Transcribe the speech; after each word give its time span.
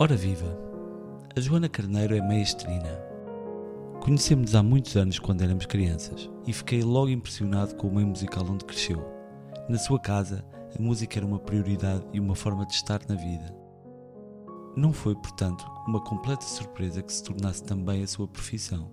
Ora 0.00 0.14
viva! 0.14 0.56
A 1.36 1.40
Joana 1.40 1.68
Carneiro 1.68 2.14
é 2.14 2.20
maestrina. 2.20 3.02
Conhecemos-nos 4.00 4.54
há 4.54 4.62
muitos 4.62 4.96
anos 4.96 5.18
quando 5.18 5.42
éramos 5.42 5.66
crianças 5.66 6.30
e 6.46 6.52
fiquei 6.52 6.84
logo 6.84 7.08
impressionado 7.08 7.74
com 7.74 7.88
o 7.88 7.92
meio 7.92 8.06
musical 8.06 8.46
onde 8.48 8.64
cresceu. 8.64 9.04
Na 9.68 9.76
sua 9.76 9.98
casa, 9.98 10.44
a 10.72 10.80
música 10.80 11.18
era 11.18 11.26
uma 11.26 11.40
prioridade 11.40 12.06
e 12.12 12.20
uma 12.20 12.36
forma 12.36 12.64
de 12.64 12.74
estar 12.74 13.00
na 13.08 13.16
vida. 13.16 13.52
Não 14.76 14.92
foi, 14.92 15.16
portanto, 15.16 15.68
uma 15.88 16.00
completa 16.00 16.44
surpresa 16.44 17.02
que 17.02 17.12
se 17.12 17.24
tornasse 17.24 17.64
também 17.64 18.00
a 18.04 18.06
sua 18.06 18.28
profissão. 18.28 18.92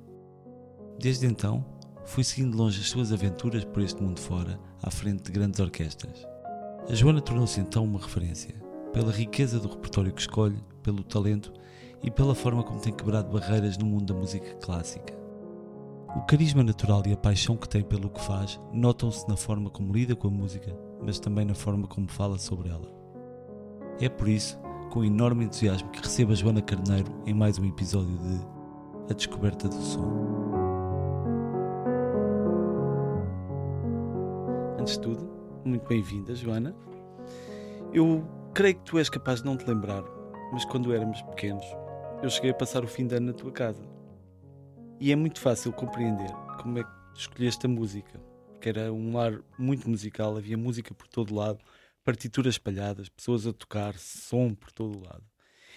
Desde 1.00 1.28
então, 1.28 1.64
fui 2.04 2.24
seguindo 2.24 2.58
longe 2.58 2.82
as 2.82 2.90
suas 2.90 3.14
aventuras 3.14 3.64
por 3.64 3.84
este 3.84 4.02
mundo 4.02 4.20
fora, 4.20 4.60
à 4.82 4.90
frente 4.90 5.26
de 5.26 5.32
grandes 5.32 5.60
orquestras. 5.60 6.26
A 6.90 6.96
Joana 6.96 7.22
tornou-se 7.22 7.60
então 7.60 7.84
uma 7.84 8.00
referência, 8.00 8.65
pela 8.96 9.12
riqueza 9.12 9.60
do 9.60 9.68
repertório 9.68 10.14
que 10.14 10.22
escolhe, 10.22 10.56
pelo 10.82 11.04
talento 11.04 11.52
e 12.02 12.10
pela 12.10 12.34
forma 12.34 12.64
como 12.64 12.80
tem 12.80 12.94
quebrado 12.94 13.30
barreiras 13.30 13.78
no 13.78 13.86
mundo 13.86 14.06
da 14.06 14.18
música 14.18 14.56
clássica. 14.56 15.14
O 16.16 16.22
carisma 16.22 16.64
natural 16.64 17.04
e 17.06 17.12
a 17.12 17.18
paixão 17.18 17.58
que 17.58 17.68
tem 17.68 17.84
pelo 17.84 18.10
que 18.10 18.22
faz 18.22 18.58
notam-se 18.72 19.28
na 19.28 19.36
forma 19.36 19.70
como 19.70 19.92
lida 19.92 20.16
com 20.16 20.30
a 20.30 20.32
música, 20.32 20.74
mas 21.04 21.20
também 21.20 21.44
na 21.44 21.54
forma 21.54 21.86
como 21.88 22.08
fala 22.10 22.38
sobre 22.38 22.70
ela. 22.70 22.90
É 24.00 24.08
por 24.08 24.30
isso, 24.30 24.58
com 24.90 25.04
enorme 25.04 25.44
entusiasmo, 25.44 25.90
que 25.90 26.02
recebo 26.02 26.32
a 26.32 26.36
Joana 26.36 26.62
Carneiro 26.62 27.12
em 27.26 27.34
mais 27.34 27.60
um 27.60 27.66
episódio 27.66 28.18
de 28.18 29.12
A 29.12 29.14
Descoberta 29.14 29.68
do 29.68 29.76
Som. 29.76 30.10
Antes 34.80 34.94
de 34.94 35.02
tudo, 35.02 35.30
muito 35.66 35.86
bem-vinda, 35.86 36.34
Joana. 36.34 36.74
Eu 37.92 38.24
creio 38.56 38.76
que 38.76 38.86
tu 38.86 38.98
és 38.98 39.10
capaz 39.10 39.42
de 39.42 39.46
não 39.46 39.58
te 39.58 39.68
lembrar, 39.68 40.02
mas 40.54 40.64
quando 40.64 40.94
éramos 40.94 41.22
pequenos, 41.24 41.66
eu 42.24 42.30
cheguei 42.30 42.52
a 42.52 42.54
passar 42.54 42.86
o 42.86 42.88
fim 42.88 43.06
de 43.06 43.14
ano 43.14 43.28
na 43.28 43.34
tua 43.34 43.52
casa. 43.52 43.86
E 44.98 45.12
é 45.12 45.16
muito 45.16 45.42
fácil 45.42 45.74
compreender 45.74 46.32
como 46.62 46.80
é 46.80 46.84
que 46.86 47.20
escolheste 47.20 47.66
a 47.66 47.70
música, 47.70 48.18
que 48.62 48.70
era 48.70 48.94
um 48.94 49.14
lar 49.14 49.42
muito 49.60 49.90
musical, 49.90 50.38
havia 50.38 50.58
música 50.58 50.94
por 50.94 51.06
todo 51.06 51.36
lado, 51.36 51.60
partituras 52.02 52.54
espalhadas, 52.54 53.10
pessoas 53.10 53.46
a 53.46 53.52
tocar, 53.52 54.00
som 54.00 54.56
por 54.56 54.72
todo 54.72 55.04
lado. 55.04 55.26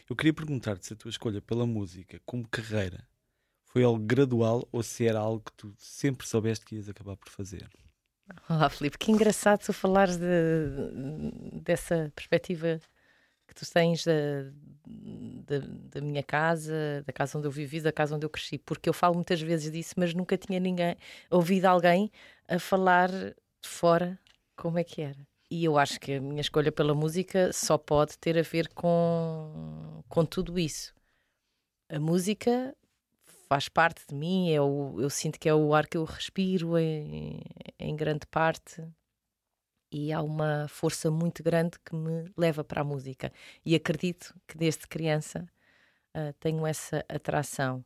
Eu 0.09 0.15
queria 0.15 0.33
perguntar-te 0.33 0.87
se 0.87 0.93
a 0.93 0.97
tua 0.97 1.11
escolha 1.11 1.43
pela 1.43 1.67
música 1.67 2.21
como 2.25 2.47
carreira 2.47 3.09
foi 3.65 3.83
algo 3.83 4.05
gradual 4.05 4.69
ou 4.71 4.85
se 4.85 5.05
era 5.05 5.19
algo 5.19 5.43
que 5.45 5.53
tu 5.55 5.75
sempre 5.77 6.29
soubeste 6.29 6.65
que 6.65 6.77
ias 6.77 6.89
acabar 6.89 7.17
por 7.17 7.29
fazer. 7.29 7.69
Olá, 8.49 8.69
Filipe, 8.69 8.99
que 8.99 9.11
engraçado 9.11 9.61
tu 9.61 9.73
falares 9.73 10.17
de, 10.17 10.27
dessa 11.63 12.13
perspectiva 12.15 12.81
que 13.47 13.55
tu 13.55 13.65
tens 13.73 14.05
da, 14.05 14.13
da, 14.87 15.67
da, 15.95 16.01
minha 16.03 16.23
casa, 16.23 17.03
da 17.07 17.13
casa 17.13 17.39
onde 17.39 17.47
eu 17.47 17.51
vivi, 17.51 17.81
da 17.81 17.91
casa 17.91 18.15
onde 18.15 18.27
eu 18.27 18.31
cresci, 18.31 18.59
porque 18.59 18.89
eu 18.89 18.93
falo 18.93 19.15
muitas 19.15 19.41
vezes 19.41 19.73
disso, 19.73 19.95
mas 19.97 20.13
nunca 20.13 20.37
tinha 20.37 20.61
ninguém 20.61 20.95
ouvido 21.31 21.65
alguém 21.65 22.11
a 22.47 22.59
falar 22.59 23.11
de 23.11 23.35
fora 23.65 24.19
como 24.55 24.79
é 24.79 24.85
que 24.85 25.01
era. 25.01 25.27
E 25.51 25.65
eu 25.65 25.79
acho 25.79 25.99
que 25.99 26.15
a 26.15 26.21
minha 26.21 26.43
escolha 26.43 26.71
pela 26.71 26.95
música 26.95 27.51
só 27.55 27.79
pode 27.79 28.19
ter 28.19 28.37
a 28.39 28.43
ver 28.43 28.69
com, 28.75 30.03
com 30.07 30.25
tudo 30.27 30.59
isso. 30.59 30.93
A 31.89 31.99
música 31.99 32.77
faz 33.49 33.69
parte 33.69 34.07
de 34.07 34.15
mim, 34.15 34.51
é 34.53 34.61
o, 34.61 35.01
eu 35.01 35.09
sinto 35.09 35.41
que 35.41 35.49
é 35.49 35.55
o 35.55 35.75
ar 35.75 35.87
que 35.87 35.97
eu 35.97 36.05
respiro 36.05 36.79
em, 36.79 37.41
em 37.79 37.97
grande 37.97 38.27
parte. 38.27 38.85
E 39.91 40.13
há 40.13 40.21
uma 40.21 40.67
força 40.69 41.11
muito 41.11 41.43
grande 41.43 41.79
que 41.83 41.95
me 41.97 42.31
leva 42.37 42.63
para 42.63 42.83
a 42.83 42.85
música. 42.85 43.33
E 43.65 43.75
acredito 43.75 44.35
que 44.47 44.59
desde 44.59 44.87
criança 44.87 45.49
uh, 46.15 46.33
tenho 46.39 46.67
essa 46.67 47.03
atração. 47.09 47.83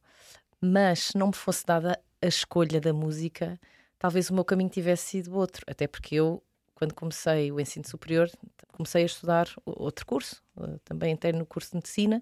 Mas 0.61 1.05
se 1.05 1.19
não 1.19 1.29
me 1.29 1.35
fosse 1.35 1.65
dada 1.65 2.01
a 2.21 2.27
escolha 2.27 2.81
da 2.81 2.93
música, 2.93 3.59
talvez 4.01 4.31
o 4.31 4.35
meu 4.35 4.45
caminho 4.45 4.69
tivesse 4.69 5.11
sido 5.11 5.37
outro, 5.37 5.65
até 5.69 5.87
porque 5.87 6.17
eu 6.17 6.43
quando 6.75 6.95
comecei 6.95 7.53
o 7.53 7.61
ensino 7.61 7.87
superior, 7.87 8.29
comecei 8.73 9.05
a 9.05 9.07
estudar 9.07 9.47
outro 9.65 10.05
curso, 10.05 10.43
uh, 10.57 10.81
também 10.81 11.13
entrei 11.13 11.33
no 11.33 11.47
curso 11.47 11.71
de 11.71 11.77
medicina 11.77 12.21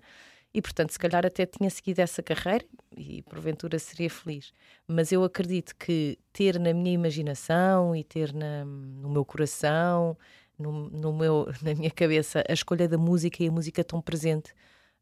e, 0.53 0.61
portanto, 0.61 0.91
se 0.91 0.99
calhar 0.99 1.25
até 1.25 1.47
tinha 1.47 1.71
seguido 1.71 2.01
essa 2.01 2.23
carreira 2.23 2.65
e 2.97 3.23
porventura 3.23 3.79
seria 3.79 4.11
feliz. 4.11 4.53
Mas 4.87 5.13
eu 5.13 5.23
acredito 5.23 5.75
que 5.77 6.19
ter 6.33 6.59
na 6.59 6.73
minha 6.75 6.93
imaginação 6.93 7.95
e 7.95 8.03
ter 8.03 8.33
na, 8.33 8.65
no 8.65 9.09
meu 9.09 9.25
coração, 9.25 10.17
no, 10.59 10.91
no 10.91 11.13
meu, 11.13 11.47
na 11.63 11.75
minha 11.75 11.91
cabeça, 11.91 12.45
a 12.49 12.53
escolha 12.53 12.89
da 12.89 12.99
música 12.99 13.43
e 13.43 13.49
a 13.49 13.53
música 13.53 13.85
tão 13.85 14.01
presente, 14.01 14.53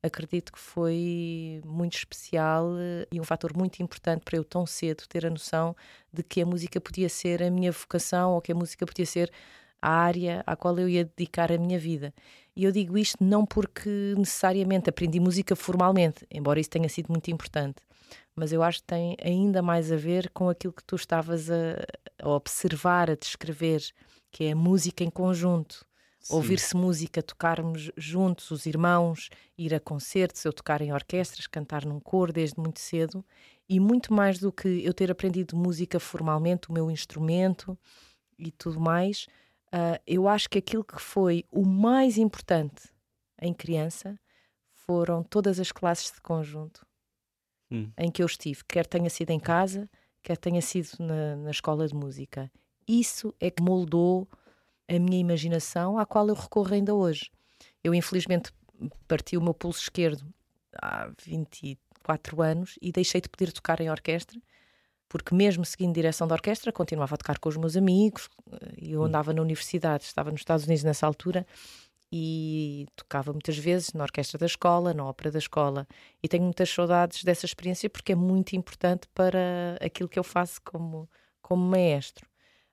acredito 0.02 0.52
que 0.52 0.58
foi 0.58 1.60
muito 1.64 1.96
especial 1.96 2.76
eh, 2.78 3.06
e 3.10 3.20
um 3.20 3.24
fator 3.24 3.56
muito 3.56 3.82
importante 3.82 4.22
para 4.24 4.36
eu 4.36 4.44
tão 4.44 4.64
cedo 4.64 5.04
ter 5.08 5.26
a 5.26 5.30
noção 5.30 5.74
de 6.12 6.22
que 6.22 6.40
a 6.40 6.46
música 6.46 6.80
podia 6.80 7.08
ser 7.08 7.42
a 7.42 7.50
minha 7.50 7.72
vocação 7.72 8.32
ou 8.32 8.40
que 8.40 8.52
a 8.52 8.54
música 8.54 8.86
podia 8.86 9.06
ser 9.06 9.32
a 9.80 9.90
área 9.90 10.42
à 10.46 10.56
qual 10.56 10.78
eu 10.78 10.88
ia 10.88 11.04
dedicar 11.04 11.52
a 11.52 11.58
minha 11.58 11.78
vida. 11.78 12.12
E 12.54 12.64
eu 12.64 12.72
digo 12.72 12.98
isto 12.98 13.22
não 13.22 13.46
porque 13.46 14.14
necessariamente 14.16 14.90
aprendi 14.90 15.20
música 15.20 15.54
formalmente, 15.54 16.26
embora 16.30 16.58
isso 16.58 16.70
tenha 16.70 16.88
sido 16.88 17.08
muito 17.08 17.30
importante, 17.30 17.76
mas 18.34 18.52
eu 18.52 18.62
acho 18.62 18.80
que 18.80 18.86
tem 18.86 19.16
ainda 19.22 19.62
mais 19.62 19.92
a 19.92 19.96
ver 19.96 20.30
com 20.30 20.48
aquilo 20.48 20.72
que 20.72 20.84
tu 20.84 20.96
estavas 20.96 21.50
a, 21.50 21.76
a 22.20 22.28
observar, 22.30 23.10
a 23.10 23.14
descrever, 23.14 23.80
que 24.30 24.44
é 24.44 24.52
a 24.52 24.56
música 24.56 25.04
em 25.04 25.10
conjunto. 25.10 25.86
Ouvir-se 26.30 26.76
música, 26.76 27.22
tocarmos 27.22 27.90
juntos, 27.96 28.50
os 28.50 28.66
irmãos, 28.66 29.30
ir 29.56 29.72
a 29.72 29.80
concertos, 29.80 30.44
eu 30.44 30.52
tocar 30.52 30.82
em 30.82 30.92
orquestras, 30.92 31.46
cantar 31.46 31.86
num 31.86 31.98
coro 31.98 32.32
desde 32.32 32.60
muito 32.60 32.80
cedo, 32.80 33.24
e 33.68 33.80
muito 33.80 34.12
mais 34.12 34.38
do 34.38 34.52
que 34.52 34.84
eu 34.84 34.92
ter 34.92 35.10
aprendido 35.10 35.56
música 35.56 35.98
formalmente, 35.98 36.68
o 36.68 36.72
meu 36.72 36.90
instrumento 36.90 37.78
e 38.38 38.50
tudo 38.50 38.80
mais, 38.80 39.26
Uh, 39.68 40.00
eu 40.06 40.26
acho 40.26 40.48
que 40.48 40.58
aquilo 40.58 40.82
que 40.82 41.00
foi 41.00 41.44
o 41.50 41.64
mais 41.64 42.16
importante 42.16 42.88
em 43.40 43.52
criança 43.52 44.18
foram 44.72 45.22
todas 45.22 45.60
as 45.60 45.70
classes 45.70 46.10
de 46.10 46.20
conjunto 46.20 46.86
hum. 47.70 47.90
em 47.98 48.10
que 48.10 48.22
eu 48.22 48.26
estive, 48.26 48.64
quer 48.66 48.86
tenha 48.86 49.10
sido 49.10 49.30
em 49.30 49.38
casa, 49.38 49.88
quer 50.22 50.36
tenha 50.38 50.62
sido 50.62 50.88
na, 50.98 51.36
na 51.36 51.50
escola 51.50 51.86
de 51.86 51.94
música. 51.94 52.50
Isso 52.86 53.34
é 53.38 53.50
que 53.50 53.62
moldou 53.62 54.26
a 54.88 54.98
minha 54.98 55.18
imaginação, 55.18 55.98
à 55.98 56.06
qual 56.06 56.26
eu 56.28 56.34
recorro 56.34 56.72
ainda 56.72 56.94
hoje. 56.94 57.30
Eu, 57.84 57.94
infelizmente, 57.94 58.50
parti 59.06 59.36
o 59.36 59.42
meu 59.42 59.52
pulso 59.52 59.80
esquerdo 59.82 60.24
há 60.80 61.10
24 61.22 62.40
anos 62.40 62.78
e 62.80 62.90
deixei 62.90 63.20
de 63.20 63.28
poder 63.28 63.52
tocar 63.52 63.80
em 63.80 63.90
orquestra 63.90 64.40
porque 65.08 65.34
mesmo 65.34 65.64
seguindo 65.64 65.94
direção 65.94 66.26
da 66.26 66.34
orquestra, 66.34 66.70
continuava 66.72 67.14
a 67.14 67.18
tocar 67.18 67.38
com 67.38 67.48
os 67.48 67.56
meus 67.56 67.76
amigos, 67.76 68.28
e 68.76 68.92
eu 68.92 69.00
hum. 69.00 69.04
andava 69.04 69.32
na 69.32 69.42
universidade, 69.42 70.04
estava 70.04 70.30
nos 70.30 70.40
Estados 70.40 70.66
Unidos 70.66 70.84
nessa 70.84 71.06
altura, 71.06 71.46
e 72.10 72.86
tocava 72.96 73.32
muitas 73.32 73.58
vezes 73.58 73.92
na 73.92 74.02
orquestra 74.02 74.38
da 74.38 74.46
escola, 74.46 74.94
na 74.94 75.04
ópera 75.04 75.30
da 75.30 75.38
escola, 75.38 75.86
e 76.22 76.28
tenho 76.28 76.44
muitas 76.44 76.70
saudades 76.70 77.22
dessa 77.22 77.44
experiência 77.44 77.90
porque 77.90 78.12
é 78.12 78.14
muito 78.14 78.56
importante 78.56 79.06
para 79.14 79.78
aquilo 79.80 80.08
que 80.08 80.18
eu 80.18 80.24
faço 80.24 80.60
como, 80.62 81.08
como 81.42 81.62
maestro. 81.62 82.26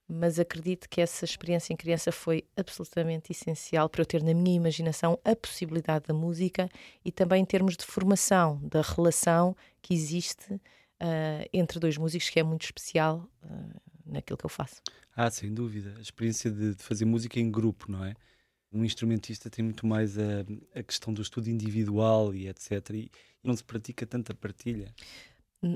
Mas 0.07 0.40
acredito 0.40 0.88
que 0.88 1.02
essa 1.02 1.25
experiência 1.25 1.73
em 1.73 1.75
criança 1.75 2.12
foi 2.12 2.46
absolutamente 2.56 3.31
essencial 3.31 3.90
para 3.90 4.02
eu 4.02 4.06
ter 4.06 4.22
na 4.22 4.35
minha 4.35 4.56
imaginação 4.56 5.19
a 5.25 5.35
possibilidade 5.35 6.06
da 6.07 6.13
música 6.13 6.69
e 7.03 7.12
também 7.12 7.41
em 7.41 7.46
termos 7.46 7.75
de 7.75 7.84
formação, 7.84 8.59
da 8.62 8.81
relação 8.81 9.56
que 9.81 9.94
existe 9.96 10.62
uh, 11.02 11.50
entre 11.54 11.80
dois 11.80 11.97
músicos 11.97 12.30
que 12.30 12.40
é 12.40 12.44
muito 12.44 12.64
especial 12.64 13.30
uh, 13.44 13.82
naquilo 14.06 14.38
que 14.38 14.46
eu 14.46 14.50
faço. 14.50 14.82
Ah, 15.16 15.30
sem 15.30 15.53
dúvida. 15.53 15.94
A 15.97 16.02
experiência 16.02 16.52
de, 16.52 16.76
de, 16.76 16.84
fazer 16.84 17.06
música 17.06 17.40
em 17.40 17.50
grupo, 17.50 17.92
não 17.92 18.03
é? 18.03 18.14
Um 18.72 18.84
instrumentista 18.84 19.50
tem 19.50 19.64
muito 19.64 19.88
mais 19.88 20.18
a, 20.18 20.46
a 20.74 20.84
questão 20.84 21.14
do 21.14 21.22
estudo 21.22 21.50
individual 21.50 22.34
e 22.34 22.47
etc. 22.50 22.90
E, 22.92 23.12
e 23.44 23.47
não 23.47 23.56
se 23.56 23.64
pratica 23.64 24.06
tanta 24.06 24.34
partilha. 24.34 24.94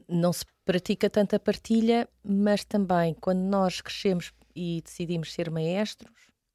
Não 0.07 0.33
se 0.33 0.45
pratica 0.65 1.09
tanta 1.09 1.39
partilha, 1.39 2.07
mas 2.23 2.65
também 2.65 3.13
quando 3.13 3.39
nós 3.39 3.79
crescemos 3.79 4.33
e 4.53 4.81
decidimos 4.83 5.31
ser 5.31 5.49
maestros, 5.49 6.11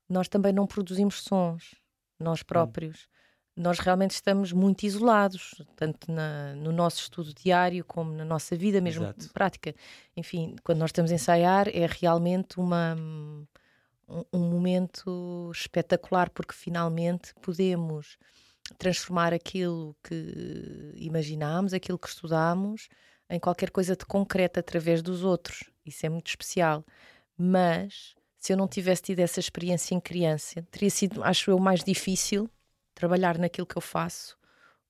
nós 0.08 0.28
também 0.28 0.52
não 0.52 0.66
produzimos 0.66 1.22
sons, 1.22 1.74
nós 2.20 2.40
hum. 2.40 2.44
próprios. 2.46 3.08
Nós 3.56 3.78
realmente 3.78 4.12
estamos 4.12 4.52
muito 4.52 4.82
isolados, 4.82 5.62
tanto 5.76 6.10
na, 6.10 6.54
no 6.56 6.72
nosso 6.72 7.02
estudo 7.02 7.32
diário 7.32 7.84
como 7.84 8.12
na 8.12 8.24
nossa 8.24 8.56
vida 8.56 8.80
mesmo 8.80 9.04
Exato. 9.04 9.30
prática. 9.32 9.74
Enfim, 10.16 10.56
quando 10.64 10.78
nós 10.78 10.88
estamos 10.88 11.12
a 11.12 11.14
ensaiar 11.14 11.68
é 11.68 11.86
realmente 11.86 12.58
uma, 12.58 12.96
um, 12.98 14.24
um 14.32 14.50
momento 14.50 15.50
espetacular 15.54 16.30
porque 16.30 16.52
finalmente 16.52 17.32
podemos 17.40 18.18
transformar 18.76 19.32
aquilo 19.32 19.94
que 20.02 20.92
imaginámos, 20.96 21.72
aquilo 21.72 21.98
que 21.98 22.08
estudámos, 22.08 22.88
em 23.30 23.38
qualquer 23.38 23.70
coisa 23.70 23.94
de 23.94 24.04
concreto 24.04 24.58
através 24.58 25.00
dos 25.00 25.22
outros. 25.22 25.64
Isso 25.86 26.04
é 26.04 26.08
muito 26.08 26.28
especial. 26.28 26.84
Mas 27.36 28.14
se 28.36 28.52
eu 28.52 28.56
não 28.56 28.66
tivesse 28.66 29.02
tido 29.02 29.20
essa 29.20 29.40
experiência 29.40 29.94
em 29.94 30.00
criança, 30.00 30.66
teria 30.70 30.90
sido, 30.90 31.22
acho 31.22 31.50
eu, 31.50 31.58
mais 31.58 31.84
difícil 31.84 32.50
trabalhar 32.94 33.38
naquilo 33.38 33.66
que 33.66 33.76
eu 33.76 33.82
faço 33.82 34.36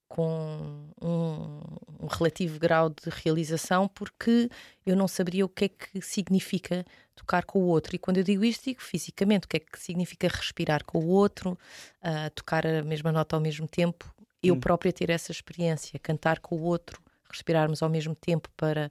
com 0.09 0.87
um, 1.03 1.59
um, 2.01 2.07
relativo 2.07 2.59
grau 2.59 2.89
de 2.89 3.11
realização, 3.11 3.89
porque 3.89 4.49
eu 4.87 4.95
não 4.95 5.09
saberia 5.09 5.45
o 5.45 5.49
que 5.49 5.65
é 5.65 5.69
que 5.69 6.01
significa 6.01 6.85
tocar 7.17 7.45
com 7.45 7.59
o 7.59 7.67
outro. 7.67 7.97
E 7.97 7.99
quando 7.99 8.19
eu 8.19 8.23
digo 8.23 8.45
isto, 8.45 8.65
digo 8.65 8.81
fisicamente, 8.81 9.47
o 9.47 9.49
que 9.49 9.57
é 9.57 9.61
que 9.61 9.79
significa 9.79 10.29
respirar 10.29 10.85
com 10.85 10.99
o 10.99 11.09
outro, 11.09 11.59
uh, 12.01 12.31
tocar 12.35 12.65
a 12.65 12.83
mesma 12.83 13.11
nota 13.11 13.35
ao 13.35 13.43
mesmo 13.43 13.67
tempo, 13.67 14.15
eu 14.41 14.55
hum. 14.55 14.61
própria 14.61 14.93
ter 14.93 15.11
essa 15.11 15.33
experiência, 15.33 15.99
cantar 15.99 16.39
com 16.39 16.55
o 16.57 16.63
outro, 16.63 17.03
respirarmos 17.29 17.83
ao 17.83 17.89
mesmo 17.89 18.15
tempo 18.15 18.49
para 18.57 18.91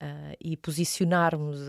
uh, 0.00 0.36
e 0.40 0.56
posicionarmos 0.56 1.60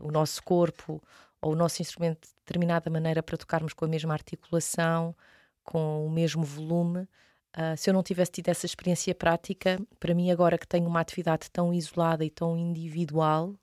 o 0.00 0.10
nosso 0.10 0.42
corpo 0.42 1.02
ou 1.42 1.52
o 1.52 1.56
nosso 1.56 1.82
instrumento 1.82 2.26
de 2.26 2.34
determinada 2.36 2.88
maneira 2.88 3.22
para 3.22 3.36
tocarmos 3.36 3.72
com 3.72 3.84
a 3.84 3.88
mesma 3.88 4.14
articulação, 4.14 5.14
com 5.68 6.06
o 6.06 6.10
mesmo 6.10 6.42
volume. 6.42 7.00
Uh, 7.54 7.76
se 7.76 7.90
eu 7.90 7.94
não 7.94 8.02
tivesse 8.02 8.32
tido 8.32 8.48
essa 8.48 8.64
experiência 8.64 9.14
prática, 9.14 9.78
para 10.00 10.14
mim, 10.14 10.30
agora 10.30 10.56
que 10.56 10.66
tenho 10.66 10.86
uma 10.86 10.98
atividade 10.98 11.50
tão 11.50 11.74
isolada 11.74 12.24
e 12.24 12.30
tão 12.30 12.56
individual, 12.56 13.54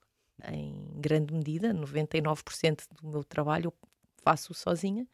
em 0.51 0.87
grande 0.97 1.33
medida, 1.33 1.73
99% 1.73 2.83
do 3.01 3.09
meu 3.09 3.23
trabalho 3.23 3.69
eu 3.69 3.73
faço 4.23 4.53
sozinha, 4.53 5.07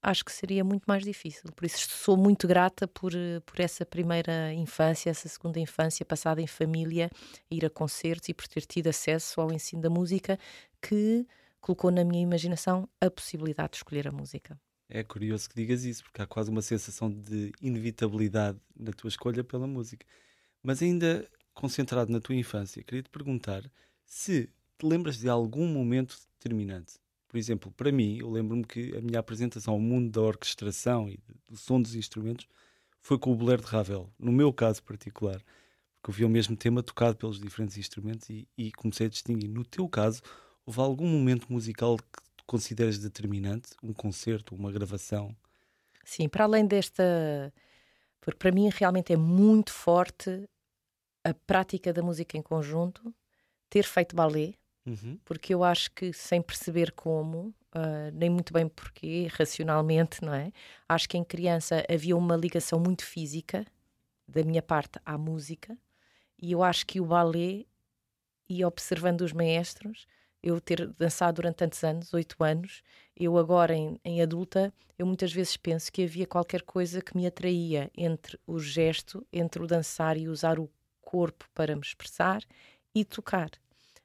acho 0.00 0.24
que 0.24 0.30
seria 0.30 0.62
muito 0.62 0.84
mais 0.86 1.02
difícil. 1.02 1.50
Por 1.50 1.64
isso, 1.64 1.90
sou 1.90 2.16
muito 2.16 2.46
grata 2.46 2.86
por, 2.86 3.12
por 3.44 3.58
essa 3.58 3.84
primeira 3.84 4.52
infância, 4.52 5.10
essa 5.10 5.28
segunda 5.28 5.58
infância 5.58 6.06
passada 6.06 6.40
em 6.40 6.46
família, 6.46 7.10
ir 7.50 7.64
a 7.66 7.70
concertos 7.70 8.28
e 8.28 8.34
por 8.34 8.46
ter 8.46 8.64
tido 8.66 8.86
acesso 8.86 9.40
ao 9.40 9.50
ensino 9.50 9.82
da 9.82 9.90
música 9.90 10.38
que 10.80 11.26
colocou 11.60 11.90
na 11.90 12.04
minha 12.04 12.22
imaginação 12.22 12.88
a 13.00 13.10
possibilidade 13.10 13.72
de 13.72 13.76
escolher 13.78 14.06
a 14.06 14.12
música. 14.12 14.56
É 14.88 15.02
curioso 15.02 15.48
que 15.48 15.56
digas 15.56 15.84
isso, 15.84 16.04
porque 16.04 16.20
há 16.20 16.26
quase 16.26 16.50
uma 16.50 16.62
sensação 16.62 17.10
de 17.10 17.52
inevitabilidade 17.60 18.58
na 18.76 18.92
tua 18.92 19.08
escolha 19.08 19.42
pela 19.42 19.66
música. 19.66 20.06
Mas 20.62 20.82
ainda 20.82 21.28
concentrado 21.54 22.12
na 22.12 22.20
tua 22.20 22.34
infância, 22.34 22.82
queria 22.82 23.02
te 23.02 23.10
perguntar 23.10 23.70
se 24.04 24.50
te 24.78 24.86
lembras 24.86 25.18
de 25.18 25.28
algum 25.28 25.66
momento 25.66 26.18
determinante. 26.38 26.94
Por 27.28 27.38
exemplo, 27.38 27.72
para 27.72 27.90
mim, 27.90 28.18
eu 28.18 28.30
lembro-me 28.30 28.64
que 28.64 28.96
a 28.96 29.00
minha 29.00 29.18
apresentação 29.18 29.74
ao 29.74 29.80
mundo 29.80 30.10
da 30.10 30.20
orquestração 30.20 31.08
e 31.08 31.18
do 31.48 31.56
som 31.56 31.80
dos 31.80 31.94
instrumentos 31.94 32.46
foi 33.00 33.18
com 33.18 33.32
o 33.32 33.36
Bolero 33.36 33.62
de 33.62 33.68
Ravel, 33.68 34.10
no 34.18 34.32
meu 34.32 34.52
caso 34.52 34.82
particular, 34.82 35.42
porque 36.00 36.10
eu 36.10 36.14
vi 36.14 36.24
o 36.24 36.28
mesmo 36.28 36.56
tema 36.56 36.82
tocado 36.82 37.16
pelos 37.16 37.40
diferentes 37.40 37.76
instrumentos 37.76 38.28
e, 38.30 38.46
e 38.56 38.70
comecei 38.72 39.06
a 39.06 39.10
distinguir. 39.10 39.48
No 39.48 39.64
teu 39.64 39.88
caso, 39.88 40.22
houve 40.64 40.80
algum 40.80 41.06
momento 41.06 41.52
musical 41.52 41.96
que 41.96 42.22
consideras 42.46 42.98
determinante? 42.98 43.70
Um 43.82 43.92
concerto, 43.92 44.54
uma 44.54 44.70
gravação? 44.70 45.34
Sim, 46.04 46.28
para 46.28 46.44
além 46.44 46.66
desta. 46.66 47.52
Porque 48.20 48.38
para 48.38 48.52
mim 48.52 48.70
realmente 48.70 49.12
é 49.12 49.16
muito 49.16 49.72
forte 49.72 50.48
a 51.24 51.32
prática 51.32 51.92
da 51.92 52.02
música 52.02 52.36
em 52.36 52.42
conjunto, 52.42 53.14
ter 53.70 53.84
feito 53.84 54.14
balé, 54.14 54.54
uhum. 54.86 55.18
porque 55.24 55.54
eu 55.54 55.64
acho 55.64 55.90
que 55.92 56.12
sem 56.12 56.42
perceber 56.42 56.92
como, 56.92 57.54
uh, 57.74 58.10
nem 58.12 58.28
muito 58.28 58.52
bem 58.52 58.68
porquê, 58.68 59.26
racionalmente, 59.32 60.22
não 60.22 60.34
é? 60.34 60.52
Acho 60.86 61.08
que 61.08 61.16
em 61.16 61.24
criança 61.24 61.82
havia 61.90 62.16
uma 62.16 62.36
ligação 62.36 62.78
muito 62.78 63.04
física 63.04 63.66
da 64.28 64.42
minha 64.42 64.62
parte 64.62 64.98
à 65.04 65.16
música, 65.16 65.76
e 66.38 66.52
eu 66.52 66.62
acho 66.62 66.86
que 66.86 67.00
o 67.00 67.06
balé, 67.06 67.64
e 68.48 68.62
observando 68.64 69.22
os 69.22 69.32
maestros, 69.32 70.06
eu 70.44 70.60
ter 70.60 70.86
dançado 70.88 71.36
durante 71.36 71.56
tantos 71.56 71.82
anos, 71.82 72.12
oito 72.12 72.36
anos, 72.44 72.82
eu 73.16 73.38
agora 73.38 73.74
em, 73.74 73.98
em, 74.04 74.20
adulta, 74.20 74.70
eu 74.98 75.06
muitas 75.06 75.32
vezes 75.32 75.56
penso 75.56 75.90
que 75.90 76.04
havia 76.04 76.26
qualquer 76.26 76.60
coisa 76.60 77.00
que 77.00 77.16
me 77.16 77.26
atraía 77.26 77.90
entre 77.96 78.38
o 78.46 78.58
gesto, 78.58 79.26
entre 79.32 79.62
o 79.62 79.66
dançar 79.66 80.18
e 80.18 80.28
usar 80.28 80.58
o 80.58 80.70
corpo 81.00 81.48
para 81.54 81.74
me 81.74 81.80
expressar 81.80 82.42
e 82.94 83.06
tocar 83.06 83.50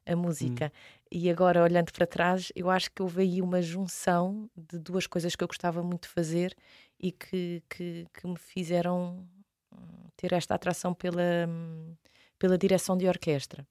a 0.06 0.16
música. 0.16 0.72
Hum. 0.74 1.00
E 1.12 1.30
agora, 1.30 1.62
olhando 1.62 1.92
para 1.92 2.08
trás, 2.08 2.54
eu 2.56 2.70
acho 2.70 2.90
que 2.90 3.02
houve 3.02 3.22
aí 3.22 3.42
uma 3.42 3.62
junção 3.62 4.50
de 4.56 4.80
duas 4.80 5.06
coisas 5.06 5.36
que 5.36 5.44
eu 5.44 5.48
gostava 5.48 5.84
muito 5.84 6.04
de 6.04 6.14
fazer 6.14 6.56
e 6.98 7.12
que, 7.12 7.62
que, 7.70 8.08
que 8.14 8.28
me 8.28 8.38
fizeram 8.38 9.28
hum, 9.74 10.08
ter 10.16 10.32
esta 10.32 10.56
atração 10.56 10.94
pela, 10.94 11.46
hum, 11.50 11.96
pela 12.38 12.58
direção 12.58 12.96
de 12.98 13.10
orquestra. 13.10 13.68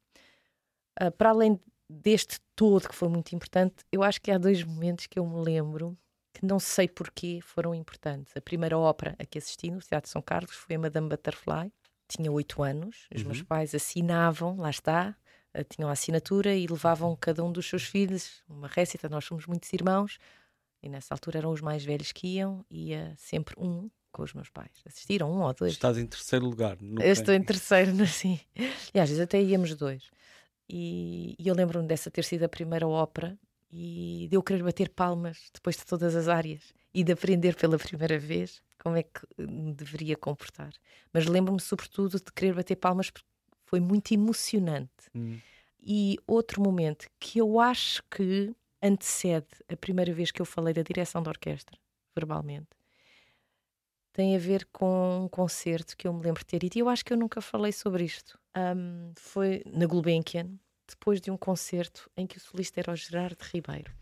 Uh, 1.01 1.11
para 1.13 1.31
além 1.31 1.59
deste 1.89 2.39
todo 2.55 2.89
que 2.89 2.95
foi 2.95 3.09
muito 3.09 3.35
importante, 3.35 3.77
eu 3.91 4.03
acho 4.03 4.21
que 4.21 4.31
há 4.31 4.39
dois 4.39 4.63
momentos 4.63 5.07
que 5.07 5.19
eu 5.19 5.27
me 5.27 5.41
lembro 5.43 5.97
que 6.33 6.45
não 6.45 6.61
sei 6.61 6.87
porquê 6.87 7.41
foram 7.43 7.75
importantes. 7.75 8.33
A 8.37 8.41
primeira 8.41 8.79
ópera 8.79 9.17
a 9.19 9.25
que 9.25 9.39
assisti 9.39 9.71
no 9.71 9.81
Teatro 9.81 10.09
de 10.09 10.13
São 10.13 10.23
Carlos 10.23 10.55
foi 10.55 10.77
a 10.77 10.79
Madame 10.79 11.09
Butterfly. 11.09 11.73
Tinha 12.07 12.31
oito 12.31 12.63
anos, 12.63 13.07
os 13.15 13.23
uhum. 13.23 13.29
meus 13.29 13.43
pais 13.43 13.75
assinavam, 13.75 14.57
lá 14.57 14.71
está, 14.71 15.17
eh, 15.53 15.65
tinham 15.65 15.89
a 15.89 15.93
assinatura 15.93 16.55
e 16.55 16.67
levavam 16.67 17.15
cada 17.17 17.45
um 17.45 17.53
dos 17.53 17.67
seus 17.67 17.85
filhos, 17.85 18.43
uma 18.49 18.67
récita, 18.67 19.09
nós 19.09 19.25
somos 19.25 19.47
muitos 19.47 19.71
irmãos, 19.73 20.19
e 20.83 20.89
nessa 20.89 21.13
altura 21.13 21.39
eram 21.39 21.51
os 21.51 21.61
mais 21.61 21.85
velhos 21.85 22.13
que 22.13 22.37
iam, 22.37 22.65
ia 22.71 23.15
sempre 23.19 23.55
um 23.59 23.91
com 24.11 24.23
os 24.23 24.33
meus 24.33 24.49
pais. 24.49 24.71
Assistiram 24.87 25.31
um 25.31 25.43
ou 25.43 25.53
dois. 25.53 25.73
Estás 25.73 25.99
em 25.99 26.07
terceiro 26.07 26.47
lugar. 26.47 26.79
Eu 26.81 27.13
estou 27.13 27.35
em 27.35 27.43
terceiro, 27.43 27.93
sim. 28.07 28.41
E 28.95 28.99
às 28.99 29.09
vezes 29.09 29.23
até 29.23 29.41
íamos 29.43 29.75
dois. 29.75 30.11
E, 30.69 31.35
e 31.39 31.49
eu 31.49 31.55
lembro-me 31.55 31.87
dessa 31.87 32.11
ter 32.11 32.25
sido 32.25 32.45
a 32.45 32.49
primeira 32.49 32.87
ópera 32.87 33.39
e 33.71 34.27
de 34.31 34.37
eu 34.37 34.43
querer 34.43 34.63
bater 34.63 34.89
palmas 34.89 35.51
depois 35.53 35.77
de 35.77 35.85
todas 35.85 36.15
as 36.15 36.29
áreas 36.29 36.73
e 36.93 37.05
de 37.05 37.13
aprender 37.13 37.55
pela 37.57 37.79
primeira 37.79 38.19
vez 38.19 38.63
como 38.79 38.97
é 38.97 39.03
que 39.03 39.21
me 39.39 39.73
deveria 39.73 40.17
comportar. 40.17 40.73
Mas 41.13 41.27
lembro-me 41.27 41.61
sobretudo 41.61 42.19
de 42.19 42.33
querer 42.33 42.55
bater 42.55 42.77
palmas 42.77 43.11
porque 43.11 43.29
foi 43.65 43.81
muito 43.81 44.13
emocionante. 44.13 45.11
Hum. 45.15 45.39
E 45.81 46.19
outro 46.27 46.63
momento 46.63 47.07
que 47.19 47.39
eu 47.39 47.61
acho 47.61 48.03
que 48.11 48.55
antecede 48.83 49.47
a 49.69 49.77
primeira 49.77 50.13
vez 50.13 50.31
que 50.31 50.41
eu 50.41 50.47
falei 50.47 50.73
da 50.73 50.83
direção 50.83 51.23
da 51.23 51.31
orquestra, 51.31 51.79
verbalmente, 52.15 52.69
tem 54.13 54.35
a 54.35 54.39
ver 54.39 54.67
com 54.73 55.25
um 55.25 55.29
concerto 55.29 55.97
que 55.97 56.07
eu 56.09 56.13
me 56.13 56.23
lembro 56.23 56.41
de 56.41 56.47
ter 56.47 56.65
ido. 56.65 56.77
E 56.77 56.81
eu 56.81 56.89
acho 56.89 57.05
que 57.05 57.13
eu 57.13 57.17
nunca 57.17 57.41
falei 57.41 57.73
sobre 57.73 58.05
isto. 58.05 58.38
Um, 58.57 59.13
foi 59.17 59.63
na 59.67 59.87
Gulbenkian, 59.87 60.59
depois 60.89 61.21
de 61.21 61.31
um 61.31 61.37
concerto 61.37 62.11
em 62.17 62.27
que 62.27 62.39
o 62.39 62.41
solista 62.41 62.81
era 62.81 62.93
o 62.93 62.97
Gerardo 62.97 63.43
Ribeiro. 63.43 63.93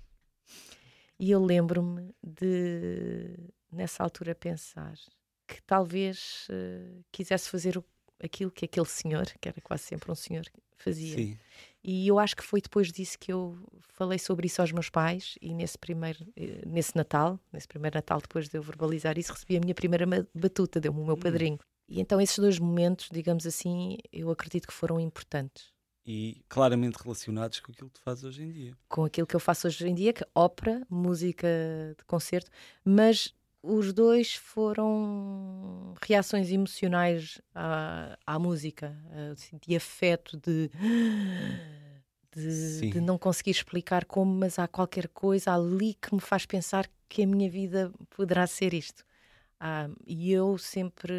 E 1.19 1.31
eu 1.31 1.43
lembro-me 1.43 2.15
de, 2.23 3.37
nessa 3.73 4.03
altura, 4.03 4.35
pensar 4.35 4.95
que 5.47 5.63
talvez 5.63 6.47
uh, 6.51 7.05
quisesse 7.11 7.49
fazer 7.49 7.77
o, 7.79 7.85
aquilo 8.23 8.51
que 8.51 8.65
aquele 8.65 8.87
senhor, 8.87 9.27
que 9.41 9.49
era 9.49 9.61
quase 9.61 9.85
sempre 9.85 10.11
um 10.11 10.15
senhor, 10.15 10.45
fazia. 10.77 11.17
Sim. 11.17 11.39
E 11.83 12.09
eu 12.09 12.19
acho 12.19 12.37
que 12.37 12.43
foi 12.43 12.61
depois 12.61 12.91
disso 12.93 13.19
que 13.19 13.33
eu 13.33 13.57
falei 13.81 14.19
sobre 14.19 14.47
isso 14.47 14.61
aos 14.61 14.73
meus 14.73 14.91
pais 14.91 15.39
e 15.41 15.55
nesse 15.55 15.79
primeiro, 15.79 16.27
eh, 16.37 16.63
nesse 16.67 16.97
Natal, 16.97 17.39
nesse 17.53 17.69
primeiro 17.69 17.97
Natal, 17.97 18.21
depois 18.21 18.49
de 18.49 18.59
eu 18.59 18.63
verbalizar 18.63 19.17
isso, 19.17 19.33
recebi 19.33 19.57
a 19.57 19.61
minha 19.61 19.75
primeira 19.75 20.05
batuta, 20.35 20.81
deu-me 20.81 21.01
o 21.01 21.05
meu 21.05 21.15
hum. 21.15 21.19
padrinho. 21.19 21.59
E 21.89 22.01
então 22.01 22.21
esses 22.21 22.39
dois 22.39 22.59
momentos, 22.59 23.09
digamos 23.13 23.47
assim, 23.47 23.99
eu 24.13 24.31
acredito 24.31 24.67
que 24.67 24.75
foram 24.75 24.99
importantes. 24.99 25.73
E 26.05 26.41
claramente 26.49 26.97
relacionados 27.03 27.59
com 27.61 27.73
aquilo 27.73 27.89
que 27.89 27.99
tu 27.99 28.03
fazes 28.03 28.25
hoje 28.25 28.43
em 28.43 28.53
dia. 28.53 28.77
Com 28.89 29.05
aquilo 29.05 29.27
que 29.27 29.35
eu 29.35 29.41
faço 29.41 29.67
hoje 29.67 29.89
em 29.89 29.95
dia, 29.95 30.13
que 30.13 30.23
é 30.23 30.27
ópera, 30.35 30.87
música 30.89 31.49
de 31.99 32.05
concerto, 32.05 32.51
mas 32.85 33.35
os 33.63 33.93
dois 33.93 34.35
foram 34.35 35.95
reações 36.01 36.51
emocionais 36.51 37.41
à, 37.53 38.17
à 38.25 38.39
música, 38.39 38.97
assim, 39.33 39.59
de 39.67 39.75
afeto, 39.75 40.37
de, 40.37 40.71
de, 42.33 42.91
de, 42.91 43.01
não 43.01 43.19
conseguir 43.19 43.51
explicar 43.51 44.05
como, 44.05 44.33
mas 44.33 44.61
há 44.61 44.69
qualquer 44.69 45.09
coisa 45.09 45.53
ali 45.53 45.95
que 45.95 46.15
me 46.15 46.21
faz 46.21 46.47
pensar 46.47 46.89
que 47.09 47.25
a 47.25 47.27
minha 47.27 47.51
vida 47.51 47.93
poderá 48.11 48.47
ser 48.47 48.73
isto. 48.73 49.05
Ah, 49.61 49.89
e 50.07 50.33
eu 50.33 50.59
sempre 50.59 51.13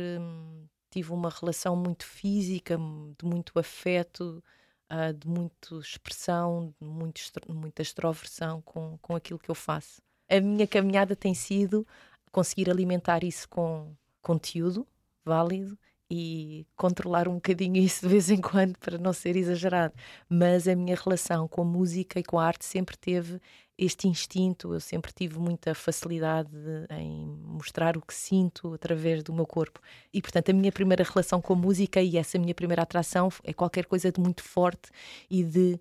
tive 0.89 1.11
uma 1.11 1.29
relação 1.29 1.75
muito 1.75 2.05
física, 2.05 2.77
de 3.17 3.25
muito 3.25 3.57
afeto, 3.59 4.43
ah, 4.89 5.11
de 5.11 5.27
muita 5.27 5.75
expressão, 5.79 6.73
de 6.79 6.87
muito, 6.87 7.21
muita 7.49 7.81
extroversão 7.81 8.61
com, 8.61 8.97
com 9.01 9.15
aquilo 9.15 9.39
que 9.39 9.49
eu 9.49 9.55
faço. 9.55 10.01
A 10.29 10.39
minha 10.39 10.67
caminhada 10.67 11.15
tem 11.15 11.33
sido 11.33 11.85
conseguir 12.31 12.69
alimentar 12.69 13.23
isso 13.23 13.47
com 13.49 13.95
conteúdo 14.21 14.87
válido 15.23 15.77
e 16.09 16.65
controlar 16.75 17.27
um 17.27 17.35
bocadinho 17.35 17.77
isso 17.83 18.01
de 18.01 18.07
vez 18.07 18.29
em 18.29 18.41
quando 18.41 18.77
para 18.77 18.97
não 18.97 19.13
ser 19.13 19.35
exagerado. 19.35 19.93
Mas 20.29 20.67
a 20.67 20.75
minha 20.75 20.95
relação 20.95 21.47
com 21.47 21.61
a 21.61 21.65
música 21.65 22.19
e 22.19 22.23
com 22.23 22.39
a 22.39 22.45
arte 22.45 22.65
sempre 22.65 22.97
teve 22.97 23.39
este 23.77 24.07
instinto, 24.07 24.73
eu 24.73 24.79
sempre 24.79 25.11
tive 25.13 25.37
muita 25.37 25.75
facilidade 25.75 26.49
em 26.89 27.27
mostrar 27.43 27.95
o 27.95 28.01
que 28.01 28.13
sinto 28.13 28.73
através 28.73 29.21
do 29.21 29.31
meu 29.31 29.45
corpo. 29.45 29.79
E 30.11 30.19
portanto, 30.19 30.49
a 30.49 30.53
minha 30.53 30.71
primeira 30.71 31.03
relação 31.03 31.39
com 31.39 31.53
a 31.53 31.55
música 31.55 32.01
e 32.01 32.17
essa 32.17 32.39
minha 32.39 32.55
primeira 32.55 32.81
atração 32.81 33.29
é 33.43 33.53
qualquer 33.53 33.85
coisa 33.85 34.11
de 34.11 34.19
muito 34.19 34.43
forte 34.43 34.89
e 35.29 35.43
de 35.43 35.79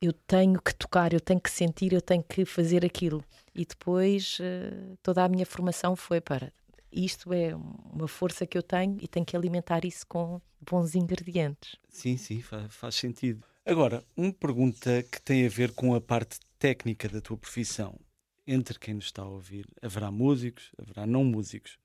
eu 0.00 0.12
tenho 0.12 0.60
que 0.60 0.74
tocar, 0.74 1.12
eu 1.12 1.20
tenho 1.20 1.40
que 1.40 1.50
sentir, 1.50 1.92
eu 1.92 2.02
tenho 2.02 2.22
que 2.22 2.44
fazer 2.44 2.84
aquilo. 2.84 3.24
E 3.54 3.64
depois 3.64 4.38
eh, 4.40 4.96
toda 5.02 5.24
a 5.24 5.28
minha 5.28 5.46
formação 5.46 5.96
foi 5.96 6.20
para 6.20 6.52
isto 6.90 7.32
é 7.32 7.54
uma 7.54 8.08
força 8.08 8.46
que 8.46 8.56
eu 8.56 8.62
tenho 8.62 8.98
e 9.00 9.08
tenho 9.08 9.26
que 9.26 9.36
alimentar 9.36 9.84
isso 9.84 10.06
com 10.06 10.40
bons 10.60 10.94
ingredientes. 10.94 11.76
Sim, 11.88 12.16
sim, 12.16 12.40
faz, 12.40 12.74
faz 12.74 12.94
sentido. 12.94 13.44
Agora, 13.64 14.04
uma 14.16 14.32
pergunta 14.32 15.02
que 15.02 15.20
tem 15.20 15.44
a 15.44 15.48
ver 15.48 15.72
com 15.72 15.94
a 15.94 16.00
parte 16.00 16.38
técnica 16.58 17.08
da 17.08 17.20
tua 17.20 17.36
profissão. 17.36 17.98
Entre 18.46 18.78
quem 18.78 18.94
nos 18.94 19.06
está 19.06 19.22
a 19.22 19.28
ouvir, 19.28 19.66
haverá 19.82 20.10
músicos, 20.10 20.70
haverá 20.78 21.04
não 21.04 21.24
músicos. 21.24 21.76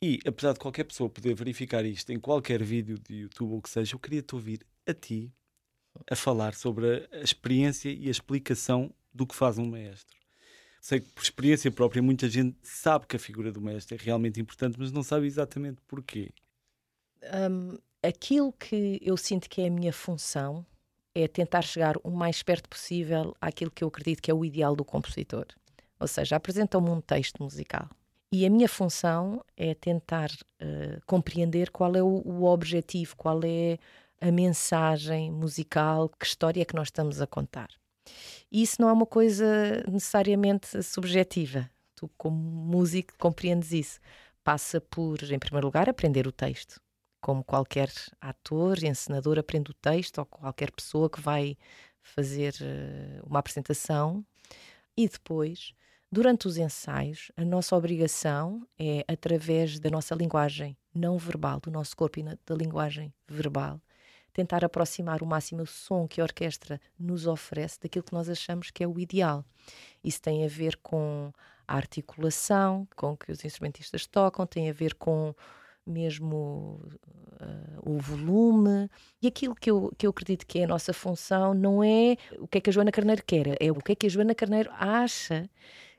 E, 0.00 0.20
apesar 0.26 0.52
de 0.52 0.60
qualquer 0.60 0.84
pessoa 0.84 1.10
poder 1.10 1.34
verificar 1.34 1.84
isto 1.84 2.12
em 2.12 2.20
qualquer 2.20 2.62
vídeo 2.62 2.98
de 2.98 3.16
YouTube 3.16 3.52
ou 3.52 3.62
que 3.62 3.70
seja, 3.70 3.94
eu 3.94 3.98
queria 3.98 4.22
te 4.22 4.34
ouvir 4.34 4.64
a 4.86 4.94
ti 4.94 5.32
a 6.10 6.16
falar 6.16 6.54
sobre 6.54 7.08
a 7.12 7.18
experiência 7.18 7.90
e 7.90 8.08
a 8.08 8.10
explicação 8.10 8.92
do 9.12 9.26
que 9.26 9.34
faz 9.34 9.58
um 9.58 9.66
maestro. 9.66 10.21
Sei 10.82 10.98
que 10.98 11.12
por 11.12 11.22
experiência 11.22 11.70
própria 11.70 12.02
muita 12.02 12.28
gente 12.28 12.56
sabe 12.60 13.06
que 13.06 13.14
a 13.14 13.18
figura 13.18 13.52
do 13.52 13.60
mestre 13.60 13.96
é 13.96 14.02
realmente 14.02 14.40
importante, 14.40 14.76
mas 14.76 14.90
não 14.90 15.04
sabe 15.04 15.26
exatamente 15.26 15.80
porquê. 15.86 16.32
Um, 17.22 17.78
aquilo 18.02 18.52
que 18.52 18.98
eu 19.00 19.16
sinto 19.16 19.48
que 19.48 19.62
é 19.62 19.68
a 19.68 19.70
minha 19.70 19.92
função 19.92 20.66
é 21.14 21.28
tentar 21.28 21.62
chegar 21.62 21.94
o 22.02 22.10
mais 22.10 22.42
perto 22.42 22.68
possível 22.68 23.32
àquilo 23.40 23.70
que 23.70 23.84
eu 23.84 23.88
acredito 23.88 24.20
que 24.20 24.28
é 24.28 24.34
o 24.34 24.44
ideal 24.44 24.74
do 24.74 24.84
compositor. 24.84 25.46
Ou 26.00 26.08
seja, 26.08 26.34
apresenta-me 26.34 26.90
um 26.90 27.00
texto 27.00 27.40
musical. 27.40 27.88
E 28.32 28.44
a 28.44 28.50
minha 28.50 28.68
função 28.68 29.44
é 29.56 29.74
tentar 29.74 30.32
uh, 30.32 31.00
compreender 31.06 31.70
qual 31.70 31.94
é 31.94 32.02
o, 32.02 32.22
o 32.26 32.44
objetivo, 32.44 33.14
qual 33.16 33.38
é 33.44 33.78
a 34.20 34.32
mensagem 34.32 35.30
musical, 35.30 36.08
que 36.08 36.26
história 36.26 36.60
é 36.60 36.64
que 36.64 36.74
nós 36.74 36.88
estamos 36.88 37.20
a 37.20 37.26
contar. 37.26 37.68
E 38.50 38.62
isso 38.62 38.80
não 38.80 38.88
é 38.88 38.92
uma 38.92 39.06
coisa 39.06 39.82
necessariamente 39.88 40.82
subjetiva. 40.82 41.70
Tu, 41.94 42.08
como 42.16 42.36
músico, 42.36 43.14
compreendes 43.18 43.72
isso. 43.72 44.00
Passa 44.44 44.80
por, 44.80 45.22
em 45.22 45.38
primeiro 45.38 45.66
lugar, 45.66 45.88
aprender 45.88 46.26
o 46.26 46.32
texto. 46.32 46.80
Como 47.20 47.44
qualquer 47.44 47.90
ator, 48.20 48.82
encenador 48.82 49.38
aprende 49.38 49.70
o 49.70 49.74
texto, 49.74 50.18
ou 50.18 50.26
qualquer 50.26 50.72
pessoa 50.72 51.08
que 51.08 51.20
vai 51.20 51.56
fazer 52.02 52.54
uh, 52.60 53.26
uma 53.26 53.38
apresentação. 53.38 54.24
E 54.96 55.08
depois, 55.08 55.72
durante 56.10 56.46
os 56.46 56.58
ensaios, 56.58 57.30
a 57.36 57.44
nossa 57.44 57.76
obrigação 57.76 58.66
é, 58.78 59.04
através 59.08 59.78
da 59.78 59.88
nossa 59.88 60.14
linguagem 60.14 60.76
não 60.94 61.16
verbal, 61.16 61.60
do 61.60 61.70
nosso 61.70 61.96
corpo 61.96 62.20
e 62.20 62.22
da 62.22 62.54
linguagem 62.54 63.14
verbal, 63.26 63.80
tentar 64.32 64.64
aproximar 64.64 65.22
o 65.22 65.26
máximo 65.26 65.62
o 65.62 65.66
som 65.66 66.08
que 66.08 66.20
a 66.20 66.24
orquestra 66.24 66.80
nos 66.98 67.26
oferece 67.26 67.78
daquilo 67.80 68.04
que 68.04 68.12
nós 68.12 68.28
achamos 68.28 68.70
que 68.70 68.82
é 68.82 68.88
o 68.88 68.98
ideal. 68.98 69.44
Isso 70.02 70.20
tem 70.20 70.44
a 70.44 70.48
ver 70.48 70.76
com 70.76 71.32
a 71.66 71.76
articulação 71.76 72.88
com 72.96 73.16
que 73.16 73.30
os 73.30 73.44
instrumentistas 73.44 74.06
tocam, 74.06 74.46
tem 74.46 74.68
a 74.68 74.72
ver 74.72 74.94
com 74.94 75.34
mesmo 75.84 76.80
uh, 77.40 77.90
o 77.90 77.98
volume 77.98 78.88
e 79.20 79.26
aquilo 79.26 79.54
que 79.54 79.70
eu, 79.70 79.92
que 79.98 80.06
eu 80.06 80.10
acredito 80.10 80.46
que 80.46 80.60
é 80.60 80.64
a 80.64 80.68
nossa 80.68 80.92
função 80.92 81.52
não 81.54 81.82
é 81.82 82.16
o 82.38 82.46
que 82.46 82.58
é 82.58 82.60
que 82.60 82.70
a 82.70 82.72
Joana 82.72 82.92
Carneiro 82.92 83.22
quer, 83.26 83.56
é 83.60 83.70
o 83.70 83.76
que 83.76 83.92
é 83.92 83.94
que 83.96 84.06
a 84.06 84.08
Joana 84.08 84.34
Carneiro 84.34 84.70
acha 84.74 85.50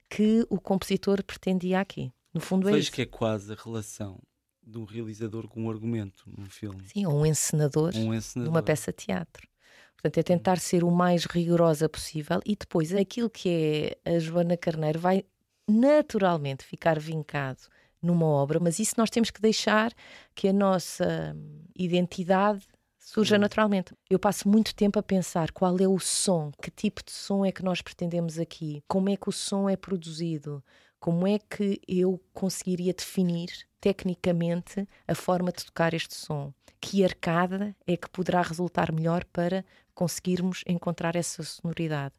que 0.10 0.46
o 0.50 0.60
compositor 0.60 1.22
pretendia 1.24 1.80
aqui. 1.80 2.14
No 2.34 2.40
fundo 2.40 2.66
Vejo 2.66 2.78
é 2.78 2.80
isso. 2.80 2.92
que 2.92 3.02
é 3.02 3.06
quase 3.06 3.52
a 3.52 3.56
relação 3.56 4.20
de 4.66 4.78
um 4.78 4.86
realizador 4.86 5.48
com 5.48 5.64
um 5.64 5.70
argumento 5.70 6.24
num 6.38 6.46
filme. 6.46 6.82
Sim, 6.88 7.06
ou 7.06 7.22
um 7.22 7.26
encenador, 7.26 7.94
um 7.96 8.14
encenador. 8.14 8.44
de 8.44 8.50
uma 8.50 8.64
peça 8.64 8.92
de 8.92 9.06
teatro. 9.06 9.48
Portanto, 9.96 10.18
é 10.18 10.24
tentar 10.24 10.60
ser 10.60 10.84
o 10.84 10.92
mais 10.92 11.26
rigorosa 11.26 11.88
possível 11.88 12.42
e 12.46 12.56
depois 12.56 12.94
aquilo 12.94 13.30
que 13.30 13.96
é 14.06 14.16
a 14.16 14.20
Joana 14.20 14.58
Carneiro 14.58 15.00
vai 15.00 15.24
naturalmente 15.68 16.66
ficar 16.66 17.00
vincado 17.00 17.62
numa 18.02 18.26
obra, 18.26 18.60
mas 18.60 18.80
isso 18.80 18.96
nós 18.98 19.10
temos 19.10 19.32
que 19.32 19.42
deixar 19.42 19.94
que 20.36 20.50
a 20.50 20.54
nossa 20.54 21.34
identidade 21.74 22.68
surja 23.00 23.38
naturalmente. 23.38 23.94
Eu 24.10 24.20
passo 24.20 24.48
muito 24.50 24.76
tempo 24.76 25.00
a 25.00 25.04
pensar 25.04 25.52
qual 25.52 25.78
é 25.80 25.88
o 25.88 26.00
som, 26.00 26.52
que 26.62 26.70
tipo 26.70 27.04
de 27.04 27.12
som 27.12 27.46
é 27.46 27.52
que 27.52 27.64
nós 27.64 27.82
pretendemos 27.82 28.38
aqui, 28.40 28.84
como 28.88 29.10
é 29.10 29.16
que 29.16 29.30
o 29.30 29.32
som 29.32 29.70
é 29.70 29.78
produzido, 29.78 30.64
como 31.04 31.28
é 31.28 31.38
que 31.38 31.82
eu 31.86 32.18
conseguiria 32.34 32.94
definir 32.94 33.50
tecnicamente 33.82 34.88
a 35.06 35.14
forma 35.14 35.52
de 35.52 35.66
tocar 35.66 35.94
este 35.94 36.16
som? 36.16 36.54
Que 36.80 37.04
arcada 37.04 37.76
é 37.86 37.98
que 37.98 38.10
poderá 38.10 38.42
resultar 38.42 38.90
melhor 38.90 39.26
para 39.26 39.66
conseguirmos 39.94 40.64
encontrar 40.66 41.18
essa 41.18 41.44
sonoridade? 41.44 42.14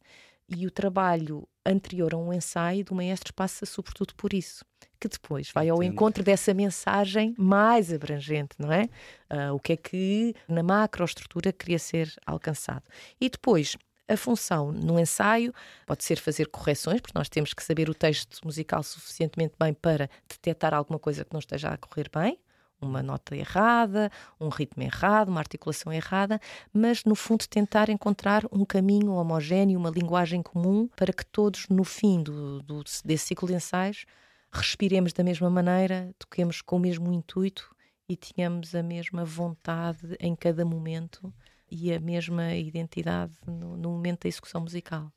E 0.46 0.66
o 0.66 0.70
trabalho 0.70 1.48
anterior 1.64 2.12
a 2.12 2.18
um 2.18 2.30
ensaio 2.30 2.84
do 2.84 2.94
maestro 2.94 3.32
passa 3.32 3.64
sobretudo 3.64 4.14
por 4.16 4.34
isso, 4.34 4.62
que 5.00 5.08
depois 5.08 5.50
vai 5.50 5.70
ao 5.70 5.82
Entendo. 5.82 5.92
encontro 5.94 6.22
dessa 6.22 6.52
mensagem 6.52 7.34
mais 7.38 7.90
abrangente, 7.90 8.54
não 8.58 8.70
é? 8.70 8.90
Uh, 9.32 9.54
o 9.54 9.58
que 9.58 9.72
é 9.72 9.76
que 9.78 10.34
na 10.46 10.62
macroestrutura 10.62 11.54
queria 11.54 11.78
ser 11.78 12.14
alcançado. 12.26 12.84
E 13.18 13.30
depois 13.30 13.78
a 14.08 14.16
função. 14.16 14.72
No 14.72 14.98
ensaio 14.98 15.52
pode 15.86 16.04
ser 16.04 16.18
fazer 16.18 16.46
correções, 16.46 17.00
porque 17.00 17.18
nós 17.18 17.28
temos 17.28 17.54
que 17.54 17.62
saber 17.62 17.88
o 17.88 17.94
texto 17.94 18.40
musical 18.44 18.82
suficientemente 18.82 19.54
bem 19.58 19.72
para 19.72 20.08
detectar 20.28 20.74
alguma 20.74 20.98
coisa 20.98 21.24
que 21.24 21.32
não 21.32 21.40
esteja 21.40 21.70
a 21.70 21.76
correr 21.76 22.10
bem, 22.12 22.38
uma 22.80 23.02
nota 23.02 23.34
errada, 23.34 24.10
um 24.38 24.48
ritmo 24.48 24.82
errado, 24.82 25.28
uma 25.28 25.40
articulação 25.40 25.92
errada, 25.92 26.38
mas 26.72 27.04
no 27.04 27.14
fundo 27.14 27.46
tentar 27.48 27.88
encontrar 27.88 28.44
um 28.52 28.64
caminho 28.64 29.12
homogéneo, 29.12 29.78
uma 29.78 29.90
linguagem 29.90 30.42
comum 30.42 30.88
para 30.94 31.12
que 31.12 31.24
todos 31.24 31.66
no 31.68 31.84
fim 31.84 32.22
do, 32.22 32.62
do, 32.62 32.84
desse 33.04 33.26
ciclo 33.26 33.48
de 33.48 33.54
ensaios 33.54 34.04
respiremos 34.52 35.12
da 35.12 35.24
mesma 35.24 35.50
maneira, 35.50 36.14
toquemos 36.18 36.60
com 36.60 36.76
o 36.76 36.80
mesmo 36.80 37.12
intuito 37.12 37.74
e 38.08 38.16
tenhamos 38.16 38.74
a 38.74 38.82
mesma 38.82 39.24
vontade 39.24 40.16
em 40.20 40.36
cada 40.36 40.64
momento 40.64 41.32
e 41.70 41.92
a 41.92 42.00
mesma 42.00 42.54
identidade 42.54 43.32
no, 43.46 43.76
no 43.76 43.90
momento 43.90 44.22
da 44.22 44.28
execução 44.28 44.60
musical. 44.60 45.12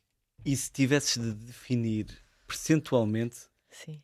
E 0.46 0.56
se 0.56 0.72
tivesses 0.72 1.22
de 1.22 1.34
definir 1.34 2.08
percentualmente 2.48 3.48
Sim. 3.70 4.02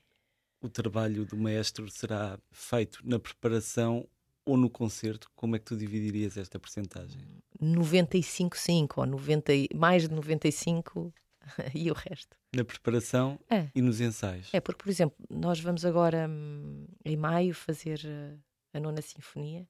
o 0.61 0.67
trabalho 0.69 1.25
do 1.25 1.37
maestro 1.37 1.89
será 1.89 2.37
feito 2.51 2.99
na 3.03 3.17
preparação 3.19 4.07
ou 4.45 4.57
no 4.57 4.69
concerto, 4.69 5.31
como 5.35 5.55
é 5.55 5.59
que 5.59 5.65
tu 5.65 5.77
dividirias 5.77 6.35
esta 6.35 6.59
percentagem? 6.59 7.21
95-5 7.61 8.97
ou 8.97 9.05
90, 9.05 9.53
mais 9.73 10.07
de 10.07 10.13
95 10.13 11.13
e 11.73 11.89
o 11.89 11.93
resto. 11.93 12.35
Na 12.53 12.63
preparação 12.65 13.39
É. 13.49 13.69
e 13.73 13.81
nos 13.81 14.01
ensaios. 14.01 14.49
É, 14.53 14.59
porque, 14.59 14.83
por 14.83 14.89
exemplo, 14.89 15.15
nós 15.29 15.59
vamos 15.59 15.85
agora 15.85 16.27
hum, 16.29 16.85
em 17.05 17.15
maio 17.15 17.53
fazer 17.53 18.01
uh, 18.05 18.37
a 18.73 18.79
nona 18.79 19.01
sinfonia, 19.01 19.67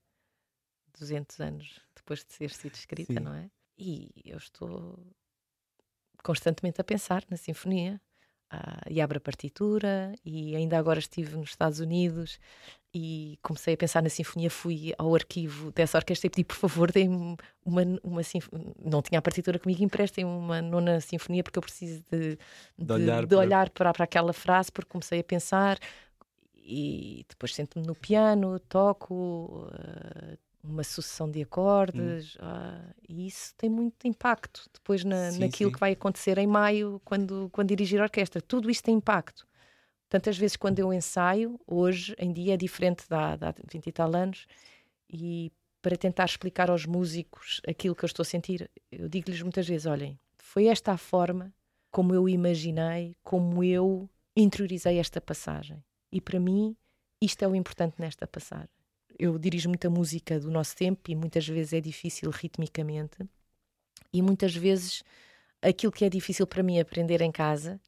200 0.99 1.39
anos 1.39 1.79
depois 2.03 2.19
de 2.19 2.25
ter 2.25 2.51
sido 2.51 2.75
escrita, 2.75 3.13
Sim. 3.13 3.19
não 3.19 3.33
é? 3.33 3.49
E 3.77 4.11
eu 4.25 4.37
estou 4.37 4.99
constantemente 6.23 6.79
a 6.79 6.83
pensar 6.83 7.23
na 7.29 7.37
sinfonia. 7.37 7.99
ah, 8.49 8.81
e 8.89 9.01
abro 9.01 9.17
a 9.17 9.21
partitura 9.21 10.13
e 10.23 10.55
ainda 10.55 10.77
agora 10.77 10.99
estive 10.99 11.35
nos 11.35 11.49
Estados 11.49 11.79
Unidos 11.79 12.39
e 12.93 13.39
comecei 13.41 13.73
a 13.73 13.77
pensar 13.77 14.03
na 14.03 14.09
sinfonia, 14.09 14.49
fui 14.51 14.93
ao 14.97 15.15
arquivo 15.15 15.71
dessa 15.71 15.97
orquestra 15.97 16.27
e 16.27 16.29
pedi, 16.29 16.43
por 16.43 16.55
favor, 16.55 16.91
deem-me 16.91 17.35
uma. 17.65 17.81
Não 18.79 19.01
tinha 19.01 19.17
a 19.17 19.21
partitura 19.23 19.57
comigo, 19.57 19.83
emprestem 19.83 20.23
uma 20.23 20.61
nona 20.61 21.01
sinfonia 21.01 21.43
porque 21.43 21.57
eu 21.57 21.63
preciso 21.63 22.03
de, 22.11 22.37
de, 22.77 22.93
olhar 22.93 23.21
de 23.23 23.27
para- 23.29 23.37
olhar 23.39 23.69
para, 23.71 23.91
para 23.93 24.03
aquela 24.03 24.33
frase 24.33 24.71
porque 24.71 24.91
comecei 24.91 25.19
a 25.21 25.23
pensar 25.23 25.79
e 26.55 27.25
depois 27.27 27.53
sento-me 27.55 27.85
no 27.87 27.95
piano, 27.95 28.59
toco 28.59 29.67
ah, 29.73 30.37
uma 30.63 30.83
sucessão 30.83 31.29
de 31.29 31.41
acordes 31.41 32.37
ah, 32.39 32.93
e 33.07 33.27
isso 33.27 33.53
tem 33.57 33.69
muito 33.69 34.07
impacto 34.07 34.69
depois 34.73 35.03
na, 35.03 35.31
Sim, 35.31 35.39
naquilo 35.39 35.69
sim. 35.69 35.73
que 35.73 35.79
vai 35.79 35.91
acontecer 35.91 36.37
em 36.37 36.47
maio 36.47 37.01
quando, 37.03 37.49
quando 37.51 37.67
dirigir 37.67 37.99
a 37.99 38.03
orquestra. 38.03 38.41
Tudo 38.41 38.69
isso 38.71 38.81
tem 38.81 38.95
impacto. 38.95 39.45
Tantas 40.07 40.37
vezes 40.37 40.55
quando 40.55 40.79
eu 40.79 40.93
ensaio, 40.93 41.59
hoje 41.67 42.15
em 42.17 42.31
dia 42.31 42.53
é 42.53 42.57
diferente 42.57 43.03
de 43.07 43.15
há 43.15 43.35
20 43.71 43.87
e 43.87 43.91
tal 43.91 44.15
anos, 44.15 44.45
e 45.09 45.51
para 45.81 45.97
tentar 45.97 46.25
explicar 46.25 46.69
aos 46.69 46.85
músicos 46.85 47.59
aquilo 47.67 47.95
que 47.95 48.05
eu 48.05 48.07
estou 48.07 48.21
a 48.23 48.25
sentir, 48.25 48.69
eu 48.91 49.09
digo-lhes 49.09 49.41
muitas 49.41 49.67
vezes: 49.67 49.85
olhem, 49.85 50.17
foi 50.37 50.67
esta 50.67 50.93
a 50.93 50.97
forma 50.97 51.53
como 51.91 52.13
eu 52.13 52.29
imaginei, 52.29 53.15
como 53.23 53.63
eu 53.63 54.09
interiorizei 54.35 54.97
esta 54.97 55.19
passagem. 55.19 55.83
E 56.11 56.21
para 56.21 56.39
mim, 56.39 56.75
isto 57.21 57.43
é 57.43 57.47
o 57.47 57.55
importante 57.55 57.95
nesta 57.99 58.25
passagem. 58.27 58.82
Eu 59.17 59.37
dirijo 59.37 59.69
muita 59.69 59.89
música 59.89 60.39
do 60.39 60.49
nosso 60.49 60.75
tempo 60.75 61.09
e 61.09 61.15
muitas 61.15 61.47
vezes 61.47 61.73
é 61.73 61.81
difícil 61.81 62.29
ritmicamente, 62.29 63.17
e 64.11 64.21
muitas 64.21 64.55
vezes 64.55 65.03
aquilo 65.61 65.91
que 65.91 66.05
é 66.05 66.09
difícil 66.09 66.45
para 66.45 66.61
mim 66.61 66.79
aprender 66.79 67.21
em 67.21 67.31
casa, 67.31 67.79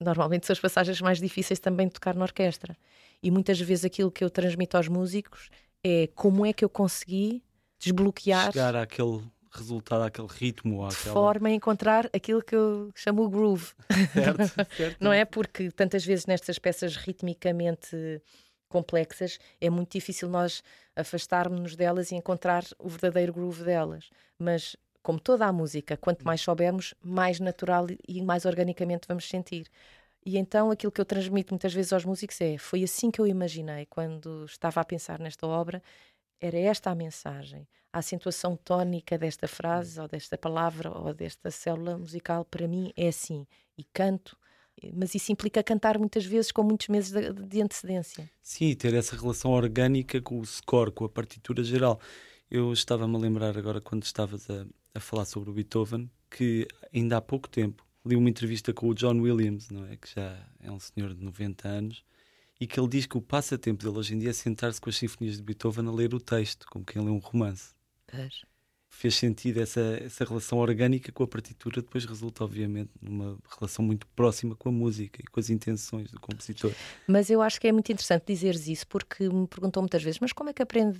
normalmente 0.00 0.46
são 0.46 0.54
as 0.54 0.60
passagens 0.60 1.00
mais 1.00 1.18
difíceis 1.18 1.60
também 1.60 1.86
de 1.86 1.94
tocar 1.94 2.14
na 2.14 2.24
orquestra. 2.24 2.76
E 3.22 3.30
muitas 3.30 3.60
vezes 3.60 3.84
aquilo 3.84 4.10
que 4.10 4.24
eu 4.24 4.30
transmito 4.30 4.76
aos 4.76 4.88
músicos 4.88 5.48
é 5.84 6.08
como 6.14 6.44
é 6.44 6.52
que 6.52 6.64
eu 6.64 6.68
consegui 6.68 7.42
desbloquear 7.78 8.52
Chegar 8.52 8.74
àquele 8.74 9.22
resultado, 9.52 10.02
àquele 10.02 10.28
ritmo, 10.28 10.88
de 10.88 10.94
àquela... 10.94 11.14
forma 11.14 11.48
a 11.48 11.52
encontrar 11.52 12.08
aquilo 12.12 12.42
que 12.42 12.54
eu 12.54 12.90
chamo 12.94 13.22
o 13.22 13.28
groove. 13.28 13.72
Certo, 14.12 14.74
certo. 14.76 14.96
Não 15.00 15.12
é 15.12 15.24
porque 15.24 15.70
tantas 15.70 16.04
vezes 16.04 16.26
nestas 16.26 16.58
peças 16.58 16.96
ritmicamente 16.96 18.20
complexas, 18.72 19.38
é 19.60 19.70
muito 19.70 19.92
difícil 19.92 20.28
nós 20.28 20.62
afastarmos-nos 20.96 21.76
delas 21.76 22.10
e 22.10 22.16
encontrar 22.16 22.64
o 22.78 22.88
verdadeiro 22.88 23.32
groove 23.32 23.62
delas. 23.62 24.10
Mas, 24.38 24.74
como 25.02 25.20
toda 25.20 25.46
a 25.46 25.52
música, 25.52 25.96
quanto 25.96 26.24
mais 26.24 26.40
soubermos, 26.40 26.94
mais 27.00 27.38
natural 27.38 27.86
e 28.08 28.22
mais 28.22 28.44
organicamente 28.44 29.06
vamos 29.06 29.28
sentir. 29.28 29.68
E 30.24 30.38
então 30.38 30.70
aquilo 30.70 30.92
que 30.92 31.00
eu 31.00 31.04
transmito 31.04 31.52
muitas 31.52 31.74
vezes 31.74 31.92
aos 31.92 32.04
músicos 32.04 32.40
é: 32.40 32.56
foi 32.56 32.82
assim 32.82 33.10
que 33.10 33.20
eu 33.20 33.26
imaginei 33.26 33.86
quando 33.86 34.44
estava 34.44 34.80
a 34.80 34.84
pensar 34.84 35.18
nesta 35.18 35.46
obra, 35.46 35.82
era 36.40 36.58
esta 36.58 36.90
a 36.90 36.94
mensagem. 36.94 37.68
A 37.92 37.98
acentuação 37.98 38.56
tónica 38.56 39.18
desta 39.18 39.46
frase, 39.46 40.00
ou 40.00 40.08
desta 40.08 40.38
palavra, 40.38 40.90
ou 40.90 41.12
desta 41.12 41.50
célula 41.50 41.98
musical, 41.98 42.44
para 42.44 42.66
mim 42.66 42.92
é 42.96 43.08
assim. 43.08 43.46
E 43.76 43.84
canto 43.84 44.36
mas 44.94 45.14
isso 45.14 45.30
implica 45.30 45.62
cantar 45.62 45.98
muitas 45.98 46.24
vezes 46.24 46.50
com 46.50 46.62
muitos 46.62 46.88
meses 46.88 47.10
de, 47.10 47.32
de 47.32 47.62
antecedência. 47.62 48.30
Sim, 48.42 48.74
ter 48.74 48.94
essa 48.94 49.16
relação 49.16 49.50
orgânica 49.50 50.20
com 50.20 50.38
o 50.38 50.44
score, 50.44 50.90
com 50.90 51.04
a 51.04 51.08
partitura 51.08 51.62
geral. 51.62 52.00
Eu 52.50 52.72
estava-me 52.72 53.14
a 53.16 53.18
lembrar 53.18 53.56
agora, 53.56 53.80
quando 53.80 54.02
estavas 54.02 54.48
a, 54.50 54.66
a 54.94 55.00
falar 55.00 55.24
sobre 55.24 55.50
o 55.50 55.52
Beethoven, 55.52 56.10
que 56.30 56.66
ainda 56.92 57.16
há 57.16 57.20
pouco 57.20 57.48
tempo 57.48 57.86
li 58.04 58.16
uma 58.16 58.28
entrevista 58.28 58.72
com 58.72 58.88
o 58.88 58.94
John 58.94 59.20
Williams, 59.20 59.70
não 59.70 59.86
é? 59.86 59.96
que 59.96 60.12
já 60.14 60.36
é 60.60 60.70
um 60.70 60.80
senhor 60.80 61.14
de 61.14 61.24
90 61.24 61.68
anos, 61.68 62.04
e 62.60 62.66
que 62.66 62.78
ele 62.78 62.88
diz 62.88 63.06
que 63.06 63.16
o 63.16 63.22
passatempo 63.22 63.84
dele 63.84 63.98
hoje 63.98 64.14
em 64.14 64.18
dia 64.18 64.30
é 64.30 64.32
sentar-se 64.32 64.80
com 64.80 64.90
as 64.90 64.96
sinfonias 64.96 65.36
de 65.36 65.42
Beethoven 65.42 65.86
a 65.86 65.92
ler 65.92 66.14
o 66.14 66.20
texto, 66.20 66.66
como 66.68 66.84
quem 66.84 67.02
lê 67.02 67.10
um 67.10 67.18
romance. 67.18 67.74
Pois 68.06 68.42
fez 68.92 69.16
sentido 69.16 69.60
essa, 69.60 69.80
essa 70.04 70.24
relação 70.24 70.58
orgânica 70.58 71.10
com 71.10 71.24
a 71.24 71.26
partitura, 71.26 71.80
depois 71.80 72.04
resulta, 72.04 72.44
obviamente, 72.44 72.90
numa 73.00 73.38
relação 73.58 73.84
muito 73.84 74.06
próxima 74.08 74.54
com 74.54 74.68
a 74.68 74.72
música 74.72 75.20
e 75.20 75.24
com 75.24 75.40
as 75.40 75.48
intenções 75.48 76.10
do 76.10 76.20
compositor. 76.20 76.70
Mas 77.08 77.30
eu 77.30 77.40
acho 77.40 77.60
que 77.60 77.66
é 77.66 77.72
muito 77.72 77.90
interessante 77.90 78.24
dizeres 78.26 78.68
isso, 78.68 78.86
porque 78.86 79.28
me 79.28 79.48
perguntou 79.48 79.82
muitas 79.82 80.02
vezes, 80.02 80.20
mas 80.20 80.32
como 80.32 80.50
é 80.50 80.52
que 80.52 80.62
aprende 80.62 80.98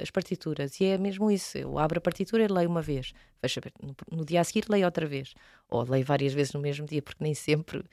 as 0.00 0.10
partituras? 0.10 0.80
E 0.80 0.86
é 0.86 0.98
mesmo 0.98 1.30
isso, 1.30 1.58
eu 1.58 1.78
abro 1.78 1.98
a 1.98 2.00
partitura 2.00 2.42
e 2.42 2.48
leio 2.48 2.68
uma 2.68 2.82
vez, 2.82 3.12
fecho 3.40 3.60
no, 3.82 3.94
no 4.18 4.24
dia 4.24 4.40
a 4.40 4.44
seguir 4.44 4.66
leio 4.68 4.84
outra 4.84 5.06
vez, 5.06 5.34
ou 5.68 5.82
leio 5.82 6.04
várias 6.04 6.32
vezes 6.32 6.52
no 6.52 6.60
mesmo 6.60 6.86
dia, 6.86 7.00
porque 7.00 7.22
nem 7.22 7.34
sempre 7.34 7.78
uh, 7.78 7.86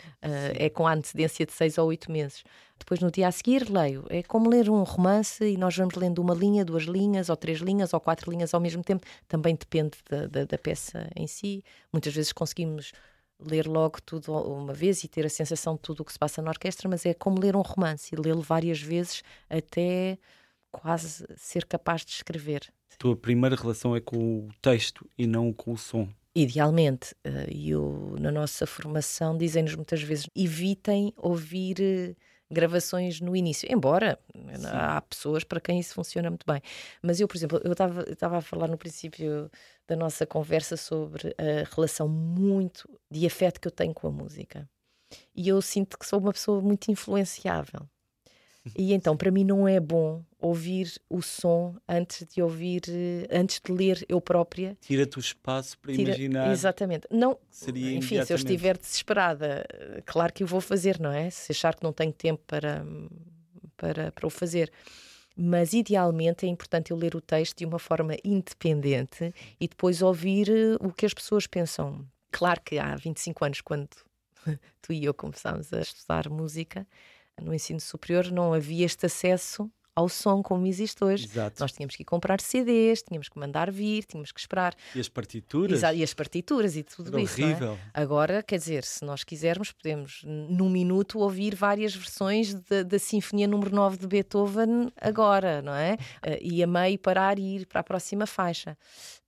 é 0.56 0.70
com 0.70 0.86
a 0.86 0.94
antecedência 0.94 1.46
de 1.46 1.54
seis 1.54 1.78
ou 1.78 1.88
oito 1.88 2.12
meses. 2.12 2.44
Depois, 2.78 3.00
no 3.00 3.10
dia 3.10 3.28
a 3.28 3.32
seguir, 3.32 3.70
leio. 3.70 4.06
É 4.10 4.22
como 4.22 4.50
ler 4.50 4.70
um 4.70 4.84
romance 4.84 5.44
e 5.44 5.58
nós 5.58 5.76
vamos 5.76 5.96
lendo 5.96 6.20
uma 6.20 6.34
linha, 6.34 6.64
duas 6.64 6.84
linhas, 6.84 7.30
ou 7.30 7.36
três 7.36 7.60
linhas, 7.60 7.94
ou 7.94 8.00
quatro 8.00 8.30
linhas 8.30 8.54
ao 8.54 8.60
mesmo 8.60 8.84
tempo. 8.84 9.06
Também 9.28 9.56
depende 9.56 9.98
da, 10.10 10.28
da, 10.28 10.46
da 10.46 10.58
peça 10.58 11.10
em 11.16 11.28
si. 11.28 11.64
Muitas 11.92 12.14
vezes 12.14 12.32
conseguimos 12.32 12.92
ler 13.40 13.68
logo 13.68 14.02
tudo 14.02 14.34
uma 14.34 14.74
vez 14.74 15.04
e 15.04 15.08
ter 15.08 15.26
a 15.26 15.30
sensação 15.30 15.76
de 15.76 15.82
tudo 15.82 16.02
o 16.02 16.06
que 16.06 16.12
se 16.12 16.20
passa 16.20 16.42
na 16.42 16.50
orquestra, 16.50 16.90
mas 16.90 17.06
é 17.06 17.14
como 17.14 17.40
ler 17.40 17.56
um 17.56 17.62
romance 17.62 18.14
e 18.14 18.20
lê-lo 18.20 18.42
várias 18.42 18.82
vezes 18.82 19.24
até 19.50 20.18
quase 20.80 21.26
ser 21.36 21.66
capaz 21.66 22.06
de 22.06 22.12
escrever. 22.12 22.72
A 22.94 22.98
tua 22.98 23.16
primeira 23.16 23.56
relação 23.56 23.96
é 23.96 24.00
com 24.00 24.18
o 24.18 24.50
texto 24.62 25.10
e 25.18 25.28
não 25.28 25.52
com 25.52 25.74
o 25.74 25.78
som. 25.78 26.08
Idealmente, 26.36 27.16
eh, 27.24 27.48
e 27.50 27.72
na 28.20 28.32
nossa 28.32 28.68
formação 28.68 29.38
dizem-nos 29.38 29.76
muitas 29.76 30.02
vezes 30.02 30.28
evitem 30.36 31.12
ouvir 31.18 31.78
eh, 31.82 32.16
gravações 32.50 33.20
no 33.20 33.36
início, 33.36 33.68
embora 33.72 34.20
Sim. 34.34 34.68
há 34.68 35.02
pessoas 35.02 35.44
para 35.44 35.60
quem 35.60 35.80
isso 35.80 35.94
funciona 35.94 36.30
muito 36.30 36.46
bem. 36.46 36.62
Mas 37.02 37.20
eu, 37.20 37.28
por 37.28 37.36
exemplo, 37.36 37.60
eu 37.64 37.74
estava 37.74 38.38
a 38.38 38.42
falar 38.42 38.68
no 38.68 38.78
princípio 38.78 39.50
da 39.88 39.96
nossa 39.96 40.26
conversa 40.26 40.78
sobre 40.78 41.36
a 41.38 41.76
relação 41.76 42.08
muito 42.08 42.88
de 43.12 43.26
afeto 43.26 43.60
que 43.60 43.68
eu 43.68 43.72
tenho 43.72 43.94
com 43.94 44.08
a 44.08 44.12
música. 44.12 44.70
E 45.36 45.48
eu 45.48 45.62
sinto 45.62 45.98
que 45.98 46.06
sou 46.06 46.20
uma 46.20 46.34
pessoa 46.34 46.62
muito 46.62 46.92
influenciável. 46.92 47.88
E 48.76 48.94
então, 48.94 49.16
para 49.16 49.32
mim, 49.32 49.44
não 49.44 49.68
é 49.68 49.80
bom 49.80 50.24
ouvir 50.40 50.94
o 51.10 51.22
som 51.22 51.76
antes 51.88 52.28
de 52.28 52.42
ouvir, 52.42 52.82
antes 53.32 53.60
de 53.64 53.72
ler 53.72 54.06
eu 54.08 54.22
própria. 54.22 54.78
Tira-te 54.82 55.18
o 55.18 55.20
espaço 55.20 55.78
para 55.80 55.94
Tira, 55.94 56.12
imaginar. 56.12 56.52
Exatamente. 56.52 57.08
Não, 57.12 57.38
seria 57.50 57.94
enfim, 57.94 58.24
se 58.24 58.32
eu 58.32 58.38
estiver 58.38 58.78
desesperada, 58.78 59.66
claro 60.06 60.32
que 60.34 60.44
eu 60.44 60.48
vou 60.48 60.62
fazer, 60.62 61.00
não 61.00 61.12
é? 61.12 61.30
Se 61.30 61.52
achar 61.52 61.76
que 61.76 61.84
não 61.84 61.94
tenho 61.94 62.14
tempo 62.14 62.42
para, 62.46 62.86
para, 63.76 64.12
para 64.12 64.28
o 64.28 64.30
fazer. 64.30 64.72
Mas 65.40 65.74
idealmente 65.74 66.48
é 66.48 66.50
importante 66.50 66.90
eu 66.90 66.98
ler 66.98 67.16
o 67.16 67.22
texto 67.22 67.60
de 67.60 67.66
uma 67.66 67.78
forma 67.78 68.16
independente 68.24 69.32
e 69.60 69.68
depois 69.68 70.02
ouvir 70.02 70.50
eh, 70.50 70.76
o 70.80 70.92
que 70.92 71.06
as 71.06 71.14
pessoas 71.14 71.46
pensam. 71.46 72.04
Claro 72.32 72.60
que 72.62 72.80
há 72.80 72.96
25 72.96 73.46
anos, 73.46 73.62
quando 73.62 73.88
tu 74.82 74.92
e 74.92 75.06
eu 75.06 75.14
começámos 75.14 75.72
a 75.72 75.80
estudar 75.80 76.28
música, 76.28 76.88
no 77.42 77.54
ensino 77.54 77.80
superior 77.80 78.32
não 78.32 78.54
havia 78.54 78.86
este 78.86 79.06
acesso 79.06 79.72
ao 79.98 80.08
som 80.08 80.44
como 80.44 80.68
existe 80.68 81.04
hoje. 81.04 81.26
Exato. 81.26 81.60
Nós 81.60 81.72
tínhamos 81.72 81.96
que 81.96 82.04
ir 82.04 82.06
comprar 82.06 82.40
CDs, 82.40 83.02
tínhamos 83.02 83.30
que 83.30 83.40
mandar 83.40 83.72
vir, 83.72 84.06
tínhamos 84.06 84.32
que 84.32 84.40
esperar. 84.40 84.76
E 84.94 85.00
as 85.00 85.10
partituras? 85.10 85.80
Exato, 85.80 85.96
e 85.96 86.04
as 86.04 86.14
partituras 86.14 86.76
e 86.76 86.84
tudo 86.84 87.10
Era 87.10 87.22
isso. 87.22 87.42
É? 87.42 87.46
Horrível. 87.46 87.74
É? 87.74 87.80
Agora, 88.00 88.44
quer 88.44 88.60
dizer, 88.60 88.84
se 88.84 89.04
nós 89.04 89.24
quisermos, 89.24 89.72
podemos 89.72 90.22
num 90.24 90.70
minuto 90.70 91.18
ouvir 91.18 91.56
várias 91.56 91.96
versões 91.96 92.54
da 92.54 93.00
Sinfonia 93.00 93.48
número 93.48 93.74
9 93.74 93.98
de 93.98 94.06
Beethoven 94.06 94.92
agora, 95.02 95.64
não 95.64 95.74
é? 95.74 95.98
Eh, 96.22 96.40
e 96.44 96.64
a 96.64 96.68
meio 96.68 97.00
parar 97.00 97.40
e 97.40 97.56
ir 97.56 97.66
para 97.66 97.80
a 97.80 97.84
próxima 97.84 98.28
faixa. 98.28 98.78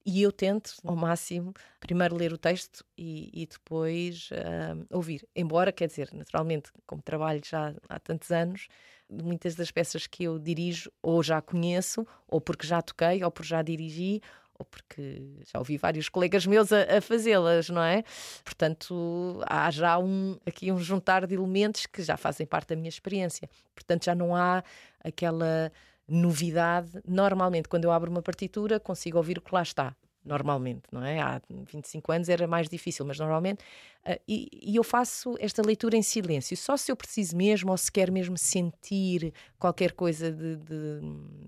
E 0.05 0.21
eu 0.21 0.31
tento, 0.31 0.73
ao 0.85 0.95
máximo, 0.95 1.51
primeiro 1.79 2.15
ler 2.15 2.31
o 2.31 2.37
texto 2.37 2.85
e, 2.95 3.29
e 3.33 3.47
depois 3.47 4.29
uh, 4.31 4.85
ouvir. 4.95 5.27
Embora, 5.35 5.71
quer 5.71 5.87
dizer, 5.87 6.09
naturalmente, 6.13 6.71
como 6.85 7.01
trabalho 7.01 7.41
já 7.43 7.73
há 7.87 7.99
tantos 7.99 8.31
anos, 8.31 8.67
muitas 9.09 9.55
das 9.55 9.71
peças 9.71 10.05
que 10.05 10.23
eu 10.23 10.37
dirijo 10.37 10.91
ou 11.01 11.23
já 11.23 11.41
conheço, 11.41 12.05
ou 12.27 12.39
porque 12.39 12.67
já 12.67 12.81
toquei, 12.81 13.23
ou 13.23 13.31
porque 13.31 13.49
já 13.49 13.61
dirigi, 13.61 14.21
ou 14.57 14.65
porque 14.65 15.23
já 15.51 15.57
ouvi 15.57 15.77
vários 15.77 16.09
colegas 16.09 16.45
meus 16.45 16.71
a, 16.73 16.97
a 16.97 17.01
fazê-las, 17.01 17.69
não 17.69 17.81
é? 17.81 18.03
Portanto, 18.43 19.41
há 19.47 19.71
já 19.71 19.97
um, 19.97 20.37
aqui 20.45 20.71
um 20.71 20.77
juntar 20.77 21.25
de 21.25 21.33
elementos 21.33 21.85
que 21.85 22.03
já 22.03 22.17
fazem 22.17 22.45
parte 22.45 22.69
da 22.69 22.75
minha 22.75 22.89
experiência. 22.89 23.49
Portanto, 23.73 24.05
já 24.05 24.13
não 24.13 24.35
há 24.35 24.61
aquela 25.01 25.71
novidade. 26.07 27.01
Normalmente, 27.07 27.69
quando 27.69 27.85
eu 27.85 27.91
abro 27.91 28.11
uma 28.11 28.21
partitura, 28.21 28.79
consigo 28.79 29.17
ouvir 29.17 29.37
o 29.37 29.41
que 29.41 29.53
lá 29.55 29.61
está. 29.61 29.95
Normalmente, 30.29 30.83
não 30.91 31.03
é? 31.03 31.19
Há 31.19 31.41
25 31.49 32.11
anos 32.11 32.29
era 32.29 32.47
mais 32.47 32.69
difícil, 32.69 33.03
mas 33.03 33.17
normalmente. 33.17 33.63
Uh, 34.05 34.19
e, 34.27 34.47
e, 34.61 34.75
eu 34.75 34.83
faço 34.83 35.35
esta 35.39 35.63
leitura 35.63 35.97
em 35.97 36.03
silêncio, 36.03 36.55
só 36.55 36.77
se 36.77 36.91
eu 36.91 36.95
preciso 36.95 37.35
mesmo 37.35 37.71
ou 37.71 37.77
se 37.77 37.91
quer 37.91 38.11
mesmo 38.11 38.37
sentir 38.37 39.33
qualquer 39.57 39.93
coisa 39.93 40.31
de, 40.31 40.57
de, 40.57 41.01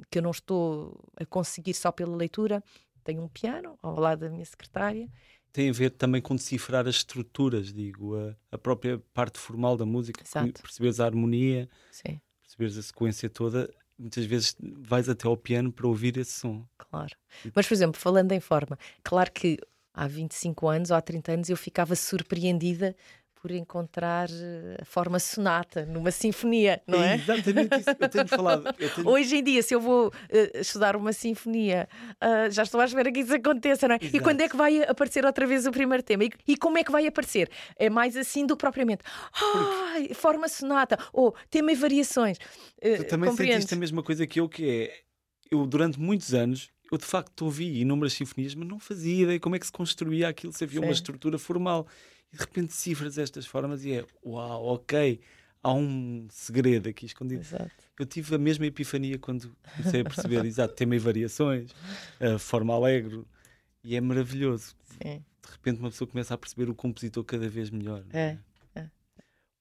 que 0.10 0.18
eu 0.18 0.24
não 0.24 0.32
estou 0.32 1.00
a 1.16 1.24
conseguir 1.26 1.76
só 1.76 1.92
pela 1.92 2.16
leitura. 2.16 2.64
Tenho 3.04 3.22
um 3.22 3.28
piano 3.28 3.78
ao 3.84 4.00
lado 4.00 4.22
da 4.22 4.30
minha 4.30 4.46
secretária 4.46 5.08
tem 5.54 5.70
a 5.70 5.74
ver 5.74 5.90
também 5.92 6.22
com 6.22 6.34
decifrar 6.34 6.88
as 6.88 6.96
estruturas, 6.96 7.74
digo, 7.74 8.16
a, 8.16 8.34
a 8.54 8.58
própria 8.58 9.00
parte 9.14 9.38
formal 9.38 9.76
da 9.76 9.86
música, 9.86 10.24
Exato. 10.24 10.62
perceberes 10.62 11.02
a 11.02 11.06
harmonia, 11.06 11.70
Sim. 11.92 12.22
perceberes 12.42 12.78
a 12.78 12.82
sequência 12.82 13.30
toda, 13.30 13.70
muitas 14.02 14.26
vezes 14.26 14.56
vais 14.60 15.08
até 15.08 15.28
ao 15.28 15.38
piano 15.38 15.72
para 15.72 15.88
ouvir 15.88 16.18
esse 16.18 16.32
som. 16.32 16.66
Claro. 16.78 17.16
Mas, 17.54 17.68
por 17.68 17.74
exemplo, 17.74 18.02
falando 18.02 18.32
em 18.32 18.40
forma, 18.40 18.78
claro 19.04 19.32
que 19.32 19.58
há 19.94 20.08
25 20.08 20.68
anos 20.68 20.90
ou 20.90 20.98
há 20.98 21.02
30 21.02 21.32
anos 21.34 21.50
eu 21.50 21.58
ficava 21.58 21.96
surpreendida 21.96 22.96
por 23.42 23.50
encontrar 23.52 24.30
eh, 24.30 24.78
a 24.80 24.86
forma 24.86 25.18
sonata 25.18 25.84
numa 25.84 26.12
sinfonia, 26.12 26.80
não 26.86 27.02
é? 27.02 27.14
é 27.14 27.16
exatamente 27.16 27.76
isso 27.80 27.96
que 27.96 28.04
eu 28.04 28.10
tenho 28.10 28.28
falado. 28.28 28.76
Eu 28.78 28.90
tenho... 28.92 29.08
Hoje 29.10 29.38
em 29.38 29.44
dia, 29.44 29.64
se 29.64 29.74
eu 29.74 29.82
vou 29.82 30.10
uh, 30.10 30.58
estudar 30.60 30.96
uma 30.96 31.12
sinfonia, 31.12 31.90
uh, 32.24 32.52
já 32.52 32.62
estou 32.62 32.80
à 32.80 32.86
espera 32.86 33.12
que 33.12 33.20
isso 33.20 33.34
aconteça, 33.34 33.88
não 33.88 33.96
é? 33.96 33.98
Exato. 34.00 34.16
E 34.16 34.20
quando 34.20 34.42
é 34.42 34.48
que 34.48 34.56
vai 34.56 34.84
aparecer 34.84 35.26
outra 35.26 35.48
vez 35.48 35.66
o 35.66 35.72
primeiro 35.72 36.04
tema? 36.04 36.24
E, 36.26 36.32
e, 36.50 36.56
como 36.56 36.78
é 36.78 36.84
que 36.84 36.92
vai 36.92 37.08
aparecer? 37.08 37.50
É 37.78 37.90
mais 37.90 38.16
assim 38.16 38.46
do 38.46 38.56
que 38.56 38.62
propriamente 38.62 39.04
oh, 39.36 40.14
forma 40.14 40.48
sonata 40.48 41.00
ou 41.12 41.34
tema 41.50 41.72
e 41.72 41.76
variações. 41.76 42.38
Uh, 42.78 42.98
tu 42.98 43.06
também 43.06 43.36
sentiste 43.36 43.74
a 43.74 43.78
mesma 43.78 44.04
coisa 44.04 44.28
que 44.28 44.40
eu, 44.40 44.48
que 44.48 44.70
é 44.70 44.94
eu 45.50 45.66
durante 45.66 46.00
muitos 46.00 46.32
anos 46.34 46.70
eu 46.92 46.98
de 46.98 47.06
facto 47.06 47.44
ouvi 47.44 47.80
inúmeras 47.80 48.14
sinfonias, 48.14 48.54
mas 48.54 48.68
não 48.68 48.78
fazia 48.78 49.24
ideia 49.24 49.40
como 49.40 49.56
é 49.56 49.60
que 49.60 49.66
se 49.66 49.72
construía 49.72 50.28
aquilo, 50.28 50.52
se 50.52 50.64
havia 50.64 50.80
Sim. 50.82 50.86
uma 50.86 50.92
estrutura 50.92 51.40
formal. 51.40 51.88
E 52.34 52.38
de 52.38 52.44
repente 52.44 52.74
cifras 52.74 53.18
estas 53.18 53.46
formas 53.46 53.84
e 53.84 53.94
é 53.94 54.06
uau, 54.26 54.66
ok, 54.66 55.20
há 55.62 55.74
um 55.74 56.28
segredo 56.30 56.90
aqui 56.90 57.06
escondido. 57.06 57.42
Exato. 57.42 57.72
Eu 58.00 58.06
tive 58.06 58.36
a 58.36 58.38
mesma 58.38 58.66
epifania 58.66 59.20
quando 59.20 59.56
comecei 59.76 60.02
a 60.02 60.04
perceber, 60.04 60.44
exato, 60.46 60.74
tema 60.74 60.96
e 60.96 61.00
variações, 61.00 61.72
a 62.20 62.40
forma 62.40 62.74
alegre, 62.74 63.24
e 63.84 63.96
é 63.96 64.02
maravilhoso. 64.02 64.76
Sim. 64.86 65.24
De 65.44 65.52
repente 65.52 65.80
uma 65.80 65.90
pessoa 65.90 66.08
começa 66.08 66.34
a 66.34 66.38
perceber 66.38 66.70
o 66.70 66.76
compositor 66.76 67.24
cada 67.24 67.50
vez 67.50 67.70
melhor. 67.70 68.06
É, 68.12 68.38
é. 68.76 68.90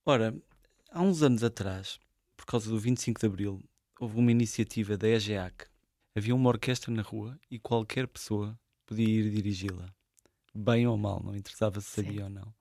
Ora, 0.05 0.35
há 0.91 1.03
uns 1.03 1.23
anos 1.23 1.43
atrás, 1.43 1.99
por 2.37 2.47
causa 2.47 2.71
do 2.71 2.79
25 2.79 3.21
de 3.21 3.27
Abril, 3.27 3.63
houve 3.99 4.17
uma 4.17 4.31
iniciativa 4.31 4.97
da 4.97 5.09
EGEAC. 5.09 5.67
Havia 6.15 6.35
uma 6.35 6.49
orquestra 6.49 6.93
na 6.93 7.03
rua 7.03 7.39
e 7.51 7.59
qualquer 7.59 8.07
pessoa 8.07 8.59
podia 8.87 9.09
ir 9.09 9.31
dirigi-la. 9.31 9.87
Bem 10.55 10.87
ou 10.87 10.97
mal, 10.97 11.23
não 11.23 11.37
interessava 11.37 11.81
se 11.81 11.91
sabia 11.91 12.13
Sim. 12.13 12.23
ou 12.23 12.31
não 12.31 12.60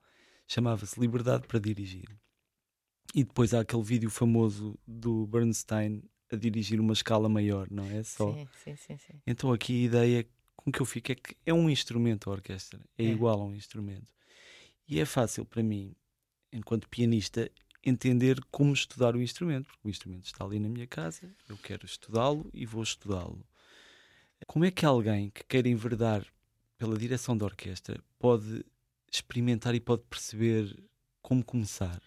chamava-se 0.50 0.98
Liberdade 0.98 1.46
para 1.46 1.60
Dirigir. 1.60 2.08
E 3.14 3.22
depois 3.22 3.54
há 3.54 3.60
aquele 3.60 3.84
vídeo 3.84 4.10
famoso 4.10 4.76
do 4.84 5.24
Bernstein 5.28 6.02
a 6.30 6.36
dirigir 6.36 6.80
uma 6.80 6.92
escala 6.92 7.28
maior, 7.28 7.68
não 7.70 7.84
é? 7.84 8.02
Só. 8.02 8.32
Sim, 8.32 8.48
sim, 8.64 8.76
sim, 8.76 8.96
sim. 8.98 9.22
Então 9.24 9.52
aqui 9.52 9.82
a 9.82 9.86
ideia 9.86 10.28
com 10.56 10.72
que 10.72 10.80
eu 10.80 10.86
fico 10.86 11.12
é 11.12 11.14
que 11.14 11.36
é 11.46 11.54
um 11.54 11.70
instrumento 11.70 12.28
a 12.28 12.32
orquestra, 12.32 12.80
é, 12.98 13.04
é. 13.04 13.08
igual 13.08 13.40
a 13.40 13.44
um 13.44 13.54
instrumento. 13.54 14.12
E 14.88 14.98
é 14.98 15.04
fácil 15.04 15.44
para 15.44 15.62
mim, 15.62 15.94
enquanto 16.52 16.88
pianista, 16.88 17.48
entender 17.84 18.40
como 18.50 18.72
estudar 18.72 19.14
o 19.14 19.22
instrumento, 19.22 19.66
porque 19.66 19.86
o 19.86 19.90
instrumento 19.90 20.26
está 20.26 20.44
ali 20.44 20.58
na 20.58 20.68
minha 20.68 20.86
casa, 20.86 21.32
eu 21.48 21.56
quero 21.56 21.86
estudá-lo 21.86 22.50
e 22.52 22.66
vou 22.66 22.82
estudá-lo. 22.82 23.46
Como 24.46 24.64
é 24.64 24.70
que 24.70 24.84
alguém 24.84 25.30
que 25.30 25.44
queira 25.44 25.68
enverdar 25.68 26.26
pela 26.76 26.98
direção 26.98 27.36
da 27.36 27.44
orquestra 27.44 28.02
pode 28.18 28.64
experimentar 29.10 29.74
e 29.74 29.80
pode 29.80 30.02
perceber 30.08 30.76
como 31.22 31.44
começar? 31.44 32.00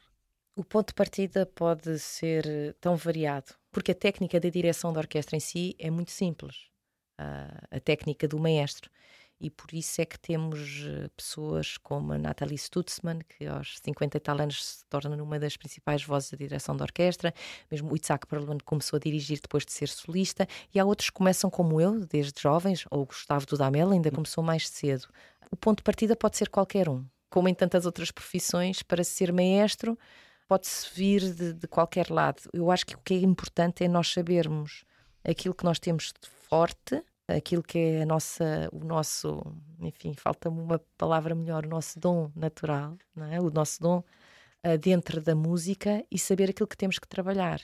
O 0.56 0.64
ponto 0.64 0.90
de 0.90 0.94
partida 0.94 1.46
pode 1.46 1.98
ser 2.00 2.76
tão 2.80 2.96
variado, 2.96 3.56
porque 3.72 3.92
a 3.92 3.96
técnica 3.96 4.40
da 4.40 4.50
direção 4.50 4.94
da 4.94 5.00
orquestra 5.00 5.36
em 5.36 5.40
si 5.40 5.76
é 5.80 5.90
muito 5.90 6.12
simples. 6.12 6.68
A, 7.18 7.76
a 7.78 7.80
técnica 7.80 8.28
do 8.28 8.40
maestro 8.40 8.90
e 9.44 9.50
por 9.50 9.74
isso 9.74 10.02
é 10.02 10.06
que 10.06 10.18
temos 10.18 10.86
eh, 10.88 11.10
pessoas 11.18 11.78
como 11.78 12.14
a 12.14 12.18
Nathalie 12.18 12.58
Stutzmann, 12.58 13.20
que 13.28 13.46
aos 13.46 13.78
50 13.84 14.16
e 14.16 14.20
tal 14.22 14.40
anos 14.40 14.64
se 14.64 14.86
torna 14.86 15.22
uma 15.22 15.38
das 15.38 15.58
principais 15.58 16.02
vozes 16.02 16.32
da 16.32 16.38
direção 16.38 16.78
da 16.78 16.86
orquestra, 16.86 17.34
mesmo 17.70 17.92
o 17.92 17.98
Isaac 18.02 18.26
Perlman 18.26 18.60
começou 18.64 18.96
a 18.96 19.00
dirigir 19.02 19.42
depois 19.42 19.66
de 19.66 19.74
ser 19.74 19.90
solista, 19.90 20.48
e 20.74 20.80
há 20.80 20.86
outros 20.86 21.10
que 21.10 21.16
começam 21.16 21.50
como 21.50 21.82
eu, 21.82 22.06
desde 22.06 22.42
jovens, 22.42 22.86
ou 22.90 23.02
o 23.02 23.06
Gustavo 23.06 23.46
Dudamel 23.46 23.92
ainda 23.92 24.10
começou 24.10 24.42
mais 24.42 24.70
cedo. 24.70 25.10
O 25.54 25.56
ponto 25.56 25.78
de 25.78 25.84
partida 25.84 26.16
pode 26.16 26.36
ser 26.36 26.50
qualquer 26.50 26.90
um, 26.90 27.06
como 27.30 27.48
em 27.48 27.54
tantas 27.54 27.86
outras 27.86 28.10
profissões, 28.10 28.82
para 28.82 29.04
ser 29.04 29.32
maestro 29.32 29.96
pode-se 30.48 30.90
vir 30.96 31.22
de, 31.32 31.54
de 31.54 31.68
qualquer 31.68 32.10
lado. 32.10 32.42
Eu 32.52 32.72
acho 32.72 32.84
que 32.88 32.96
o 32.96 33.00
que 33.00 33.14
é 33.14 33.20
importante 33.20 33.84
é 33.84 33.88
nós 33.88 34.12
sabermos 34.12 34.84
aquilo 35.24 35.54
que 35.54 35.64
nós 35.64 35.78
temos 35.78 36.12
de 36.20 36.28
forte 36.50 37.04
aquilo 37.28 37.62
que 37.62 37.78
é 37.78 38.02
a 38.02 38.06
nossa, 38.06 38.68
o 38.72 38.84
nosso, 38.84 39.42
enfim, 39.80 40.14
falta-me 40.14 40.60
uma 40.60 40.80
palavra 40.98 41.36
melhor, 41.36 41.66
o 41.66 41.70
nosso 41.70 42.00
dom 42.00 42.32
natural, 42.36 42.98
não 43.16 43.26
é? 43.32 43.40
o 43.40 43.50
nosso 43.50 43.82
dom 43.82 44.04
uh, 44.66 44.78
dentro 44.78 45.22
da 45.22 45.36
música 45.36 46.04
e 46.12 46.20
saber 46.20 46.50
aquilo 46.50 46.68
que 46.68 46.78
temos 46.78 47.00
que 47.00 47.08
trabalhar. 47.08 47.62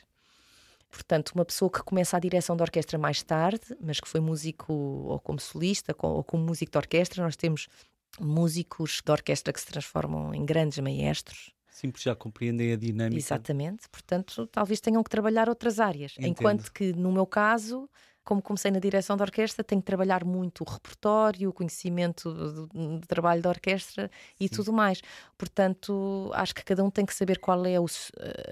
Portanto, 0.89 1.31
uma 1.35 1.45
pessoa 1.45 1.69
que 1.69 1.83
começa 1.83 2.17
a 2.17 2.19
direção 2.19 2.57
da 2.57 2.63
orquestra 2.63 2.97
mais 2.97 3.21
tarde, 3.21 3.75
mas 3.79 3.99
que 3.99 4.07
foi 4.07 4.19
músico 4.19 4.73
ou 4.73 5.19
como 5.19 5.39
solista 5.39 5.95
ou 5.99 6.23
como 6.23 6.43
músico 6.43 6.71
de 6.71 6.77
orquestra, 6.77 7.23
nós 7.23 7.35
temos 7.35 7.67
músicos 8.19 9.01
de 9.05 9.11
orquestra 9.11 9.53
que 9.53 9.59
se 9.59 9.67
transformam 9.67 10.33
em 10.33 10.45
grandes 10.45 10.79
maestros. 10.79 11.53
Sim, 11.69 11.91
porque 11.91 12.03
já 12.03 12.15
compreendem 12.15 12.73
a 12.73 12.75
dinâmica. 12.75 13.17
Exatamente, 13.17 13.87
portanto, 13.89 14.47
talvez 14.47 14.81
tenham 14.81 15.03
que 15.03 15.09
trabalhar 15.09 15.47
outras 15.47 15.79
áreas. 15.79 16.13
Entendo. 16.17 16.31
Enquanto 16.31 16.73
que, 16.73 16.91
no 16.93 17.11
meu 17.11 17.25
caso, 17.25 17.89
como 18.23 18.41
comecei 18.41 18.69
na 18.69 18.79
direção 18.79 19.17
da 19.17 19.23
orquestra, 19.23 19.63
tenho 19.63 19.81
que 19.81 19.85
trabalhar 19.85 20.23
muito 20.23 20.63
o 20.63 20.69
repertório, 20.69 21.49
o 21.49 21.53
conhecimento 21.53 22.31
do, 22.31 22.67
do 22.67 23.07
trabalho 23.07 23.41
da 23.41 23.49
orquestra 23.49 24.09
e 24.39 24.47
Sim. 24.47 24.55
tudo 24.55 24.71
mais. 24.71 25.01
Portanto, 25.37 26.29
acho 26.33 26.53
que 26.53 26.63
cada 26.63 26.83
um 26.83 26.91
tem 26.91 27.05
que 27.05 27.13
saber 27.13 27.39
qual 27.39 27.65
é 27.65 27.79
o, 27.79 27.85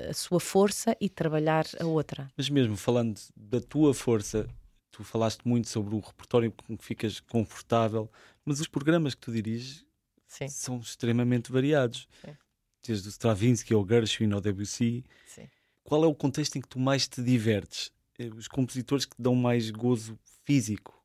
a 0.09 0.13
sua 0.13 0.39
força 0.39 0.95
e 0.99 1.09
trabalhar 1.09 1.65
a 1.79 1.85
outra. 1.85 2.31
Mas 2.35 2.49
mesmo 2.49 2.75
falando 2.75 3.19
da 3.35 3.61
tua 3.61 3.93
força, 3.93 4.47
tu 4.91 5.03
falaste 5.03 5.41
muito 5.47 5.69
sobre 5.69 5.93
o 5.93 5.99
repertório 5.99 6.51
com 6.51 6.75
que 6.75 6.83
ficas 6.83 7.19
confortável, 7.19 8.11
mas 8.43 8.59
os 8.59 8.67
programas 8.67 9.13
que 9.13 9.21
tu 9.21 9.31
diriges 9.31 9.85
Sim. 10.25 10.47
são 10.47 10.79
extremamente 10.79 11.51
variados. 11.51 12.07
Sim. 12.25 12.35
Desde 12.83 13.07
o 13.07 13.11
Stravinsky 13.11 13.73
ao 13.73 13.87
Gershwin 13.87 14.31
ao 14.31 14.41
Debussy. 14.41 15.05
Sim. 15.25 15.47
Qual 15.83 16.03
é 16.03 16.07
o 16.07 16.15
contexto 16.15 16.57
em 16.57 16.61
que 16.61 16.67
tu 16.67 16.79
mais 16.79 17.07
te 17.07 17.21
divertes? 17.21 17.91
Eh, 18.17 18.29
os 18.35 18.47
compositores 18.47 19.05
que 19.05 19.15
dão 19.19 19.35
mais 19.35 19.69
gozo 19.69 20.17
físico? 20.45 20.97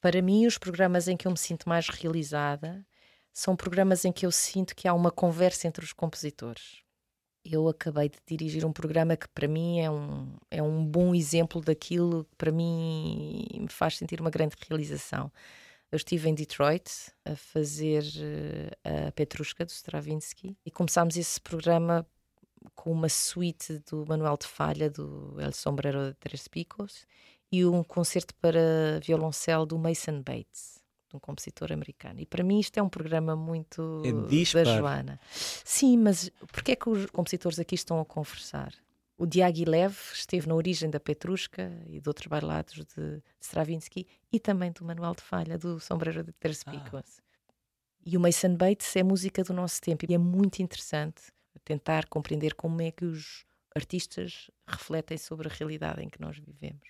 Para 0.00 0.20
mim, 0.20 0.46
os 0.46 0.58
programas 0.58 1.08
em 1.08 1.16
que 1.16 1.26
eu 1.26 1.30
me 1.30 1.38
sinto 1.38 1.68
mais 1.68 1.88
realizada 1.88 2.84
são 3.32 3.56
programas 3.56 4.04
em 4.04 4.12
que 4.12 4.26
eu 4.26 4.32
sinto 4.32 4.74
que 4.74 4.86
há 4.86 4.92
uma 4.94 5.10
conversa 5.10 5.66
entre 5.66 5.84
os 5.84 5.92
compositores. 5.92 6.82
Eu 7.44 7.68
acabei 7.68 8.08
de 8.08 8.18
dirigir 8.26 8.64
um 8.64 8.72
programa 8.72 9.16
que 9.16 9.26
para 9.28 9.48
mim 9.48 9.80
é 9.80 9.90
um, 9.90 10.36
é 10.50 10.62
um 10.62 10.84
bom 10.84 11.14
exemplo 11.14 11.60
daquilo 11.60 12.24
que 12.24 12.36
para 12.36 12.52
mim 12.52 13.46
me 13.52 13.68
faz 13.68 13.96
sentir 13.96 14.20
uma 14.20 14.30
grande 14.30 14.54
realização. 14.68 15.32
Eu 15.90 15.96
estive 15.96 16.28
em 16.28 16.34
Detroit 16.34 16.90
a 17.24 17.34
fazer 17.34 18.04
eh, 18.84 19.08
a 19.08 19.12
Petrushka 19.12 19.64
do 19.64 19.70
Stravinsky 19.70 20.56
e 20.64 20.70
começámos 20.70 21.16
esse 21.16 21.40
programa 21.40 22.06
com 22.74 22.92
uma 22.92 23.08
suíte 23.08 23.78
do 23.90 24.04
Manuel 24.06 24.36
de 24.36 24.46
Falha, 24.46 24.90
do 24.90 25.40
El 25.40 25.52
Sombrero 25.52 26.08
de 26.08 26.14
Tres 26.14 26.48
Picos, 26.48 27.06
e 27.50 27.64
um 27.66 27.84
concerto 27.84 28.34
para 28.36 29.00
violoncelo 29.04 29.66
do 29.66 29.78
Mason 29.78 30.22
Bates, 30.22 30.82
um 31.12 31.18
compositor 31.18 31.72
americano. 31.72 32.20
E 32.20 32.26
para 32.26 32.42
mim 32.42 32.58
isto 32.58 32.78
é 32.78 32.82
um 32.82 32.88
programa 32.88 33.36
muito 33.36 34.02
é 34.04 34.64
da 34.64 34.64
Joana. 34.64 35.20
Sim, 35.30 35.98
mas 35.98 36.30
porquê 36.50 36.72
é 36.72 36.76
que 36.76 36.88
os 36.88 37.06
compositores 37.06 37.58
aqui 37.58 37.74
estão 37.74 38.00
a 38.00 38.04
conversar? 38.04 38.72
O 39.18 39.26
Diaghilev 39.26 39.94
esteve 40.14 40.48
na 40.48 40.54
origem 40.54 40.90
da 40.90 40.98
Petrushka 40.98 41.70
e 41.86 42.00
de 42.00 42.08
outros 42.08 42.26
bailados 42.26 42.74
de 42.74 43.22
Stravinsky 43.40 44.06
e 44.32 44.40
também 44.40 44.72
do 44.72 44.84
Manuel 44.84 45.14
de 45.14 45.22
Falha, 45.22 45.58
do 45.58 45.78
Sombrero 45.78 46.24
de 46.24 46.32
Tres 46.32 46.64
Picos. 46.64 47.20
Ah. 47.20 47.22
E 48.04 48.16
o 48.16 48.20
Mason 48.20 48.56
Bates 48.56 48.96
é 48.96 49.02
música 49.02 49.44
do 49.44 49.52
nosso 49.52 49.80
tempo 49.80 50.04
e 50.08 50.14
é 50.14 50.18
muito 50.18 50.60
interessante 50.60 51.22
tentar 51.64 52.06
compreender 52.06 52.54
como 52.54 52.80
é 52.82 52.90
que 52.90 53.04
os 53.04 53.44
artistas 53.74 54.50
refletem 54.66 55.16
sobre 55.16 55.48
a 55.48 55.52
realidade 55.52 56.02
em 56.02 56.08
que 56.08 56.20
nós 56.20 56.38
vivemos. 56.38 56.88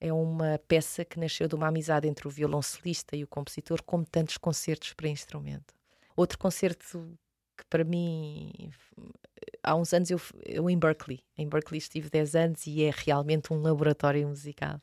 É 0.00 0.12
uma 0.12 0.58
peça 0.66 1.04
que 1.04 1.20
nasceu 1.20 1.46
de 1.46 1.54
uma 1.54 1.68
amizade 1.68 2.08
entre 2.08 2.26
o 2.26 2.30
violoncelista 2.30 3.14
e 3.14 3.22
o 3.22 3.28
compositor, 3.28 3.82
como 3.82 4.04
tantos 4.04 4.36
concertos 4.36 4.92
para 4.94 5.08
instrumento. 5.08 5.74
Outro 6.16 6.38
concerto 6.38 7.16
que 7.56 7.64
para 7.66 7.84
mim 7.84 8.72
há 9.62 9.74
uns 9.74 9.92
anos 9.92 10.10
eu, 10.10 10.20
eu 10.44 10.68
em 10.68 10.78
Berkeley, 10.78 11.20
em 11.36 11.48
Berkeley 11.48 11.78
estive 11.78 12.10
10 12.10 12.34
anos 12.34 12.66
e 12.66 12.82
é 12.82 12.90
realmente 12.94 13.52
um 13.52 13.60
laboratório 13.60 14.26
musical. 14.26 14.80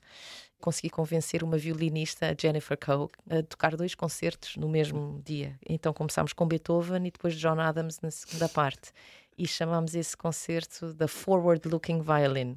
Consegui 0.60 0.90
convencer 0.90 1.44
uma 1.44 1.58
violinista, 1.58 2.36
Jennifer 2.40 2.78
Coe, 2.78 3.08
a 3.30 3.44
tocar 3.44 3.76
dois 3.76 3.96
concertos 3.96 4.58
no 4.58 4.68
mesmo 4.68 5.22
dia. 5.26 5.58
Então 5.68 5.94
começámos 5.94 6.34
com 6.34 6.46
Beethoven 6.46 7.08
e 7.08 7.12
depois 7.12 7.36
John 7.36 7.60
Adams 7.60 8.00
na 8.02 8.12
segunda 8.12 8.50
parte. 8.50 8.92
E 9.38 9.48
chamámos 9.48 9.96
esse 9.96 10.18
concerto 10.18 10.94
da 10.94 11.08
Forward 11.08 11.66
Looking 11.68 12.02
Violin. 12.02 12.56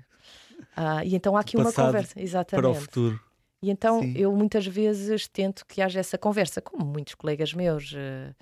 Uh, 0.77 1.05
e 1.05 1.15
então 1.15 1.37
há 1.37 1.41
aqui 1.41 1.57
uma 1.57 1.73
conversa, 1.73 2.21
exatamente. 2.21 2.62
Para 2.62 2.71
o 2.71 2.75
futuro. 2.75 3.21
E 3.62 3.71
então 3.71 4.01
Sim. 4.01 4.15
eu 4.17 4.35
muitas 4.35 4.67
vezes 4.67 5.29
tento 5.29 5.65
que 5.65 5.81
haja 5.81 6.01
essa 6.01 6.19
conversa, 6.19 6.61
como 6.61 6.85
muitos 6.85 7.15
colegas 7.15 7.55
meus. 7.55 7.93
Uh, 7.93 8.35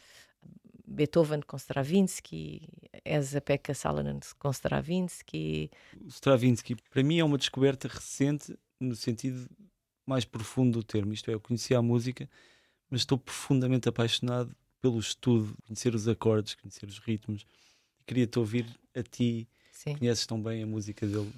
Beethoven 0.91 1.41
com 1.47 1.57
Stravinsky, 1.57 2.69
Esa-Pekka 3.05 3.73
Salonen 3.73 4.19
com 4.39 4.51
Stravinsky. 4.51 5.71
Stravinsky, 6.09 6.75
para 6.91 7.03
mim, 7.03 7.21
é 7.21 7.25
uma 7.25 7.39
descoberta 7.39 7.87
recente 7.87 8.59
no 8.81 8.97
sentido 8.97 9.49
mais 10.07 10.25
profundo 10.25 10.81
do 10.81 10.85
termo. 10.85 11.13
Isto 11.13 11.31
é, 11.31 11.35
eu 11.35 11.41
conhecia 11.41 11.79
a 11.79 11.83
música, 11.83 12.29
mas 12.91 13.03
estou 13.03 13.19
profundamente 13.19 13.89
apaixonado 13.89 14.55
pelo 14.81 14.99
estudo, 14.99 15.55
conhecer 15.67 15.95
os 15.95 16.09
acordes, 16.09 16.55
conhecer 16.55 16.87
os 16.87 16.99
ritmos. 16.99 17.47
Queria-te 18.07 18.39
ouvir 18.39 18.67
a 18.95 19.03
ti. 19.03 19.47
Sim. 19.71 19.97
Conheces 19.97 20.27
tão 20.27 20.43
bem 20.43 20.63
a 20.63 20.67
música 20.67 21.07
dele? 21.07 21.33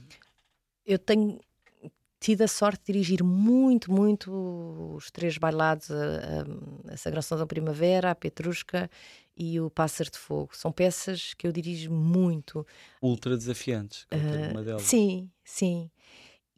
Eu 0.87 0.99
tenho 0.99 1.39
tido 2.23 2.43
a 2.43 2.49
sorte 2.49 2.81
de 2.87 2.93
dirigir 2.93 3.23
muito, 3.23 3.91
muito 3.91 4.95
os 4.97 5.11
três 5.11 5.37
bailados, 5.37 5.91
a, 5.91 6.93
a, 6.93 6.97
Sagração 6.97 7.37
da 7.37 7.47
Primavera, 7.47 8.13
a 8.13 8.15
Petrushka 8.15 8.89
e 9.37 9.61
o 9.61 9.69
Pássaro 9.69 10.11
de 10.11 10.19
Fogo. 10.19 10.57
São 10.57 10.71
peças 10.71 11.35
que 11.35 11.47
eu 11.47 11.53
dirijo 11.53 11.91
muito. 11.91 12.65
Ultra 13.03 13.37
desafiantes, 13.37 14.05
uh, 14.05 14.53
uma 14.53 14.63
delas. 14.63 14.83
Sim, 14.83 15.29
sim. 15.45 15.91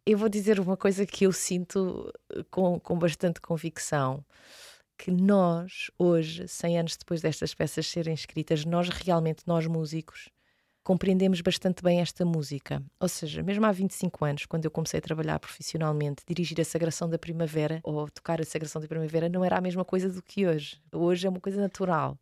Eu 0.07 0.19
vou 0.19 0.29
dizer 0.29 0.61
uma 0.61 0.77
coisa 0.77 1.07
que 1.07 1.25
eu 1.25 1.33
sinto 1.33 2.13
com, 2.51 2.79
com 2.79 2.99
bastante 2.99 3.41
convicção 3.41 4.23
que 4.99 5.11
nós, 5.11 5.91
hoje, 5.99 6.47
100 6.47 6.79
anos 6.79 6.97
depois 6.99 7.23
destas 7.23 7.55
peças 7.55 7.87
serem 7.87 8.13
escritas, 8.13 8.67
nós 8.67 8.91
realmente, 8.91 9.43
nós 9.47 9.67
músicos, 9.67 10.29
compreendemos 10.85 11.41
bastante 11.41 11.83
bem 11.83 12.03
esta 12.03 12.23
música. 12.23 12.83
Ou 13.01 13.09
seja, 13.09 13.43
mesmo 13.43 13.65
há 13.65 13.73
25 13.73 14.25
anos, 14.27 14.45
quando 14.45 14.67
eu 14.67 14.71
comecei 14.71 14.99
a 14.99 15.03
trabalhar 15.03 15.39
profissionalmente, 15.39 16.23
dirigir 16.29 16.61
a 16.61 16.65
Sagração 16.65 17.09
da 17.09 17.19
Primavera 17.19 17.81
ou 17.83 18.07
tocar 18.11 18.43
a 18.43 18.45
Sagração 18.45 18.83
da 18.83 18.87
Primavera 18.87 19.31
não 19.31 19.43
era 19.43 19.57
a 19.57 19.61
mesma 19.63 19.87
coisa 19.87 20.11
do 20.11 20.23
que 20.23 20.47
hoje. 20.47 20.83
Hoje 20.93 21.27
é 21.27 21.31
uma 21.31 21.41
coisa 21.41 21.59
natural. 21.59 22.19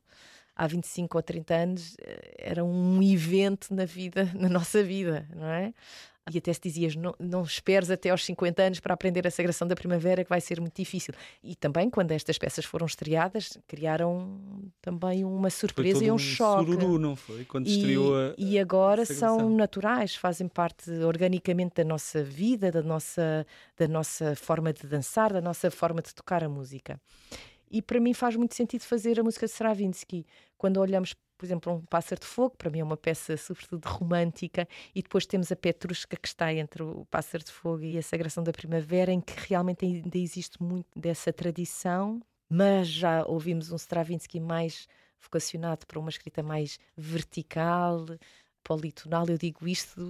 Há 0.55 0.67
25 0.69 1.17
ou 1.17 1.23
30 1.23 1.55
anos 1.55 1.97
eh, 2.01 2.35
era 2.39 2.65
um 2.65 3.03
evento 3.03 3.75
na 3.75 3.87
vida, 3.87 4.31
na 4.39 4.49
nossa 4.49 4.85
vida, 4.85 5.27
não 5.35 5.47
é? 5.47 5.75
E 6.31 6.39
até 6.39 6.53
se 6.53 6.61
dizias, 6.61 6.95
não, 6.95 7.15
não 7.19 7.43
esperes 7.43 7.91
até 7.91 8.11
aos 8.11 8.25
50 8.25 8.63
anos 8.63 8.81
para 8.81 8.95
aprender 8.95 9.27
a 9.27 9.31
Sagração 9.31 9.67
da 9.67 9.75
Primavera, 9.75 10.23
que 10.23 10.31
vai 10.31 10.41
ser 10.41 10.61
muito 10.61 10.77
difícil. 10.77 11.13
E 11.43 11.57
também, 11.57 11.91
quando 11.91 12.13
estas 12.13 12.39
peças 12.39 12.65
foram 12.65 12.87
estreadas, 12.87 13.59
criaram 13.67 14.39
também 14.81 15.25
uma 15.25 15.51
surpresa 15.51 16.05
e 16.05 16.11
um, 16.11 16.15
um 16.15 16.19
choque. 16.19 16.71
Sururu, 16.71 16.99
não 16.99 17.17
foi? 17.17 17.45
Quando 17.45 17.67
e, 17.67 17.77
estreou 17.77 18.15
a, 18.15 18.35
E 18.39 18.57
agora 18.57 19.03
a 19.03 19.07
são 19.07 19.51
naturais, 19.51 20.15
fazem 20.15 20.47
parte 20.47 20.91
organicamente 20.91 21.75
da 21.77 21.85
nossa 21.85 22.23
vida, 22.23 22.71
da 22.71 22.83
nossa, 22.83 23.45
da 23.77 23.89
nossa 23.89 24.37
forma 24.37 24.73
de 24.73 24.87
dançar, 24.87 25.33
da 25.33 25.41
nossa 25.41 25.73
forma 25.73 26.01
de 26.01 26.15
tocar 26.15 26.45
a 26.45 26.49
música. 26.49 27.01
E 27.69 27.83
para 27.83 27.99
mim 27.99 28.15
faz 28.15 28.37
muito 28.37 28.55
sentido 28.55 28.83
fazer 28.83 29.19
a 29.19 29.25
música 29.25 29.47
de 29.47 29.53
Stravinsky. 29.53 30.25
Quando 30.57 30.77
olhamos 30.77 31.15
por 31.43 31.47
exemplo, 31.47 31.73
um 31.73 31.81
Pássaro 31.81 32.21
de 32.21 32.27
Fogo, 32.29 32.55
para 32.57 32.71
mim 32.71 32.79
é 32.79 32.85
uma 32.85 32.97
peça 32.97 33.37
sobretudo 33.37 33.85
romântica, 33.87 34.69
e 34.95 35.03
depois 35.03 35.27
temos 35.27 35.51
a 35.51 35.57
Petrusca 35.57 36.17
que 36.17 36.29
está 36.29 36.55
entre 36.55 36.85
o 36.85 37.05
Pássaro 37.07 37.43
de 37.43 37.51
Fogo 37.51 37.83
e 37.83 37.99
a 37.99 38.03
Sagração 38.03 38.45
da 38.45 38.53
Primavera, 38.53 39.11
em 39.11 39.21
que 39.21 39.35
realmente 39.49 39.85
ainda 39.85 40.17
existe 40.17 40.63
muito 40.63 40.87
dessa 40.95 41.33
tradição, 41.33 42.23
mas 42.49 42.87
já 42.87 43.25
ouvimos 43.27 43.73
um 43.73 43.75
Stravinsky 43.75 44.39
mais 44.39 44.87
vocacionado 45.21 45.85
para 45.85 45.99
uma 45.99 46.11
escrita 46.11 46.45
mais 46.45 46.79
vertical, 46.97 48.07
politonal, 48.63 49.27
eu 49.29 49.37
digo 49.37 49.67
isto 49.67 50.01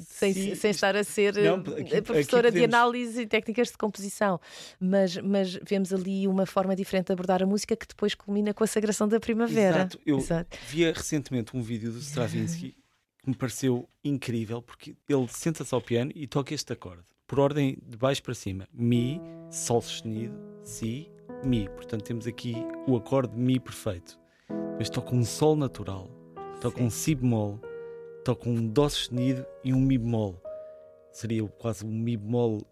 sem, 0.00 0.54
sem 0.54 0.70
estar 0.70 0.96
a 0.96 1.04
ser 1.04 1.34
não, 1.34 1.56
aqui, 1.56 2.02
professora 2.02 2.48
aqui 2.48 2.54
podemos... 2.54 2.54
de 2.54 2.64
análise 2.64 3.20
e 3.22 3.26
técnicas 3.26 3.68
de 3.68 3.78
composição, 3.78 4.40
mas, 4.78 5.16
mas 5.16 5.54
vemos 5.66 5.92
ali 5.92 6.26
uma 6.26 6.46
forma 6.46 6.74
diferente 6.74 7.06
de 7.06 7.12
abordar 7.12 7.42
a 7.42 7.46
música 7.46 7.76
que 7.76 7.86
depois 7.86 8.14
culmina 8.14 8.52
com 8.52 8.64
a 8.64 8.66
sagração 8.66 9.08
da 9.08 9.20
primavera. 9.20 9.78
Exato, 9.78 10.00
eu 10.04 10.18
Exato. 10.18 10.58
via 10.68 10.92
recentemente 10.92 11.56
um 11.56 11.62
vídeo 11.62 11.92
do 11.92 11.98
Stravinsky 11.98 12.76
que 13.22 13.30
me 13.30 13.34
pareceu 13.34 13.88
incrível 14.02 14.60
porque 14.60 14.94
ele 15.08 15.28
senta-se 15.28 15.74
ao 15.74 15.80
piano 15.80 16.12
e 16.14 16.26
toca 16.26 16.52
este 16.54 16.72
acorde, 16.72 17.04
por 17.26 17.40
ordem 17.40 17.78
de 17.82 17.96
baixo 17.96 18.22
para 18.22 18.34
cima, 18.34 18.68
Mi, 18.72 19.20
Sol 19.50 19.80
sustenido, 19.80 20.36
Si, 20.62 21.10
Mi. 21.42 21.68
Portanto, 21.68 22.04
temos 22.04 22.26
aqui 22.26 22.54
o 22.86 22.96
acorde 22.96 23.36
Mi 23.36 23.58
perfeito. 23.58 24.18
Depois 24.72 24.90
toca 24.90 25.14
um 25.14 25.24
Sol 25.24 25.56
natural 25.56 26.23
toca 26.64 26.82
um 26.82 26.88
si 26.88 27.14
bemol, 27.14 27.60
toca 28.24 28.48
um 28.48 28.66
dó 28.66 28.88
sustenido 28.88 29.44
e 29.62 29.74
um 29.74 29.80
mi 29.80 29.98
bemol. 29.98 30.40
Seria 31.12 31.46
quase 31.46 31.84
um 31.84 31.90
mi 31.90 32.16
bemol 32.16 32.62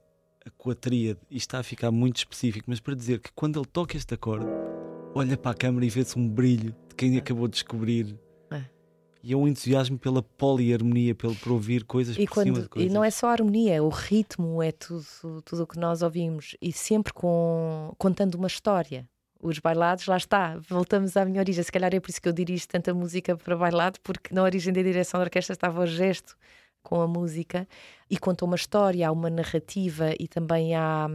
com 0.56 0.70
a 0.70 0.74
tríade. 0.74 1.20
Isto 1.30 1.48
está 1.48 1.58
a 1.58 1.62
ficar 1.62 1.90
muito 1.90 2.16
específico, 2.16 2.64
mas 2.70 2.80
para 2.80 2.94
dizer 2.94 3.20
que 3.20 3.30
quando 3.34 3.58
ele 3.58 3.66
toca 3.66 3.94
este 3.94 4.14
acorde, 4.14 4.46
olha 5.14 5.36
para 5.36 5.50
a 5.50 5.54
câmara 5.54 5.84
e 5.84 5.90
vê-se 5.90 6.18
um 6.18 6.26
brilho 6.26 6.74
de 6.88 6.94
quem 6.94 7.18
acabou 7.18 7.46
de 7.46 7.52
descobrir. 7.52 8.18
É. 8.50 8.64
E 9.22 9.34
é 9.34 9.36
um 9.36 9.46
entusiasmo 9.46 9.98
pela 9.98 10.22
poliharmonia, 10.22 11.14
pelo 11.14 11.34
por 11.34 11.52
ouvir 11.52 11.84
coisas 11.84 12.16
e 12.16 12.24
por 12.26 12.32
quando, 12.32 12.46
cima 12.46 12.60
de 12.62 12.68
coisas. 12.70 12.90
E 12.90 12.94
não 12.94 13.04
é 13.04 13.10
só 13.10 13.26
a 13.26 13.32
harmonia, 13.32 13.84
o 13.84 13.90
ritmo, 13.90 14.62
é 14.62 14.72
tudo, 14.72 15.04
tudo 15.44 15.64
o 15.64 15.66
que 15.66 15.78
nós 15.78 16.00
ouvimos. 16.00 16.56
E 16.62 16.72
sempre 16.72 17.12
com, 17.12 17.94
contando 17.98 18.36
uma 18.36 18.46
história 18.46 19.06
os 19.42 19.58
bailados, 19.58 20.06
lá 20.06 20.16
está, 20.16 20.56
voltamos 20.68 21.16
à 21.16 21.24
minha 21.24 21.40
origem. 21.40 21.62
Se 21.62 21.72
calhar 21.72 21.92
é 21.94 22.00
por 22.00 22.08
isso 22.10 22.22
que 22.22 22.28
eu 22.28 22.32
dirijo 22.32 22.66
tanta 22.68 22.94
música 22.94 23.36
para 23.36 23.56
bailado, 23.56 23.98
porque 24.00 24.32
na 24.32 24.42
origem 24.42 24.72
da 24.72 24.80
direção 24.80 25.18
da 25.18 25.24
orquestra 25.24 25.52
estava 25.52 25.82
o 25.82 25.86
gesto 25.86 26.36
com 26.82 27.00
a 27.00 27.08
música 27.08 27.68
e 28.08 28.16
conta 28.18 28.44
uma 28.44 28.56
história, 28.56 29.08
há 29.08 29.12
uma 29.12 29.28
narrativa 29.28 30.10
e 30.18 30.28
também 30.28 30.74
há. 30.74 31.08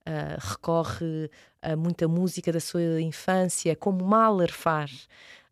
Uh, 0.00 0.40
recorre 0.40 1.30
a 1.60 1.76
muita 1.76 2.08
música 2.08 2.50
da 2.50 2.58
sua 2.58 3.00
infância, 3.02 3.76
como 3.76 4.02
Mahler 4.02 4.50
faz. 4.50 5.06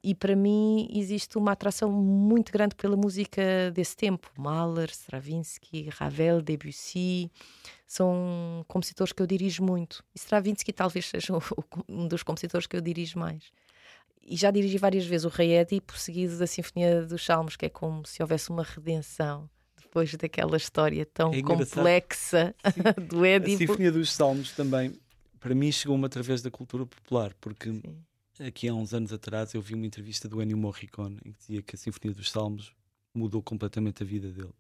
E 0.08 0.14
para 0.14 0.34
mim 0.34 0.88
existe 0.90 1.36
uma 1.36 1.52
atração 1.52 1.92
muito 1.92 2.50
grande 2.50 2.74
pela 2.74 2.96
música 2.96 3.70
desse 3.74 3.94
tempo. 3.94 4.32
Mahler, 4.38 4.88
Stravinsky, 4.88 5.90
Ravel, 5.90 6.40
Debussy, 6.40 7.30
são 7.86 8.64
compositores 8.66 9.12
que 9.12 9.20
eu 9.20 9.26
dirijo 9.26 9.62
muito. 9.62 10.02
E 10.14 10.18
Stravinsky 10.18 10.72
talvez 10.72 11.08
seja 11.08 11.34
um 11.86 12.08
dos 12.08 12.22
compositores 12.22 12.66
que 12.66 12.74
eu 12.74 12.80
dirijo 12.80 13.18
mais. 13.18 13.52
E 14.22 14.34
já 14.34 14.50
dirigi 14.50 14.78
várias 14.78 15.04
vezes 15.04 15.26
o 15.26 15.28
Rei 15.28 15.52
Édipo, 15.52 15.98
seguido 15.98 16.38
da 16.38 16.46
Sinfonia 16.46 17.02
dos 17.02 17.22
Salmos, 17.22 17.54
que 17.54 17.66
é 17.66 17.68
como 17.68 18.06
se 18.06 18.22
houvesse 18.22 18.48
uma 18.48 18.62
redenção 18.62 19.46
depois 19.76 20.14
daquela 20.14 20.56
história 20.56 21.04
tão 21.04 21.34
é 21.34 21.42
complexa 21.42 22.54
do 23.10 23.26
Édipo. 23.26 23.62
A 23.62 23.66
Sinfonia 23.66 23.92
dos 23.92 24.10
Salmos 24.10 24.52
também, 24.52 24.98
para 25.38 25.54
mim, 25.54 25.70
chegou-me 25.70 26.06
através 26.06 26.40
da 26.40 26.50
cultura 26.50 26.86
popular, 26.86 27.34
porque 27.38 27.70
Sim. 27.70 28.07
Aqui 28.40 28.68
há 28.68 28.74
uns 28.74 28.94
anos 28.94 29.12
atrás 29.12 29.54
eu 29.54 29.60
vi 29.60 29.74
uma 29.74 29.86
entrevista 29.86 30.28
do 30.28 30.42
Ennio 30.42 30.56
Morricone 30.56 31.18
em 31.24 31.32
que 31.32 31.38
dizia 31.38 31.62
que 31.62 31.74
a 31.74 31.78
Sinfonia 31.78 32.14
dos 32.14 32.30
Salmos 32.30 32.72
mudou 33.14 33.42
completamente 33.42 34.02
a 34.02 34.06
vida 34.06 34.28
dele. 34.28 34.54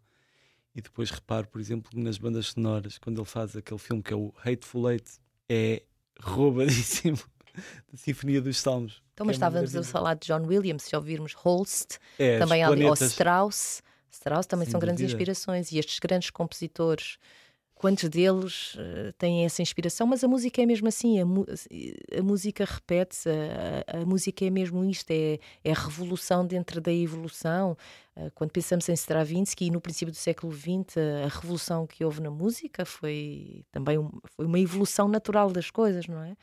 E 0.74 0.82
depois 0.82 1.10
reparo, 1.10 1.46
por 1.48 1.60
exemplo, 1.60 1.90
nas 1.94 2.18
bandas 2.18 2.48
sonoras, 2.48 2.98
quando 2.98 3.18
ele 3.18 3.26
faz 3.26 3.56
aquele 3.56 3.78
filme 3.78 4.02
que 4.02 4.12
é 4.12 4.16
o 4.16 4.32
Hateful 4.44 4.90
Eight, 4.90 5.10
é 5.48 5.82
roubadíssimo 6.20 7.18
da 7.90 7.96
Sinfonia 7.96 8.40
dos 8.40 8.58
Salmos. 8.58 9.02
Então, 9.14 9.26
mas 9.26 9.34
é 9.34 9.38
estávamos 9.38 9.74
a 9.74 9.82
falar 9.82 10.14
de 10.14 10.28
John 10.28 10.46
Williams, 10.46 10.84
se 10.84 10.94
ouvirmos 10.94 11.32
Holst, 11.32 11.98
é, 12.18 12.38
também 12.38 12.62
ali, 12.62 12.84
ou 12.84 12.94
Strauss. 12.94 13.82
Strauss 14.10 14.46
também 14.46 14.66
Sem 14.66 14.72
são 14.72 14.80
dúvida. 14.80 14.94
grandes 14.96 15.12
inspirações 15.12 15.72
e 15.72 15.78
estes 15.78 15.98
grandes 15.98 16.30
compositores 16.30 17.18
quantos 17.78 18.08
deles 18.08 18.74
uh, 18.74 19.12
têm 19.16 19.44
essa 19.44 19.62
inspiração, 19.62 20.06
mas 20.06 20.22
a 20.24 20.28
música 20.28 20.60
é 20.60 20.66
mesmo 20.66 20.88
assim, 20.88 21.20
a, 21.20 21.24
a 22.18 22.22
música 22.22 22.64
repete-se, 22.64 23.28
a, 23.30 24.00
a, 24.00 24.04
música 24.04 24.44
é 24.44 24.50
mesmo 24.50 24.84
isto, 24.84 25.10
é, 25.10 25.38
é 25.64 25.70
a 25.70 25.74
revolução 25.74 26.44
dentro 26.44 26.80
da 26.80 26.92
evolução. 26.92 27.76
Uh, 28.18 28.32
quando 28.34 28.50
pensamos 28.50 28.88
em 28.88 28.94
Stravinsky 28.94 29.66
e 29.66 29.70
no 29.70 29.80
princípio 29.80 30.10
do 30.10 30.16
século 30.16 30.52
XX, 30.52 30.96
a 31.24 31.28
revolução 31.28 31.86
que 31.86 32.04
houve 32.04 32.20
na 32.20 32.30
música 32.30 32.84
foi 32.84 33.64
também 33.70 33.96
um, 33.96 34.10
foi 34.34 34.44
uma 34.44 34.58
evolução 34.58 35.06
natural 35.06 35.52
das 35.52 35.70
coisas, 35.70 36.08
não 36.08 36.20
é? 36.20 36.36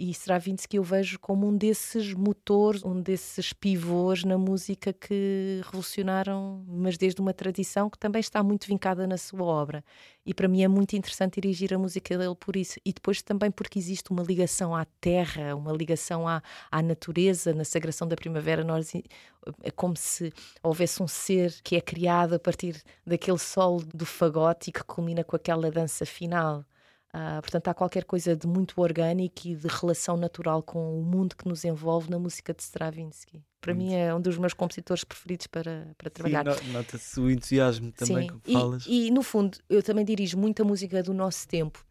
E 0.00 0.10
Stravinsky 0.10 0.76
eu 0.76 0.82
vejo 0.84 1.18
como 1.18 1.46
um 1.46 1.56
desses 1.56 2.14
motores, 2.14 2.84
um 2.84 3.02
desses 3.02 3.52
pivôs 3.52 4.22
na 4.22 4.38
música 4.38 4.92
que 4.92 5.60
revolucionaram, 5.64 6.64
mas 6.68 6.96
desde 6.96 7.20
uma 7.20 7.34
tradição 7.34 7.90
que 7.90 7.98
também 7.98 8.20
está 8.20 8.40
muito 8.40 8.68
vincada 8.68 9.08
na 9.08 9.18
sua 9.18 9.42
obra. 9.42 9.84
E 10.24 10.32
para 10.32 10.46
mim 10.46 10.62
é 10.62 10.68
muito 10.68 10.94
interessante 10.94 11.40
dirigir 11.40 11.74
a 11.74 11.78
música 11.78 12.16
dele 12.16 12.36
por 12.36 12.54
isso. 12.54 12.78
E 12.84 12.92
depois 12.92 13.22
também 13.22 13.50
porque 13.50 13.76
existe 13.76 14.12
uma 14.12 14.22
ligação 14.22 14.74
à 14.74 14.84
terra, 14.84 15.56
uma 15.56 15.72
ligação 15.72 16.28
à, 16.28 16.42
à 16.70 16.80
natureza, 16.80 17.52
na 17.52 17.64
sagração 17.64 18.06
da 18.06 18.14
primavera. 18.14 18.62
Nós, 18.62 18.92
é 19.62 19.70
como 19.70 19.96
se 19.96 20.32
houvesse 20.62 21.02
um 21.02 21.08
ser 21.08 21.54
que 21.62 21.76
é 21.76 21.80
criado 21.80 22.34
a 22.34 22.38
partir 22.38 22.82
daquele 23.06 23.38
sol 23.38 23.80
do 23.94 24.06
fagote 24.06 24.70
e 24.70 24.72
que 24.72 24.82
culmina 24.84 25.24
com 25.24 25.36
aquela 25.36 25.70
dança 25.70 26.04
final. 26.06 26.64
Uh, 27.14 27.40
portanto, 27.40 27.68
há 27.68 27.74
qualquer 27.74 28.04
coisa 28.04 28.36
de 28.36 28.46
muito 28.46 28.78
orgânico 28.80 29.48
e 29.48 29.54
de 29.54 29.66
relação 29.66 30.16
natural 30.16 30.62
com 30.62 31.00
o 31.00 31.02
mundo 31.02 31.34
que 31.36 31.48
nos 31.48 31.64
envolve 31.64 32.10
na 32.10 32.18
música 32.18 32.52
de 32.52 32.62
Stravinsky. 32.62 33.42
Para 33.60 33.74
muito. 33.74 33.88
mim 33.88 33.94
é 33.94 34.14
um 34.14 34.20
dos 34.20 34.36
meus 34.36 34.52
compositores 34.52 35.04
preferidos 35.04 35.46
para, 35.46 35.94
para 35.96 36.10
trabalhar. 36.10 36.44
Nota-se 36.66 37.18
o 37.18 37.30
entusiasmo 37.30 37.90
também 37.92 38.28
Sim. 38.28 38.40
que 38.44 38.52
falas. 38.52 38.84
E, 38.86 39.06
e, 39.06 39.10
no 39.10 39.22
fundo, 39.22 39.58
eu 39.70 39.82
também 39.82 40.04
dirijo 40.04 40.36
muita 40.36 40.62
música 40.62 41.02
do 41.02 41.14
nosso 41.14 41.48
tempo. 41.48 41.84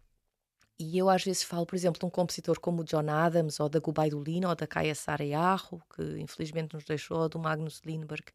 E 0.80 0.98
eu 0.98 1.10
às 1.10 1.24
vezes 1.24 1.44
falo, 1.44 1.66
por 1.66 1.76
exemplo, 1.76 2.00
de 2.00 2.06
um 2.06 2.10
compositor 2.10 2.60
como 2.60 2.82
o 2.82 2.86
John 2.86 3.10
Adams, 3.10 3.60
ou 3.60 3.68
da 3.68 3.80
Gubaidulina, 3.80 4.50
ou 4.50 4.56
da 4.56 4.68
Kaya 4.68 4.94
Sarayahu, 4.94 5.82
que 5.96 6.20
infelizmente 6.20 6.74
nos 6.74 6.86
deixou, 6.86 7.18
ou 7.18 7.30
do 7.30 7.40
Magnus 7.40 7.82
Lindberg. 7.86 8.26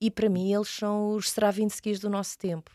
E 0.00 0.10
para 0.10 0.28
mim 0.28 0.52
eles 0.52 0.68
são 0.68 1.10
os 1.14 1.26
Stravinskys 1.26 1.98
do 1.98 2.08
nosso 2.08 2.38
tempo 2.38 2.70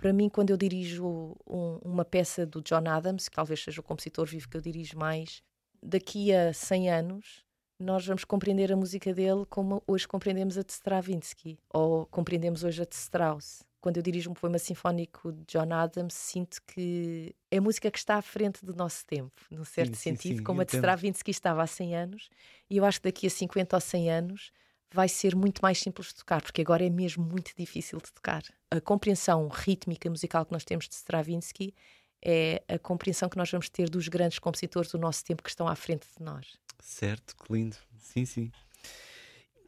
para 0.00 0.14
mim, 0.14 0.30
quando 0.30 0.48
eu 0.48 0.56
dirijo 0.56 1.36
um, 1.46 1.78
uma 1.82 2.06
peça 2.06 2.46
do 2.46 2.62
John 2.62 2.88
Adams, 2.88 3.28
que 3.28 3.36
talvez 3.36 3.62
seja 3.62 3.82
o 3.82 3.84
compositor 3.84 4.26
vivo 4.26 4.48
que 4.48 4.56
eu 4.56 4.60
dirijo 4.62 4.96
mais, 4.96 5.42
daqui 5.82 6.32
a 6.32 6.54
100 6.54 6.90
anos, 6.90 7.44
nós 7.78 8.06
vamos 8.06 8.24
compreender 8.24 8.72
a 8.72 8.76
música 8.76 9.12
dele 9.12 9.44
como 9.50 9.82
hoje 9.86 10.08
compreendemos 10.08 10.56
a 10.56 10.62
de 10.62 10.72
Stravinsky, 10.72 11.58
ou 11.68 12.06
compreendemos 12.06 12.64
hoje 12.64 12.80
a 12.80 12.86
de 12.86 12.94
Strauss. 12.94 13.62
Quando 13.80 13.96
eu 13.96 14.02
dirijo 14.02 14.30
um 14.30 14.34
poema 14.34 14.58
sinfónico 14.58 15.32
de 15.32 15.44
John 15.46 15.72
Adams, 15.72 16.14
sinto 16.14 16.60
que 16.66 17.34
é 17.50 17.58
música 17.60 17.90
que 17.90 17.98
está 17.98 18.16
à 18.16 18.22
frente 18.22 18.64
do 18.64 18.74
nosso 18.74 19.06
tempo, 19.06 19.32
num 19.50 19.64
certo 19.64 19.96
sim, 19.96 20.10
sentido, 20.10 20.32
sim, 20.32 20.38
sim, 20.38 20.44
como 20.44 20.60
a 20.60 20.64
de 20.64 20.74
Stravinsky 20.74 21.30
estava 21.30 21.62
há 21.62 21.66
100 21.66 21.96
anos, 21.96 22.28
e 22.68 22.76
eu 22.76 22.84
acho 22.84 23.00
que 23.00 23.08
daqui 23.08 23.26
a 23.26 23.30
50 23.30 23.76
ou 23.76 23.80
100 23.80 24.10
anos 24.10 24.52
vai 24.92 25.08
ser 25.08 25.34
muito 25.34 25.60
mais 25.60 25.78
simples 25.78 26.08
de 26.08 26.16
tocar, 26.16 26.42
porque 26.42 26.60
agora 26.60 26.84
é 26.84 26.90
mesmo 26.90 27.24
muito 27.24 27.52
difícil 27.56 27.98
de 27.98 28.12
tocar. 28.12 28.42
A 28.70 28.80
compreensão 28.80 29.48
rítmica 29.48 30.10
musical 30.10 30.44
que 30.44 30.52
nós 30.52 30.64
temos 30.64 30.88
de 30.88 30.94
Stravinsky 30.94 31.74
é 32.22 32.62
a 32.68 32.78
compreensão 32.78 33.28
que 33.28 33.36
nós 33.36 33.50
vamos 33.50 33.68
ter 33.68 33.88
dos 33.88 34.08
grandes 34.08 34.38
compositores 34.38 34.90
do 34.90 34.98
nosso 34.98 35.24
tempo 35.24 35.42
que 35.42 35.48
estão 35.48 35.66
à 35.66 35.74
frente 35.74 36.06
de 36.18 36.22
nós. 36.22 36.58
Certo, 36.82 37.36
que 37.36 37.52
lindo. 37.52 37.76
Sim, 37.98 38.24
sim. 38.24 38.52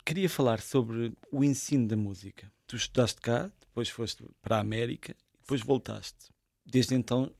Queria 0.05 0.29
falar 0.29 0.61
sobre 0.61 1.13
o 1.31 1.45
ensino 1.45 1.87
da 1.87 1.97
música. 1.97 2.51
Tu 2.73 2.77
estudaste 2.77 3.21
cá, 3.21 3.53
depois 3.61 3.91
foste 3.91 4.25
para 4.41 4.57
a 4.57 4.61
América, 4.61 5.15
depois 5.39 5.61
voltaste. 5.61 6.31
Desde 6.65 6.95
então 6.95 7.31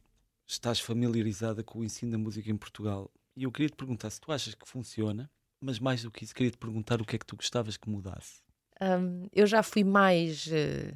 estás 0.47 0.79
familiarizada 0.79 1.65
com 1.65 1.79
o 1.79 1.85
ensino 1.85 2.13
da 2.13 2.19
música 2.19 2.51
em 2.51 2.57
Portugal. 2.59 3.11
E 3.35 3.45
eu 3.45 3.51
queria 3.51 3.71
te 3.71 3.77
perguntar 3.77 4.11
se 4.11 4.21
tu 4.21 4.31
achas 4.31 4.55
que 4.55 4.69
funciona 4.69 5.31
mas 5.59 5.79
mais 5.79 6.03
do 6.03 6.11
que 6.11 6.23
isso, 6.23 6.35
queria 6.35 6.51
te 6.51 6.59
perguntar 6.59 7.01
o 7.01 7.05
que 7.07 7.17
é 7.17 7.19
que 7.19 7.25
tu 7.25 7.35
gostavas 7.35 7.79
que 7.79 7.89
mudasse. 7.89 8.43
Um, 8.79 9.27
eu 9.33 9.47
já 9.47 9.63
fui 9.63 9.83
mais 9.85 10.47
uh, 10.49 10.95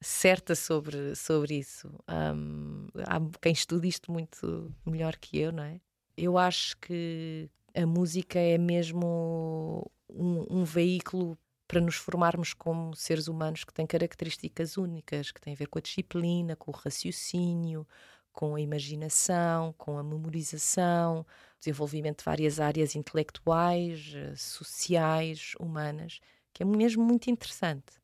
certa 0.00 0.54
sobre, 0.54 1.14
sobre 1.14 1.58
isso. 1.58 1.88
Um, 2.08 2.86
há 3.04 3.20
quem 3.42 3.52
estude 3.52 3.86
isto 3.86 4.10
muito 4.10 4.74
melhor 4.86 5.14
que 5.18 5.36
eu, 5.36 5.52
não 5.52 5.64
é? 5.64 5.78
Eu 6.16 6.38
acho 6.38 6.74
que 6.78 7.50
a 7.74 7.84
música 7.84 8.38
é 8.38 8.56
mesmo 8.56 9.90
um, 10.08 10.60
um 10.60 10.64
veículo 10.64 11.36
para 11.68 11.80
nos 11.82 11.96
formarmos 11.96 12.54
como 12.54 12.96
seres 12.96 13.28
humanos 13.28 13.62
que 13.62 13.74
têm 13.74 13.86
características 13.86 14.78
únicas, 14.78 15.30
que 15.30 15.40
têm 15.40 15.52
a 15.52 15.56
ver 15.56 15.68
com 15.68 15.78
a 15.78 15.82
disciplina, 15.82 16.56
com 16.56 16.70
o 16.70 16.74
raciocínio, 16.74 17.86
com 18.32 18.54
a 18.54 18.60
imaginação, 18.60 19.74
com 19.76 19.98
a 19.98 20.02
memorização, 20.02 21.26
desenvolvimento 21.60 22.18
de 22.18 22.24
várias 22.24 22.58
áreas 22.58 22.96
intelectuais, 22.96 24.12
eh, 24.14 24.34
sociais, 24.36 25.52
humanas, 25.60 26.20
que 26.54 26.62
é 26.62 26.66
mesmo 26.66 27.04
muito 27.04 27.30
interessante. 27.30 27.98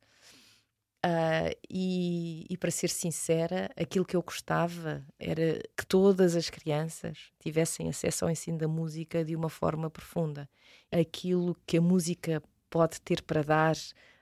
Uh, 1.05 1.53
e, 1.69 2.47
e, 2.49 2.57
para 2.57 2.71
ser 2.71 2.89
sincera, 2.89 3.69
aquilo 3.77 4.03
que 4.03 4.15
eu 4.15 4.23
gostava 4.23 5.05
era 5.19 5.61
que 5.77 5.85
todas 5.85 6.35
as 6.35 6.49
crianças 6.49 7.31
tivessem 7.39 7.87
acesso 7.87 8.25
ao 8.25 8.31
ensino 8.31 8.57
da 8.57 8.67
música 8.67 9.23
de 9.23 9.35
uma 9.35 9.47
forma 9.47 9.87
profunda. 9.87 10.49
Aquilo 10.91 11.55
que 11.67 11.77
a 11.77 11.81
música 11.81 12.41
pode 12.69 13.01
ter 13.01 13.21
para 13.21 13.43
dar 13.43 13.75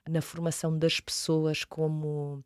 na 0.08 0.21
formação 0.21 0.77
das 0.77 0.99
pessoas 0.99 1.63
como 1.63 2.43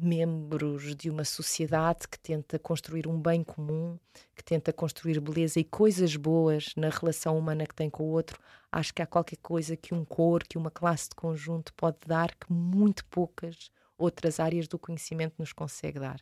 membros 0.00 0.94
de 0.96 1.10
uma 1.10 1.24
sociedade 1.24 2.08
que 2.08 2.18
tenta 2.18 2.58
construir 2.58 3.06
um 3.06 3.20
bem 3.20 3.44
comum, 3.44 3.98
que 4.34 4.42
tenta 4.42 4.72
construir 4.72 5.20
beleza 5.20 5.60
e 5.60 5.64
coisas 5.64 6.16
boas 6.16 6.72
na 6.76 6.88
relação 6.88 7.38
humana 7.38 7.66
que 7.66 7.74
tem 7.74 7.90
com 7.90 8.04
o 8.04 8.10
outro, 8.10 8.38
acho 8.72 8.94
que 8.94 9.02
há 9.02 9.06
qualquer 9.06 9.36
coisa 9.36 9.76
que 9.76 9.94
um 9.94 10.04
cor, 10.04 10.42
que 10.44 10.56
uma 10.56 10.70
classe 10.70 11.10
de 11.10 11.16
conjunto 11.16 11.74
pode 11.74 11.98
dar 12.06 12.34
que 12.34 12.50
muito 12.50 13.04
poucas 13.06 13.70
outras 13.98 14.40
áreas 14.40 14.66
do 14.66 14.78
conhecimento 14.78 15.34
nos 15.38 15.52
consegue 15.52 16.00
dar. 16.00 16.20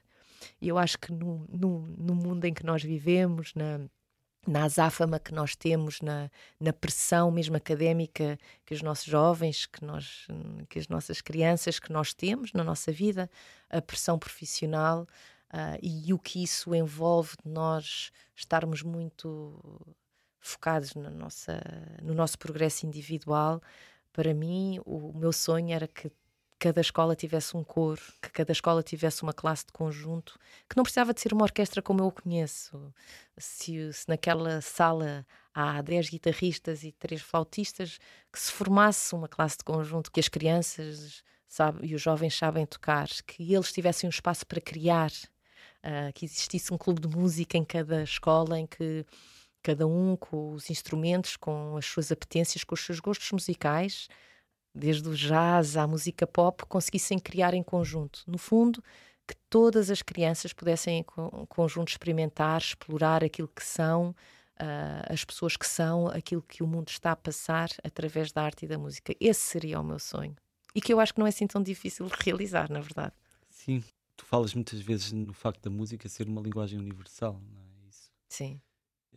E 0.60 0.68
eu 0.68 0.78
acho 0.78 0.98
que 0.98 1.12
no, 1.12 1.46
no, 1.48 1.86
no 1.96 2.14
mundo 2.14 2.44
em 2.44 2.54
que 2.54 2.64
nós 2.64 2.82
vivemos, 2.82 3.54
na 3.54 3.80
na 4.46 4.64
azáfama 4.64 5.18
que 5.18 5.32
nós 5.32 5.54
temos, 5.54 6.00
na, 6.00 6.30
na 6.58 6.72
pressão 6.72 7.30
mesmo 7.30 7.56
académica 7.56 8.38
que 8.64 8.74
os 8.74 8.82
nossos 8.82 9.04
jovens, 9.04 9.66
que, 9.66 9.84
nós, 9.84 10.26
que 10.68 10.78
as 10.78 10.88
nossas 10.88 11.20
crianças, 11.20 11.78
que 11.78 11.92
nós 11.92 12.14
temos 12.14 12.52
na 12.52 12.64
nossa 12.64 12.90
vida, 12.90 13.30
a 13.68 13.82
pressão 13.82 14.18
profissional 14.18 15.06
uh, 15.52 15.78
e 15.82 16.12
o 16.12 16.18
que 16.18 16.42
isso 16.42 16.74
envolve 16.74 17.36
de 17.44 17.50
nós 17.50 18.10
estarmos 18.34 18.82
muito 18.82 19.60
focados 20.40 20.94
na 20.94 21.10
nossa, 21.10 21.60
no 22.02 22.14
nosso 22.14 22.38
progresso 22.38 22.86
individual. 22.86 23.60
Para 24.12 24.32
mim, 24.32 24.80
o, 24.84 25.12
meu 25.16 25.32
sonho 25.32 25.72
era 25.72 25.86
que 25.86 26.10
cada 26.58 26.80
escola 26.80 27.14
tivesse 27.14 27.56
um 27.56 27.62
coro, 27.62 28.00
que 28.20 28.30
cada 28.30 28.50
escola 28.50 28.82
tivesse 28.82 29.22
uma 29.22 29.32
classe 29.32 29.64
de 29.66 29.72
conjunto, 29.72 30.38
que 30.68 30.76
não 30.76 30.82
precisava 30.82 31.14
de 31.14 31.20
ser 31.20 31.32
uma 31.32 31.44
orquestra 31.44 31.80
como 31.80 32.02
eu 32.02 32.10
conheço. 32.10 32.92
Se, 33.36 33.92
se 33.92 34.08
naquela 34.08 34.60
sala 34.60 35.24
há 35.54 35.80
10 35.80 36.10
guitarristas 36.10 36.82
e 36.82 36.92
3 36.92 37.22
flautistas, 37.22 37.98
que 38.32 38.40
se 38.40 38.50
formasse 38.50 39.14
uma 39.14 39.28
classe 39.28 39.58
de 39.58 39.64
conjunto, 39.64 40.10
que 40.10 40.20
as 40.20 40.28
crianças 40.28 41.22
sabe, 41.46 41.86
e 41.86 41.94
os 41.94 42.02
jovens 42.02 42.36
sabem 42.36 42.66
tocar, 42.66 43.08
que 43.26 43.54
eles 43.54 43.72
tivessem 43.72 44.08
um 44.08 44.10
espaço 44.10 44.46
para 44.46 44.60
criar, 44.60 45.10
uh, 45.10 46.12
que 46.14 46.24
existisse 46.24 46.72
um 46.74 46.78
clube 46.78 47.00
de 47.00 47.08
música 47.08 47.56
em 47.56 47.64
cada 47.64 48.02
escola, 48.02 48.58
em 48.58 48.66
que 48.66 49.06
cada 49.62 49.86
um 49.86 50.16
com 50.16 50.52
os 50.52 50.70
instrumentos, 50.70 51.36
com 51.36 51.76
as 51.76 51.86
suas 51.86 52.12
apetências, 52.12 52.64
com 52.64 52.74
os 52.74 52.84
seus 52.84 53.00
gostos 53.00 53.30
musicais, 53.32 54.08
desde 54.74 55.08
o 55.08 55.14
jazz 55.14 55.76
à 55.76 55.86
música 55.86 56.26
pop, 56.26 56.64
conseguissem 56.66 57.18
criar 57.18 57.54
em 57.54 57.62
conjunto. 57.62 58.22
No 58.26 58.38
fundo, 58.38 58.82
que 59.26 59.34
todas 59.50 59.90
as 59.90 60.00
crianças 60.02 60.52
pudessem 60.52 60.98
em 60.98 61.04
conjunto 61.48 61.88
experimentar, 61.88 62.60
explorar 62.60 63.22
aquilo 63.22 63.48
que 63.48 63.64
são, 63.64 64.14
uh, 64.60 65.12
as 65.12 65.24
pessoas 65.24 65.56
que 65.56 65.66
são, 65.66 66.08
aquilo 66.08 66.42
que 66.42 66.62
o 66.62 66.66
mundo 66.66 66.88
está 66.88 67.12
a 67.12 67.16
passar 67.16 67.68
através 67.84 68.32
da 68.32 68.42
arte 68.42 68.64
e 68.64 68.68
da 68.68 68.78
música. 68.78 69.14
Esse 69.20 69.40
seria 69.40 69.80
o 69.80 69.84
meu 69.84 69.98
sonho. 69.98 70.34
E 70.74 70.80
que 70.80 70.92
eu 70.92 71.00
acho 71.00 71.12
que 71.12 71.20
não 71.20 71.26
é 71.26 71.30
assim 71.30 71.46
tão 71.46 71.62
difícil 71.62 72.06
de 72.06 72.14
realizar, 72.24 72.70
na 72.70 72.80
verdade. 72.80 73.12
Sim, 73.50 73.82
tu 74.16 74.24
falas 74.24 74.54
muitas 74.54 74.80
vezes 74.80 75.12
no 75.12 75.32
facto 75.32 75.62
da 75.62 75.70
música 75.70 76.08
ser 76.08 76.28
uma 76.28 76.40
linguagem 76.40 76.78
universal, 76.78 77.40
não 77.52 77.62
é 77.62 77.88
isso? 77.88 78.10
Sim. 78.28 78.60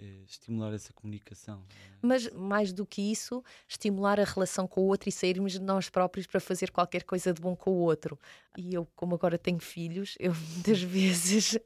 Eh, 0.02 0.24
estimular 0.26 0.74
essa 0.74 0.92
comunicação. 0.94 1.62
É? 1.70 1.98
Mas 2.02 2.28
mais 2.32 2.74
do 2.74 2.88
que 2.88 3.12
isso, 3.12 3.44
estimular 3.68 4.20
a 4.20 4.24
relação 4.24 4.68
com 4.68 4.82
o 4.82 4.88
outro 4.88 5.08
e 5.08 5.12
sairmos 5.12 5.52
de 5.52 5.62
nós 5.62 5.92
próprios 5.92 6.26
para 6.26 6.40
fazer 6.40 6.72
qualquer 6.72 7.04
coisa 7.04 7.32
de 7.32 7.40
bom 7.40 7.56
com 7.56 7.70
o 7.70 7.78
outro. 7.78 8.18
E 8.58 8.74
eu, 8.74 8.88
como 8.96 9.14
agora 9.14 9.38
tenho 9.38 9.60
filhos, 9.60 10.16
eu 10.20 10.34
muitas 10.56 10.82
vezes 10.82 11.60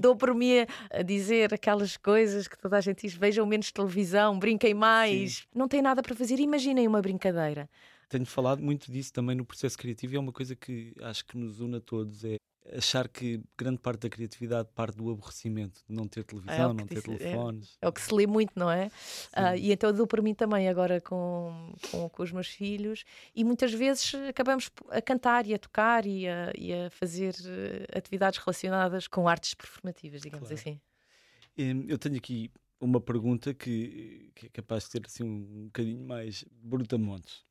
dou 0.00 0.16
por 0.16 0.34
mim 0.34 0.66
a 0.90 1.02
dizer 1.02 1.54
aquelas 1.54 1.96
coisas 1.96 2.48
que 2.48 2.58
toda 2.58 2.78
a 2.78 2.80
gente 2.80 3.02
diz: 3.06 3.14
vejam 3.14 3.46
menos 3.46 3.70
televisão, 3.70 4.36
brinquem 4.36 4.74
mais. 4.74 5.36
Sim. 5.36 5.44
Não 5.54 5.68
tem 5.68 5.80
nada 5.80 6.02
para 6.02 6.16
fazer, 6.16 6.40
imaginem 6.40 6.88
uma 6.88 7.00
brincadeira. 7.00 7.70
Tenho 8.08 8.26
falado 8.26 8.60
muito 8.60 8.90
disso 8.90 9.12
também 9.12 9.36
no 9.36 9.44
processo 9.44 9.78
criativo 9.78 10.14
e 10.14 10.16
é 10.16 10.20
uma 10.20 10.32
coisa 10.32 10.56
que 10.56 10.92
acho 11.00 11.24
que 11.24 11.38
nos 11.38 11.60
une 11.60 11.76
a 11.76 11.80
todos: 11.80 12.24
é 12.24 12.36
achar 12.74 13.08
que 13.08 13.40
grande 13.56 13.78
parte 13.78 14.00
da 14.00 14.08
criatividade 14.08 14.68
parte 14.74 14.96
do 14.96 15.10
aborrecimento, 15.10 15.80
de 15.88 15.94
não 15.94 16.06
ter 16.08 16.24
televisão, 16.24 16.70
é 16.70 16.74
não 16.74 16.86
ter 16.86 17.02
telefones. 17.02 17.78
É, 17.80 17.86
é, 17.86 17.88
o 17.88 17.92
que 17.92 18.00
se 18.00 18.12
lê 18.12 18.26
muito, 18.26 18.52
não 18.56 18.70
é? 18.70 18.86
Uh, 19.36 19.56
e 19.56 19.72
então 19.72 19.90
eu 19.90 19.94
dou 19.94 20.06
para 20.06 20.22
mim 20.22 20.34
também 20.34 20.68
agora 20.68 21.00
com, 21.00 21.72
com, 21.90 22.08
com, 22.08 22.22
os 22.22 22.32
meus 22.32 22.48
filhos 22.48 23.04
e 23.34 23.44
muitas 23.44 23.72
vezes 23.72 24.14
acabamos 24.28 24.70
a 24.90 25.00
cantar 25.00 25.46
e 25.46 25.54
a 25.54 25.58
tocar 25.58 26.06
e 26.06 26.28
a, 26.28 26.52
e 26.56 26.72
a 26.72 26.90
fazer 26.90 27.34
eh, 27.44 27.98
atividades 27.98 28.38
relacionadas 28.38 29.06
com 29.06 29.28
artes 29.28 29.54
performativas, 29.54 30.22
digamos 30.22 30.48
claro. 30.48 30.60
assim. 30.60 30.80
Eu 31.56 31.98
tenho 31.98 32.16
aqui 32.16 32.50
uma 32.80 33.00
pergunta 33.00 33.54
que, 33.54 34.30
que, 34.34 34.46
é 34.46 34.48
capaz 34.50 34.84
de 34.84 34.90
ser 34.90 35.02
assim 35.06 35.22
um, 35.22 35.62
um 35.62 35.64
bocadinho 35.66 36.06
mais 36.06 36.44
brutamontes 36.50 37.46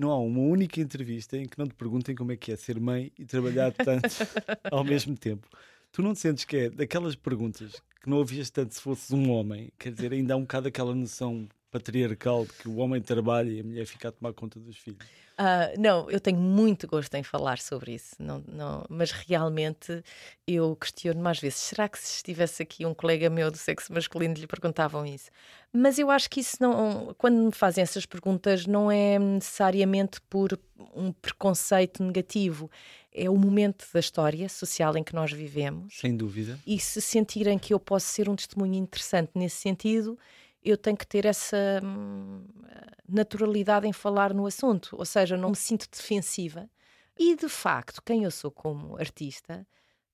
não 0.00 0.10
há 0.10 0.18
uma 0.18 0.40
única 0.40 0.80
entrevista 0.80 1.36
em 1.36 1.46
que 1.46 1.58
não 1.58 1.66
te 1.66 1.74
perguntem 1.74 2.14
como 2.14 2.32
é 2.32 2.36
que 2.36 2.50
é 2.50 2.56
ser 2.56 2.80
mãe 2.80 3.12
e 3.18 3.26
trabalhar 3.26 3.70
tanto 3.70 4.08
ao 4.72 4.82
mesmo 4.82 5.14
tempo. 5.14 5.46
Tu 5.92 6.02
não 6.02 6.14
te 6.14 6.20
sentes 6.20 6.44
que 6.44 6.56
é 6.56 6.70
daquelas 6.70 7.14
perguntas 7.14 7.82
que 8.00 8.08
não 8.08 8.16
ouvias 8.16 8.48
tanto 8.48 8.74
se 8.74 8.80
fosses 8.80 9.10
um 9.10 9.30
homem? 9.30 9.70
Quer 9.78 9.92
dizer, 9.92 10.12
ainda 10.12 10.32
há 10.32 10.36
um 10.38 10.42
bocado 10.42 10.68
aquela 10.68 10.94
noção 10.94 11.46
patriarcal 11.70 12.44
de 12.44 12.52
que 12.52 12.68
o 12.68 12.76
homem 12.76 13.00
trabalha 13.00 13.50
e 13.50 13.60
a 13.60 13.64
mulher 13.64 13.86
fica 13.86 14.08
a 14.08 14.12
tomar 14.12 14.32
conta 14.32 14.58
dos 14.58 14.76
filhos? 14.76 15.04
Uh, 15.40 15.80
não, 15.80 16.10
eu 16.10 16.20
tenho 16.20 16.38
muito 16.38 16.86
gosto 16.86 17.14
em 17.14 17.22
falar 17.22 17.58
sobre 17.58 17.94
isso, 17.94 18.14
não, 18.18 18.44
não, 18.46 18.84
mas 18.90 19.10
realmente 19.10 20.02
eu 20.46 20.76
questiono 20.76 21.18
mais 21.22 21.40
vezes: 21.40 21.60
será 21.60 21.88
que 21.88 21.98
se 21.98 22.16
estivesse 22.16 22.62
aqui 22.62 22.84
um 22.84 22.92
colega 22.92 23.30
meu 23.30 23.50
do 23.50 23.56
sexo 23.56 23.90
masculino 23.90 24.34
lhe 24.34 24.46
perguntavam 24.46 25.06
isso? 25.06 25.30
Mas 25.72 25.98
eu 25.98 26.10
acho 26.10 26.28
que 26.28 26.40
isso 26.40 26.58
não, 26.60 27.14
quando 27.16 27.38
me 27.38 27.52
fazem 27.52 27.80
essas 27.80 28.04
perguntas, 28.04 28.66
não 28.66 28.92
é 28.92 29.18
necessariamente 29.18 30.20
por 30.28 30.58
um 30.94 31.10
preconceito 31.10 32.02
negativo. 32.02 32.70
É 33.12 33.30
o 33.30 33.36
momento 33.36 33.86
da 33.94 33.98
história 33.98 34.48
social 34.48 34.96
em 34.96 35.02
que 35.02 35.14
nós 35.14 35.32
vivemos. 35.32 35.98
Sem 35.98 36.16
dúvida. 36.16 36.58
E 36.66 36.78
se 36.78 37.00
sentirem 37.00 37.58
que 37.58 37.72
eu 37.72 37.80
posso 37.80 38.06
ser 38.06 38.28
um 38.28 38.36
testemunho 38.36 38.74
interessante 38.74 39.30
nesse 39.34 39.56
sentido, 39.56 40.18
eu 40.62 40.76
tenho 40.76 40.96
que 40.96 41.06
ter 41.06 41.24
essa 41.26 41.80
hum, 41.82 42.46
naturalidade 43.08 43.86
em 43.86 43.92
falar 43.92 44.34
no 44.34 44.46
assunto, 44.46 44.96
ou 44.96 45.04
seja, 45.04 45.36
não 45.36 45.50
me 45.50 45.56
sinto 45.56 45.88
defensiva. 45.90 46.68
E 47.18 47.36
de 47.36 47.48
facto, 47.48 48.02
quem 48.02 48.24
eu 48.24 48.30
sou 48.30 48.50
como 48.50 48.96
artista 48.96 49.66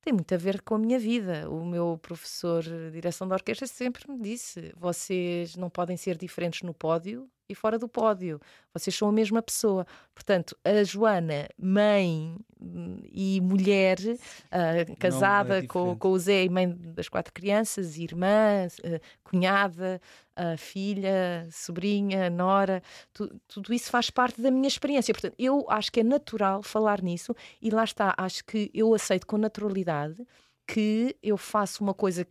tem 0.02 0.12
muito 0.12 0.32
a 0.34 0.38
ver 0.38 0.62
com 0.62 0.76
a 0.76 0.78
minha 0.78 0.98
vida. 0.98 1.50
O 1.50 1.64
meu 1.64 1.98
professor 2.00 2.62
de 2.62 2.90
direção 2.92 3.26
da 3.28 3.34
orquestra 3.34 3.66
sempre 3.66 4.10
me 4.10 4.20
disse: 4.20 4.72
vocês 4.76 5.56
não 5.56 5.68
podem 5.70 5.96
ser 5.96 6.16
diferentes 6.16 6.62
no 6.62 6.74
pódio 6.74 7.28
e 7.48 7.54
fora 7.54 7.78
do 7.78 7.88
pódio. 7.88 8.40
Vocês 8.72 8.94
são 8.94 9.08
a 9.08 9.12
mesma 9.12 9.42
pessoa. 9.42 9.86
Portanto, 10.14 10.56
a 10.64 10.82
Joana, 10.82 11.48
mãe 11.58 12.36
hum, 12.60 13.00
e 13.12 13.40
mulher, 13.40 13.98
uh, 14.00 14.96
casada 14.98 15.58
é 15.58 15.66
com, 15.66 15.96
com 15.96 16.10
o 16.10 16.18
Zé 16.18 16.44
e 16.44 16.48
mãe 16.48 16.68
das 16.68 17.08
quatro 17.08 17.32
crianças, 17.32 17.98
irmã, 17.98 18.66
uh, 18.66 19.00
cunhada, 19.24 20.00
uh, 20.38 20.56
filha, 20.56 21.48
sobrinha, 21.50 22.28
nora, 22.30 22.82
tu, 23.12 23.28
tudo 23.48 23.72
isso 23.72 23.90
faz 23.90 24.10
parte 24.10 24.40
da 24.40 24.50
minha 24.50 24.68
experiência. 24.68 25.14
Portanto, 25.14 25.34
eu 25.38 25.66
acho 25.68 25.90
que 25.90 26.00
é 26.00 26.04
natural 26.04 26.62
falar 26.62 27.02
nisso 27.02 27.34
e 27.60 27.70
lá 27.70 27.84
está, 27.84 28.14
acho 28.16 28.44
que 28.44 28.70
eu 28.74 28.94
aceito 28.94 29.26
com 29.26 29.38
naturalidade 29.38 30.26
que 30.66 31.16
eu 31.22 31.36
faço 31.36 31.82
uma 31.82 31.94
coisa 31.94 32.26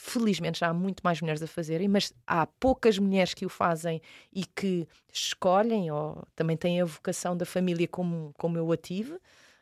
felizmente 0.00 0.60
já 0.60 0.68
há 0.68 0.74
muito 0.74 1.02
mais 1.02 1.20
mulheres 1.20 1.42
a 1.42 1.46
fazerem, 1.46 1.86
mas 1.86 2.12
há 2.26 2.46
poucas 2.46 2.98
mulheres 2.98 3.34
que 3.34 3.44
o 3.44 3.50
fazem 3.50 4.00
e 4.32 4.44
que 4.44 4.88
escolhem 5.12 5.90
ou 5.90 6.26
também 6.34 6.56
têm 6.56 6.80
a 6.80 6.84
vocação 6.86 7.36
da 7.36 7.44
família 7.44 7.86
como, 7.86 8.32
como 8.38 8.56
eu 8.56 8.72
a 8.72 8.76
tive. 8.76 9.18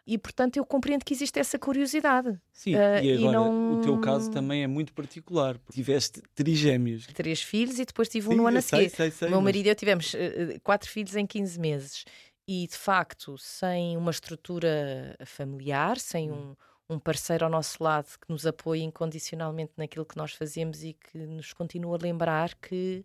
E, 0.06 0.16
portanto, 0.16 0.56
eu 0.56 0.64
compreendo 0.64 1.04
que 1.04 1.12
existe 1.12 1.38
essa 1.38 1.58
curiosidade. 1.58 2.40
Sim, 2.50 2.76
uh, 2.76 2.78
e 3.02 3.12
agora 3.12 3.18
e 3.18 3.32
não... 3.32 3.78
o 3.78 3.80
teu 3.82 3.98
caso 3.98 4.30
também 4.30 4.62
é 4.62 4.66
muito 4.66 4.94
particular. 4.94 5.60
Tiveste 5.70 6.22
trigêmeos. 6.34 7.06
Três 7.08 7.42
filhos 7.42 7.78
e 7.78 7.84
depois 7.84 8.08
tive 8.08 8.28
um 8.28 8.30
Sim, 8.30 8.36
no 8.38 8.46
ano 8.46 8.58
a 8.58 8.62
seguir. 8.62 8.90
O 9.26 9.30
meu 9.30 9.42
marido 9.42 9.66
e 9.66 9.68
eu 9.68 9.74
tivemos 9.74 10.14
uh, 10.14 10.58
quatro 10.62 10.88
filhos 10.88 11.14
em 11.14 11.26
15 11.26 11.60
meses. 11.60 12.04
E 12.46 12.66
de 12.66 12.76
facto, 12.76 13.36
sem 13.36 13.98
uma 13.98 14.10
estrutura 14.10 15.14
familiar, 15.26 15.98
sem 15.98 16.30
hum. 16.30 16.52
um, 16.52 16.56
um 16.88 16.98
parceiro 16.98 17.44
ao 17.44 17.50
nosso 17.50 17.82
lado 17.82 18.18
que 18.18 18.30
nos 18.30 18.46
apoie 18.46 18.82
incondicionalmente 18.82 19.72
naquilo 19.76 20.06
que 20.06 20.16
nós 20.16 20.32
fazemos 20.32 20.82
e 20.82 20.94
que 20.94 21.18
nos 21.18 21.52
continua 21.52 21.96
a 21.96 22.02
lembrar 22.02 22.54
que 22.54 23.04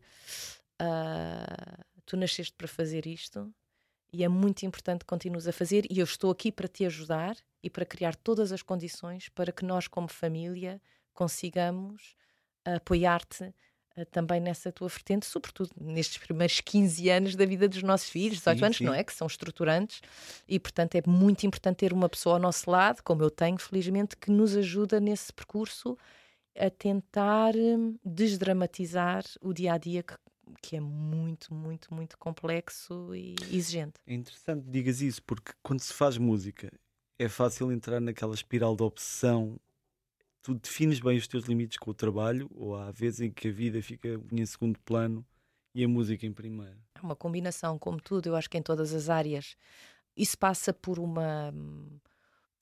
uh, 0.81 1.83
tu 2.05 2.15
nasceste 2.15 2.53
para 2.53 2.67
fazer 2.67 3.05
isto 3.05 3.53
e 4.13 4.23
é 4.23 4.27
muito 4.27 4.63
importante 4.63 4.99
que 4.99 5.07
continues 5.07 5.47
a 5.47 5.51
fazer 5.51 5.85
e 5.89 5.99
eu 5.99 6.05
estou 6.05 6.29
aqui 6.29 6.51
para 6.51 6.67
te 6.67 6.85
ajudar 6.85 7.35
e 7.63 7.69
para 7.69 7.83
criar 7.83 8.15
todas 8.15 8.51
as 8.51 8.61
condições 8.61 9.27
para 9.29 9.51
que 9.51 9.65
nós, 9.65 9.87
como 9.87 10.07
família, 10.07 10.79
consigamos 11.13 12.15
apoiar-te 12.63 13.53
também 14.11 14.39
nessa 14.39 14.71
tua 14.71 14.87
vertente, 14.87 15.25
sobretudo 15.25 15.69
nestes 15.79 16.17
primeiros 16.17 16.59
15 16.61 17.09
anos 17.09 17.35
da 17.35 17.45
vida 17.45 17.67
dos 17.67 17.83
nossos 17.83 18.09
filhos, 18.09 18.37
18 18.39 18.57
sim, 18.57 18.65
anos, 18.65 18.77
sim. 18.77 18.83
não 18.85 18.93
é? 18.93 19.03
Que 19.03 19.13
são 19.13 19.27
estruturantes 19.27 20.01
e, 20.47 20.59
portanto, 20.59 20.95
é 20.95 21.03
muito 21.05 21.45
importante 21.45 21.77
ter 21.77 21.93
uma 21.93 22.09
pessoa 22.09 22.35
ao 22.35 22.41
nosso 22.41 22.69
lado, 22.69 23.03
como 23.03 23.21
eu 23.21 23.29
tenho, 23.29 23.57
felizmente, 23.57 24.17
que 24.17 24.31
nos 24.31 24.55
ajuda 24.55 24.99
nesse 24.99 25.31
percurso 25.31 25.97
a 26.57 26.69
tentar 26.69 27.55
hum, 27.55 27.97
desdramatizar 28.03 29.23
o 29.41 29.53
dia 29.53 29.73
a 29.73 29.77
dia 29.77 30.03
que 30.03 30.13
que 30.61 30.75
é 30.75 30.79
muito, 30.79 31.53
muito, 31.53 31.93
muito 31.93 32.17
complexo 32.17 33.15
e 33.15 33.35
exigente. 33.51 33.93
É 34.05 34.13
interessante 34.13 34.65
digas 34.69 35.01
isso, 35.01 35.23
porque 35.23 35.51
quando 35.63 35.79
se 35.79 35.93
faz 35.93 36.17
música 36.17 36.71
é 37.17 37.29
fácil 37.29 37.71
entrar 37.71 37.99
naquela 37.99 38.33
espiral 38.33 38.75
de 38.75 38.83
obsessão. 38.83 39.59
Tu 40.43 40.53
defines 40.55 40.99
bem 40.99 41.17
os 41.17 41.27
teus 41.27 41.45
limites 41.45 41.77
com 41.77 41.91
o 41.91 41.93
trabalho, 41.93 42.49
ou 42.53 42.75
há 42.75 42.91
vezes 42.91 43.21
em 43.21 43.31
que 43.31 43.47
a 43.47 43.51
vida 43.51 43.81
fica 43.81 44.19
em 44.31 44.45
segundo 44.45 44.77
plano 44.79 45.25
e 45.73 45.83
a 45.83 45.87
música 45.87 46.25
em 46.25 46.33
primeiro. 46.33 46.77
É 46.95 47.01
uma 47.01 47.15
combinação, 47.15 47.79
como 47.79 47.99
tudo, 47.99 48.27
eu 48.27 48.35
acho 48.35 48.49
que 48.49 48.57
em 48.57 48.61
todas 48.61 48.93
as 48.93 49.09
áreas. 49.09 49.55
Isso 50.15 50.37
passa 50.37 50.73
por 50.73 50.99
uma 50.99 51.51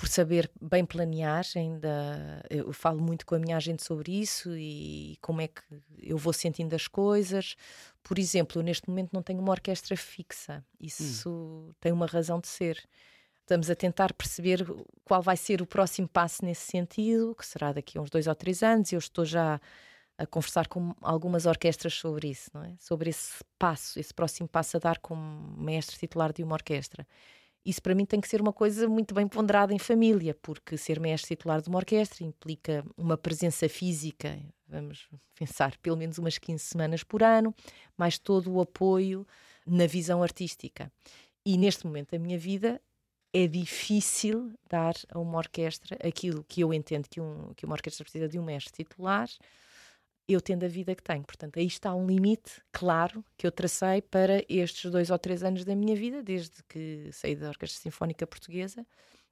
por 0.02 0.08
saber 0.08 0.50
bem 0.60 0.84
planear, 0.84 1.46
ainda 1.56 2.44
eu 2.50 2.74
falo 2.74 3.00
muito 3.00 3.24
com 3.24 3.36
a 3.36 3.40
minha 3.40 3.56
agente 3.56 3.84
sobre 3.84 4.12
isso 4.12 4.58
e 4.58 5.16
como 5.22 5.42
é 5.42 5.48
que 5.48 5.62
eu 6.00 6.18
vou 6.18 6.34
sentindo 6.34 6.76
as 6.76 6.88
coisas. 6.88 7.56
Por 8.02 8.18
exemplo, 8.18 8.60
eu 8.60 8.64
neste 8.64 8.90
momento 8.90 9.12
não 9.14 9.22
tenho 9.22 9.40
uma 9.40 9.52
orquestra 9.52 9.96
fixa, 9.96 10.66
isso 10.80 11.30
hum. 11.30 11.72
tem 11.80 11.92
uma 11.92 12.08
razão 12.08 12.40
de 12.40 12.48
ser. 12.48 12.84
Estamos 13.42 13.70
a 13.70 13.76
tentar 13.76 14.14
perceber 14.14 14.66
qual 15.04 15.22
vai 15.22 15.36
ser 15.36 15.62
o 15.62 15.66
próximo 15.66 16.08
passo 16.08 16.46
nesse 16.46 16.72
sentido, 16.72 17.36
que 17.36 17.46
será 17.46 17.74
daqui 17.74 17.98
a 17.98 18.02
uns 18.02 18.10
dois 18.10 18.28
ou 18.28 18.36
três 18.36 18.64
anos. 18.64 18.92
Eu 18.94 19.00
estou 19.00 19.26
já 19.26 19.60
a 20.18 20.26
conversar 20.26 20.68
com 20.68 20.94
algumas 21.02 21.46
orquestras 21.46 21.96
sobre 21.96 22.30
isso, 22.30 22.50
não 22.54 22.64
é? 22.64 22.76
Sobre 22.80 23.10
esse 23.10 23.44
passo, 23.58 24.00
esse 24.00 24.14
próximo 24.14 24.48
passo 24.48 24.78
a 24.78 24.80
dar 24.80 25.00
como 25.00 25.22
mestre 25.58 25.98
titular 25.98 26.32
de 26.32 26.44
uma 26.44 26.54
orquestra. 26.54 27.06
Isso 27.66 27.82
para 27.82 27.94
mim 27.94 28.06
tem 28.06 28.20
que 28.20 28.28
ser 28.28 28.42
uma 28.42 28.54
coisa 28.54 28.88
muito 28.88 29.14
bem 29.14 29.28
ponderada 29.28 29.74
em 29.74 29.80
família, 29.80 30.34
porque 30.42 30.78
ser 30.78 31.00
mestre 31.00 31.36
titular 31.36 31.62
de 31.62 31.70
uma 31.70 31.78
orquestra 31.78 32.24
implica 32.24 32.84
uma 32.98 33.18
presença 33.18 33.70
física, 33.70 34.40
vamos 34.68 35.08
pensar, 35.36 35.78
pelo 35.78 35.98
menos 35.98 36.18
umas 36.18 36.38
15 36.38 36.64
semanas 36.64 37.04
por 37.04 37.22
ano, 37.22 37.54
mais 37.96 38.18
todo 38.18 38.52
o 38.52 38.62
apoio 38.62 39.28
na 39.66 39.86
visão 39.86 40.24
artística. 40.24 40.92
E 41.46 41.58
neste 41.58 41.86
momento 41.86 42.12
da 42.12 42.20
minha 42.20 42.38
vida 42.38 42.82
é 43.34 43.48
difícil 43.48 44.54
dar 44.70 44.94
a 45.10 45.20
uma 45.20 45.38
orquestra 45.38 45.98
aquilo 46.06 46.44
que 46.44 46.62
eu 46.62 46.74
entendo 46.74 47.08
que, 47.10 47.22
um, 47.22 47.54
que 47.56 47.66
uma 47.66 47.76
orquestra 47.76 48.04
precisa 48.04 48.28
de 48.28 48.38
um 48.38 48.44
mestre 48.44 48.84
titular 48.84 49.30
eu 50.34 50.42
tendo 50.42 50.64
a 50.64 50.68
vida 50.68 50.96
que 50.96 51.04
tenho. 51.04 51.24
Portanto, 51.24 51.58
aí 51.58 51.66
está 51.66 51.94
um 51.94 52.06
limite 52.08 52.62
claro 52.72 53.24
que 53.38 53.46
eu 53.46 53.52
tracei 53.52 54.02
para 54.02 54.44
estes 54.48 54.90
dois 54.92 55.10
ou 55.10 55.20
três 55.20 55.44
anos 55.44 55.66
da 55.66 55.76
minha 55.76 55.96
vida, 55.96 56.24
desde 56.24 56.64
que 56.70 57.10
saí 57.12 57.36
da 57.36 57.50
Orquestra 57.50 57.82
Sinfónica 57.82 58.26
Portuguesa, 58.26 58.86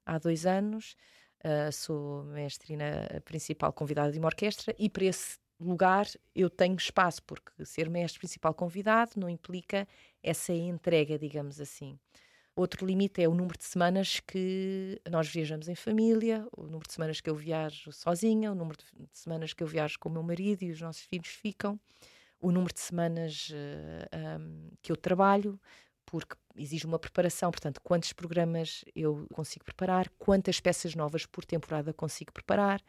há 0.04 0.18
dois 0.18 0.46
anos. 0.46 0.96
Uh, 1.42 1.72
sou 1.72 2.24
mestrina 2.24 3.08
principal 3.24 3.72
convidada 3.72 4.12
de 4.12 4.18
uma 4.18 4.28
orquestra 4.28 4.74
e 4.78 4.90
para 4.90 5.06
esse 5.06 5.38
lugar 5.58 6.06
eu 6.34 6.50
tenho 6.50 6.76
espaço, 6.76 7.22
porque 7.22 7.64
ser 7.64 7.88
mestre 7.88 8.18
principal 8.18 8.52
convidado 8.52 9.12
não 9.16 9.28
implica 9.28 9.88
essa 10.22 10.52
entrega, 10.52 11.18
digamos 11.18 11.58
assim. 11.58 11.98
Outro 12.56 12.84
limite 12.84 13.22
é 13.22 13.28
o 13.28 13.34
número 13.34 13.56
de 13.56 13.64
semanas 13.64 14.20
que 14.20 15.00
nós 15.08 15.28
viajamos 15.28 15.68
em 15.68 15.74
família, 15.74 16.46
o 16.56 16.64
número 16.64 16.86
de 16.86 16.92
semanas 16.92 17.20
que 17.20 17.30
eu 17.30 17.34
viajo 17.34 17.92
sozinha, 17.92 18.50
o 18.50 18.54
número 18.54 18.76
de 18.76 19.18
semanas 19.18 19.52
que 19.52 19.62
eu 19.62 19.66
viajo 19.66 19.98
com 19.98 20.08
o 20.08 20.12
meu 20.12 20.22
marido 20.22 20.62
e 20.62 20.70
os 20.70 20.80
nossos 20.80 21.02
filhos 21.02 21.28
ficam, 21.28 21.78
o 22.40 22.50
número 22.50 22.74
de 22.74 22.80
semanas 22.80 23.50
uh, 23.50 24.08
eh, 24.10 24.38
um, 24.38 24.70
que 24.82 24.90
eu 24.90 24.96
trabalho, 24.96 25.60
porque 26.04 26.34
exige 26.56 26.86
uma 26.86 26.98
preparação, 26.98 27.50
portanto, 27.50 27.80
quantos 27.82 28.12
programas 28.12 28.84
eu 28.96 29.26
consigo 29.32 29.64
preparar, 29.64 30.08
quantas 30.18 30.58
peças 30.58 30.94
novas 30.94 31.24
por 31.24 31.44
temporada 31.44 31.92
consigo 31.92 32.32
preparar. 32.32 32.82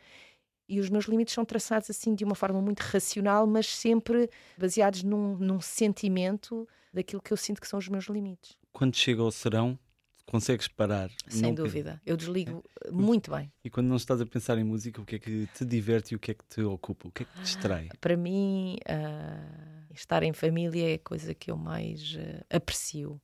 E 0.67 0.79
os 0.79 0.89
meus 0.89 1.05
limites 1.05 1.33
são 1.33 1.45
traçados 1.45 1.89
assim 1.89 2.15
de 2.15 2.23
uma 2.23 2.33
forma 2.35 2.61
muito 2.61 2.79
racional, 2.79 3.45
mas 3.45 3.67
sempre 3.67 4.29
baseados 4.57 5.03
num, 5.03 5.37
num 5.37 5.61
sentimento 5.61 6.67
daquilo 6.93 7.21
que 7.21 7.31
eu 7.31 7.37
sinto 7.37 7.61
que 7.61 7.67
são 7.67 7.77
os 7.77 7.87
meus 7.87 8.05
limites 8.05 8.60
quando 8.71 8.95
chega 8.95 9.21
ao 9.21 9.31
serão, 9.31 9.77
consegues 10.25 10.67
parar. 10.67 11.11
Sem 11.27 11.53
dúvida. 11.53 12.01
Eu 12.05 12.15
desligo 12.15 12.63
é. 12.85 12.91
muito 12.91 13.31
bem. 13.31 13.51
E 13.63 13.69
quando 13.69 13.87
não 13.87 13.97
estás 13.97 14.21
a 14.21 14.25
pensar 14.25 14.57
em 14.57 14.63
música, 14.63 15.01
o 15.01 15.05
que 15.05 15.15
é 15.15 15.19
que 15.19 15.47
te 15.53 15.65
diverte 15.65 16.13
e 16.13 16.15
o 16.15 16.19
que 16.19 16.31
é 16.31 16.33
que 16.33 16.45
te 16.45 16.61
ocupa? 16.61 17.09
O 17.09 17.11
que 17.11 17.23
é 17.23 17.25
que 17.25 17.33
te 17.33 17.41
distrai? 17.41 17.89
Para 17.99 18.15
mim, 18.15 18.77
uh, 18.87 19.93
estar 19.93 20.23
em 20.23 20.31
família 20.31 20.91
é 20.91 20.93
a 20.93 20.99
coisa 20.99 21.33
que 21.33 21.51
eu 21.51 21.57
mais 21.57 22.13
uh, 22.13 22.45
aprecio. 22.49 23.21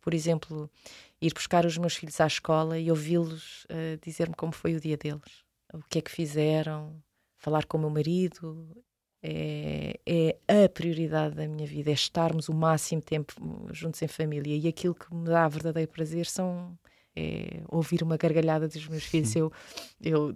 Por 0.00 0.14
exemplo, 0.14 0.70
ir 1.20 1.34
buscar 1.34 1.66
os 1.66 1.76
meus 1.76 1.96
filhos 1.96 2.20
à 2.20 2.26
escola 2.26 2.78
e 2.78 2.90
ouvi-los 2.90 3.64
uh, 3.64 3.98
dizer-me 4.00 4.34
como 4.34 4.52
foi 4.52 4.74
o 4.74 4.80
dia 4.80 4.96
deles, 4.96 5.44
o 5.74 5.82
que 5.90 5.98
é 5.98 6.02
que 6.02 6.10
fizeram, 6.10 7.02
falar 7.36 7.66
com 7.66 7.76
o 7.76 7.80
meu 7.80 7.90
marido 7.90 8.76
é, 9.22 9.98
é, 10.06 10.64
a 10.64 10.68
prioridade 10.68 11.34
da 11.34 11.48
minha 11.48 11.66
vida, 11.66 11.90
é 11.90 11.94
estarmos 11.94 12.48
o 12.48 12.54
máximo 12.54 13.02
tempo 13.02 13.34
juntos 13.72 14.00
em 14.02 14.08
família. 14.08 14.56
E 14.56 14.68
aquilo 14.68 14.94
que 14.94 15.12
me 15.14 15.24
dá 15.24 15.48
verdadeiro 15.48 15.90
prazer 15.90 16.26
são 16.26 16.78
é, 17.16 17.62
ouvir 17.68 18.02
uma 18.02 18.16
gargalhada 18.16 18.68
dos 18.68 18.86
meus 18.88 19.04
filhos. 19.04 19.34
Eu, 19.34 19.52
eu 20.00 20.34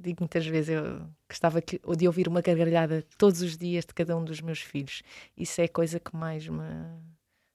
digo 0.00 0.20
muitas 0.20 0.46
vezes 0.46 0.70
eu 0.70 1.06
gostava 1.28 1.60
de 1.60 2.06
ouvir 2.06 2.26
uma 2.26 2.40
gargalhada 2.40 3.04
todos 3.18 3.42
os 3.42 3.56
dias 3.56 3.84
de 3.84 3.92
cada 3.92 4.16
um 4.16 4.24
dos 4.24 4.40
meus 4.40 4.60
filhos. 4.60 5.02
Isso 5.36 5.60
é 5.60 5.64
a 5.64 5.68
coisa 5.68 6.00
que 6.00 6.16
mais 6.16 6.48
me, 6.48 6.64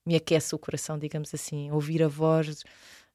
me 0.06 0.16
aquece 0.16 0.54
o 0.54 0.60
coração, 0.60 0.98
digamos 0.98 1.34
assim. 1.34 1.72
Ouvir 1.72 2.04
a 2.04 2.08
voz 2.08 2.64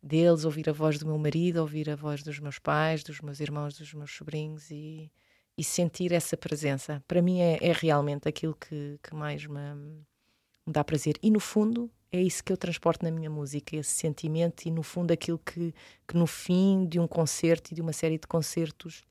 deles, 0.02 0.44
ouvir 0.44 0.68
a 0.68 0.72
voz 0.72 0.98
do 0.98 1.06
meu 1.06 1.18
marido, 1.18 1.58
ouvir 1.58 1.88
a 1.88 1.96
voz 1.96 2.22
dos 2.22 2.40
meus 2.40 2.58
pais, 2.58 3.04
dos 3.04 3.20
meus 3.20 3.38
irmãos, 3.40 3.78
dos 3.78 3.94
meus 3.94 4.10
sobrinhos 4.10 4.70
e 4.70 5.10
e 5.56 5.64
sentir 5.64 6.12
essa 6.12 6.36
presença. 6.36 7.02
Para 7.06 7.22
mim 7.22 7.40
é, 7.40 7.58
é 7.60 7.72
realmente 7.72 8.28
aquilo 8.28 8.54
que, 8.54 8.98
que 9.02 9.14
mais 9.14 9.46
me, 9.46 9.74
me, 9.74 10.02
dá 10.66 10.82
prazer. 10.82 11.16
E 11.22 11.30
no 11.30 11.40
fundo 11.40 11.90
é 12.10 12.20
isso 12.20 12.42
que 12.42 12.52
eu 12.52 12.56
transporto 12.56 13.04
na 13.04 13.10
minha 13.10 13.30
música, 13.30 13.76
esse 13.76 13.90
sentimento 13.90 14.66
e 14.66 14.70
no 14.70 14.82
fundo 14.82 15.12
aquilo 15.12 15.38
que, 15.38 15.74
que 16.06 16.16
no 16.16 16.26
fim 16.26 16.86
de 16.86 17.00
um 17.00 17.06
concerto 17.06 17.72
e 17.72 17.74
de 17.74 17.82
uma 17.82 17.92
série 17.92 18.18
de 18.18 18.26
concertos 18.26 19.04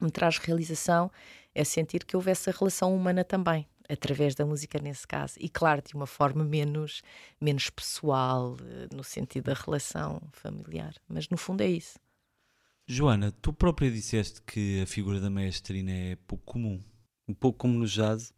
me 0.00 0.10
traz 0.10 0.38
realização 0.38 1.10
é 1.54 1.64
sentir 1.64 2.04
que 2.04 2.16
houve 2.16 2.30
essa 2.30 2.50
relação 2.50 2.94
humana 2.94 3.24
também, 3.24 3.66
através 3.88 4.34
da 4.34 4.46
música 4.46 4.78
nesse 4.78 5.06
caso. 5.06 5.34
E 5.38 5.48
claro, 5.48 5.82
de 5.82 5.94
uma 5.94 6.06
forma 6.06 6.44
menos, 6.44 7.02
menos 7.40 7.68
pessoal, 7.68 8.56
eh, 8.60 8.88
no 8.94 9.04
sentido 9.04 9.44
da 9.46 9.54
relação 9.54 10.22
familiar. 10.32 10.94
Mas 11.08 11.28
no 11.28 11.36
fundo 11.36 11.62
é 11.62 11.66
isso. 11.66 11.98
Joana, 12.92 13.30
tu 13.30 13.52
própria 13.52 13.88
disseste 13.88 14.42
que 14.42 14.80
a 14.80 14.86
figura 14.86 15.20
da 15.20 15.30
maestrina 15.30 15.92
é 15.92 16.16
pouco 16.26 16.44
comum. 16.44 16.82
Um 17.28 17.32
pouco 17.32 17.56
como 17.56 17.78
no 17.78 17.86
jazz, 17.86 18.34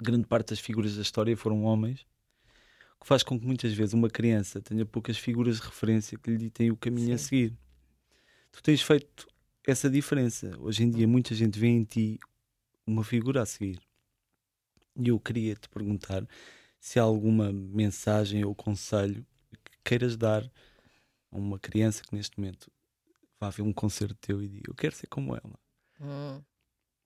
grande 0.00 0.26
parte 0.26 0.48
das 0.48 0.58
figuras 0.58 0.96
da 0.96 1.02
história 1.02 1.36
foram 1.36 1.64
homens, 1.64 2.06
o 2.96 3.02
que 3.02 3.06
faz 3.06 3.22
com 3.22 3.38
que 3.38 3.44
muitas 3.44 3.74
vezes 3.74 3.92
uma 3.92 4.08
criança 4.08 4.62
tenha 4.62 4.86
poucas 4.86 5.18
figuras 5.18 5.56
de 5.56 5.62
referência 5.64 6.16
que 6.16 6.30
lhe 6.30 6.38
ditem 6.38 6.70
o 6.70 6.76
caminho 6.76 7.08
Sim. 7.08 7.12
a 7.12 7.18
seguir. 7.18 7.58
Tu 8.50 8.62
tens 8.62 8.80
feito 8.80 9.28
essa 9.66 9.90
diferença. 9.90 10.58
Hoje 10.58 10.84
em 10.84 10.90
dia 10.90 11.06
muita 11.06 11.34
gente 11.34 11.58
vê 11.58 11.66
em 11.66 11.84
ti 11.84 12.18
uma 12.86 13.04
figura 13.04 13.42
a 13.42 13.46
seguir. 13.46 13.78
E 14.96 15.08
eu 15.08 15.20
queria 15.20 15.54
te 15.54 15.68
perguntar 15.68 16.26
se 16.78 16.98
há 16.98 17.02
alguma 17.02 17.52
mensagem 17.52 18.42
ou 18.42 18.54
conselho 18.54 19.22
que 19.62 19.76
queiras 19.84 20.16
dar 20.16 20.50
a 21.30 21.36
uma 21.36 21.58
criança 21.58 22.02
que 22.02 22.16
neste 22.16 22.40
momento 22.40 22.72
vá 23.40 23.50
ver 23.50 23.62
um 23.62 23.72
concerto 23.72 24.14
teu 24.14 24.42
e 24.42 24.48
diga 24.48 24.70
eu 24.70 24.74
quero 24.74 24.94
ser 24.94 25.06
como 25.06 25.34
ela? 25.34 25.58
Hum. 26.00 26.42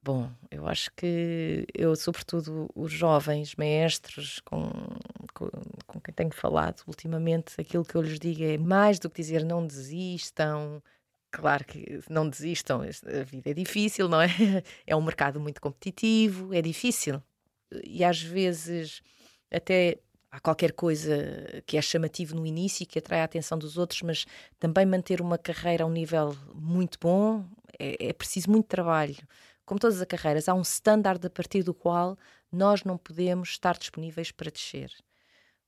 Bom, 0.03 0.31
eu 0.51 0.67
acho 0.67 0.91
que 0.95 1.67
eu, 1.73 1.97
sobretudo 1.97 2.69
os 2.75 2.93
jovens 2.93 3.55
mestres 3.57 4.39
com, 4.41 4.69
com, 5.33 5.49
com, 5.87 5.99
quem 5.99 6.13
tenho 6.13 6.35
falado 6.35 6.83
ultimamente, 6.87 7.59
aquilo 7.59 7.87
que 7.87 7.95
eu 7.95 8.03
lhes 8.03 8.19
digo 8.19 8.43
é 8.43 8.59
mais 8.59 8.99
do 8.99 9.09
que 9.09 9.23
dizer 9.23 9.43
não 9.43 9.67
desistam. 9.67 10.83
Claro 11.31 11.65
que 11.65 12.01
não 12.11 12.29
desistam, 12.29 12.83
a 12.83 13.23
vida 13.25 13.51
é 13.51 13.55
difícil, 13.55 14.07
não 14.07 14.21
é? 14.21 14.29
É 14.87 14.95
um 14.95 15.03
mercado 15.03 15.41
muito 15.41 15.61
competitivo, 15.61 16.53
é 16.53 16.61
difícil. 16.61 17.23
E 17.83 18.05
às 18.05 18.21
vezes 18.21 19.01
até 19.51 19.99
há 20.35 20.41
qualquer 20.41 20.73
coisa 20.73 21.63
que 21.65 21.77
é 21.77 21.83
chamativo 21.83 22.35
no 22.35 22.45
início 22.45 22.83
e 22.83 22.87
que 22.87 22.99
atrai 22.99 23.21
a 23.21 23.25
atenção 23.25 23.57
dos 23.57 23.79
outros, 23.79 24.03
mas 24.03 24.27
também 24.59 24.85
manter 24.85 25.21
uma 25.21 25.39
carreira 25.39 25.85
a 25.85 25.87
um 25.87 25.91
nível 25.91 26.37
muito 26.53 26.99
bom 27.01 27.45
é, 27.79 28.09
é 28.09 28.13
preciso 28.13 28.51
muito 28.51 28.67
trabalho. 28.67 29.17
Como 29.65 29.79
todas 29.79 30.01
as 30.01 30.07
carreiras, 30.07 30.49
há 30.49 30.55
um 30.55 30.63
standard 30.63 31.25
a 31.25 31.31
partir 31.31 31.63
do 31.63 31.73
qual 31.73 32.19
nós 32.51 32.83
não 32.83 32.99
podemos 32.99 33.51
estar 33.51 33.79
disponíveis 33.79 34.33
para 34.33 34.51
descer. 34.51 34.91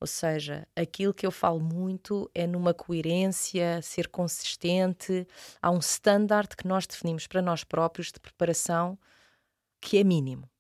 Ou 0.01 0.07
seja, 0.07 0.67
aquilo 0.75 1.15
que 1.15 1.25
eu 1.25 1.31
falo 1.31 1.61
muito 1.61 2.29
é 2.35 2.47
numa 2.47 2.75
coerência, 2.75 3.81
ser 3.83 4.09
consistente. 4.09 5.27
Há 5.63 5.71
um 5.71 5.79
standard 5.79 6.57
que 6.57 6.67
nós 6.67 6.87
definimos 6.87 7.27
para 7.27 7.41
nós 7.41 7.63
próprios 7.63 8.13
de 8.13 8.19
preparação 8.19 8.99
que 9.81 9.97
é 9.97 10.05
mínimo. 10.05 10.51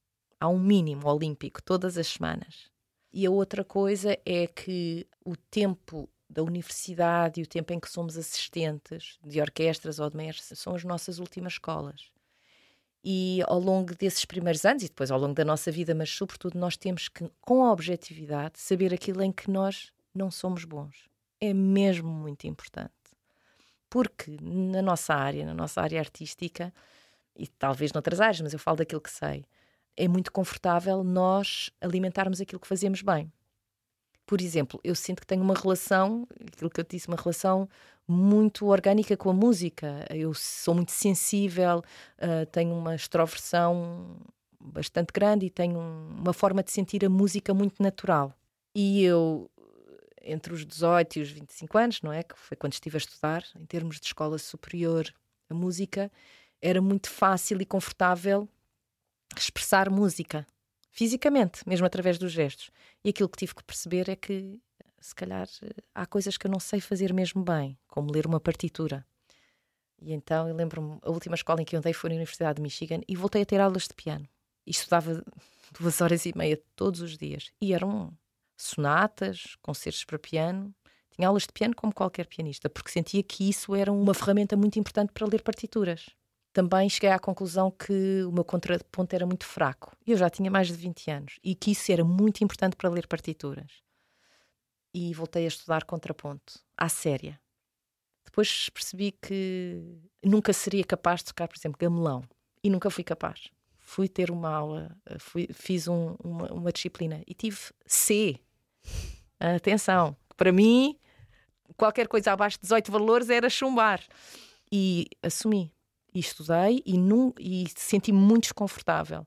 Há 0.40 0.48
um 0.48 0.59
mínimo 0.59 1.09
olímpico 1.09 1.61
todas 1.61 1.98
as 1.98 2.07
semanas. 2.07 2.75
E 3.18 3.24
a 3.24 3.30
outra 3.30 3.64
coisa 3.64 4.18
é 4.26 4.46
que 4.46 5.06
o 5.24 5.34
tempo 5.34 6.06
da 6.28 6.42
universidade 6.42 7.40
e 7.40 7.44
o 7.44 7.46
tempo 7.46 7.72
em 7.72 7.80
que 7.80 7.88
somos 7.88 8.14
assistentes 8.14 9.18
de 9.24 9.40
orquestras 9.40 9.98
ou 9.98 10.10
de 10.10 10.18
mestres 10.18 10.58
são 10.58 10.74
as 10.74 10.84
nossas 10.84 11.18
últimas 11.18 11.54
escolas. 11.54 12.10
E 13.02 13.40
ao 13.46 13.58
longo 13.58 13.94
desses 13.94 14.26
primeiros 14.26 14.66
anos 14.66 14.82
e 14.82 14.88
depois 14.88 15.10
ao 15.10 15.18
longo 15.18 15.32
da 15.32 15.46
nossa 15.46 15.72
vida, 15.72 15.94
mas 15.94 16.10
sobretudo 16.10 16.58
nós 16.58 16.76
temos 16.76 17.08
que, 17.08 17.26
com 17.40 17.64
a 17.64 17.72
objetividade, 17.72 18.58
saber 18.58 18.92
aquilo 18.92 19.22
em 19.22 19.32
que 19.32 19.50
nós 19.50 19.90
não 20.14 20.30
somos 20.30 20.66
bons. 20.66 21.08
É 21.40 21.54
mesmo 21.54 22.10
muito 22.10 22.46
importante. 22.46 22.92
Porque 23.88 24.36
na 24.42 24.82
nossa 24.82 25.14
área, 25.14 25.46
na 25.46 25.54
nossa 25.54 25.80
área 25.80 26.00
artística, 26.00 26.70
e 27.34 27.46
talvez 27.46 27.94
noutras 27.94 28.20
áreas, 28.20 28.42
mas 28.42 28.52
eu 28.52 28.58
falo 28.58 28.76
daquilo 28.76 29.00
que 29.00 29.10
sei, 29.10 29.46
é 29.97 30.07
muito 30.07 30.30
confortável 30.30 31.03
nós 31.03 31.70
alimentarmos 31.80 32.40
aquilo 32.40 32.61
que 32.61 32.68
fazemos 32.68 33.03
bem. 33.03 33.32
Por 34.26 34.40
exemplo, 34.40 34.80
eu 34.82 34.94
sinto 34.94 35.20
que 35.20 35.26
tenho 35.26 35.42
uma 35.42 35.55
relação, 35.55 36.26
aquilo 36.53 36.68
que 36.68 36.80
eu 36.80 36.84
disse, 36.84 37.07
uma 37.07 37.16
relação 37.16 37.68
muito 38.09 38.66
orgânica 38.66 39.16
com 39.16 39.30
a 39.30 39.32
música. 39.32 40.05
Eu 40.11 40.34
sou 40.34 40.74
muito 40.74 40.92
sensível, 40.92 41.78
uh, 41.78 42.47
tenho 42.51 42.74
uma 42.74 42.94
extroversão 42.94 44.16
bastante 44.61 45.12
grande 45.12 45.47
e 45.47 45.51
tenho 45.51 45.78
uma 45.78 46.32
forma 46.32 46.62
de 46.62 46.72
sentir 46.72 47.05
a 47.05 47.09
música 47.09 47.55
muito 47.55 47.80
natural. 47.80 48.34
E 48.74 49.05
eu, 49.05 49.49
entre 50.20 50.53
os 50.53 50.66
18 50.66 51.18
e 51.18 51.22
os 51.22 51.30
25 51.30 51.78
anos, 51.78 52.03
não 52.03 52.12
é? 52.12 52.22
Que 52.24 52.36
foi 52.36 52.57
quando 52.57 52.72
estive 52.72 52.97
a 52.97 52.99
estudar, 52.99 53.44
em 53.59 53.64
termos 53.64 54.01
de 54.01 54.07
escola 54.07 54.38
superior, 54.38 55.07
a 55.49 55.55
música, 55.55 56.11
era 56.61 56.82
muito 56.82 57.09
fácil 57.09 57.61
e 57.61 57.64
confortável 57.64 58.49
expressar 59.36 59.90
música, 59.90 60.46
fisicamente, 60.90 61.66
mesmo 61.66 61.86
através 61.86 62.18
dos 62.18 62.32
gestos. 62.32 62.70
E 63.04 63.10
aquilo 63.10 63.28
que 63.28 63.38
tive 63.38 63.54
que 63.54 63.64
perceber 63.64 64.08
é 64.08 64.16
que, 64.16 64.60
se 65.00 65.14
calhar, 65.14 65.48
há 65.94 66.06
coisas 66.06 66.36
que 66.36 66.46
eu 66.46 66.50
não 66.50 66.60
sei 66.60 66.80
fazer 66.80 67.12
mesmo 67.12 67.42
bem, 67.42 67.78
como 67.88 68.12
ler 68.12 68.26
uma 68.26 68.40
partitura. 68.40 69.06
E 70.00 70.12
então 70.12 70.48
eu 70.48 70.54
lembro-me, 70.54 70.98
a 71.02 71.10
última 71.10 71.34
escola 71.34 71.62
em 71.62 71.64
que 71.64 71.74
eu 71.74 71.78
andei 71.78 71.92
foi 71.92 72.10
na 72.10 72.16
Universidade 72.16 72.56
de 72.56 72.62
Michigan 72.62 73.00
e 73.08 73.16
voltei 73.16 73.42
a 73.42 73.46
ter 73.46 73.60
aulas 73.60 73.84
de 73.84 73.94
piano. 73.94 74.28
E 74.66 74.70
estudava 74.70 75.24
duas 75.78 76.00
horas 76.00 76.26
e 76.26 76.36
meia 76.36 76.60
todos 76.74 77.00
os 77.00 77.16
dias. 77.16 77.50
E 77.60 77.72
eram 77.72 78.12
sonatas, 78.56 79.56
concertos 79.62 80.04
para 80.04 80.18
piano. 80.18 80.74
Tinha 81.10 81.28
aulas 81.28 81.44
de 81.44 81.52
piano 81.52 81.74
como 81.74 81.94
qualquer 81.94 82.26
pianista, 82.26 82.68
porque 82.68 82.90
sentia 82.90 83.22
que 83.22 83.48
isso 83.48 83.74
era 83.74 83.90
uma 83.90 84.12
ferramenta 84.12 84.56
muito 84.56 84.78
importante 84.78 85.12
para 85.12 85.26
ler 85.26 85.42
partituras 85.42 86.06
também 86.57 86.88
cheguei 86.88 87.11
à 87.11 87.18
conclusão 87.18 87.70
que 87.70 88.22
o 88.24 88.32
meu 88.32 88.42
contraponto 88.42 89.14
era 89.14 89.26
muito 89.26 89.44
fraco. 89.44 89.94
Eu 90.07 90.16
já 90.16 90.30
tinha 90.30 90.50
mais 90.50 90.68
de 90.68 90.72
20 90.72 91.11
anos 91.11 91.38
e 91.44 91.54
que 91.54 91.72
isso 91.72 91.92
era 91.92 92.02
muito 92.02 92.42
importante 92.42 92.74
para 92.76 92.88
ler 92.88 93.07
partituras. 93.07 93.82
E 94.94 95.12
voltei 95.12 95.44
a 95.44 95.48
estudar 95.48 95.84
contraponto, 95.84 96.59
à 96.74 96.88
séria. 96.88 97.38
Depois 98.24 98.70
percebi 98.70 99.12
que 99.12 99.98
nunca 100.24 100.50
seria 100.54 100.82
capaz 100.82 101.20
de 101.20 101.26
tocar, 101.26 101.46
por 101.46 101.59
exemplo, 101.59 101.76
gamelão. 101.78 102.24
E 102.64 102.70
nunca 102.70 102.88
fui 102.88 103.04
capaz. 103.04 103.50
Fui 103.78 104.09
ter 104.09 104.30
uma 104.30 104.48
aula, 104.48 104.96
fui, 105.18 105.48
fiz 105.52 105.86
um, 105.86 106.16
uma, 106.24 106.50
uma 106.50 106.72
disciplina 106.72 107.22
e 107.26 107.34
tive 107.34 107.59
C. 107.84 108.40
Atenção, 109.38 110.16
para 110.38 110.50
mim, 110.52 110.98
qualquer 111.76 112.09
coisa 112.09 112.32
abaixo 112.32 112.57
de 112.57 112.62
18 112.62 112.90
valores 112.90 113.28
era 113.28 113.50
chumbar. 113.50 114.02
E 114.72 115.07
assumi 115.22 115.75
e 116.16 116.18
estudei 116.18 116.82
e, 116.86 116.96
num, 116.96 117.30
e 117.38 117.66
senti-me 117.76 118.18
muito 118.18 118.44
desconfortável. 118.44 119.26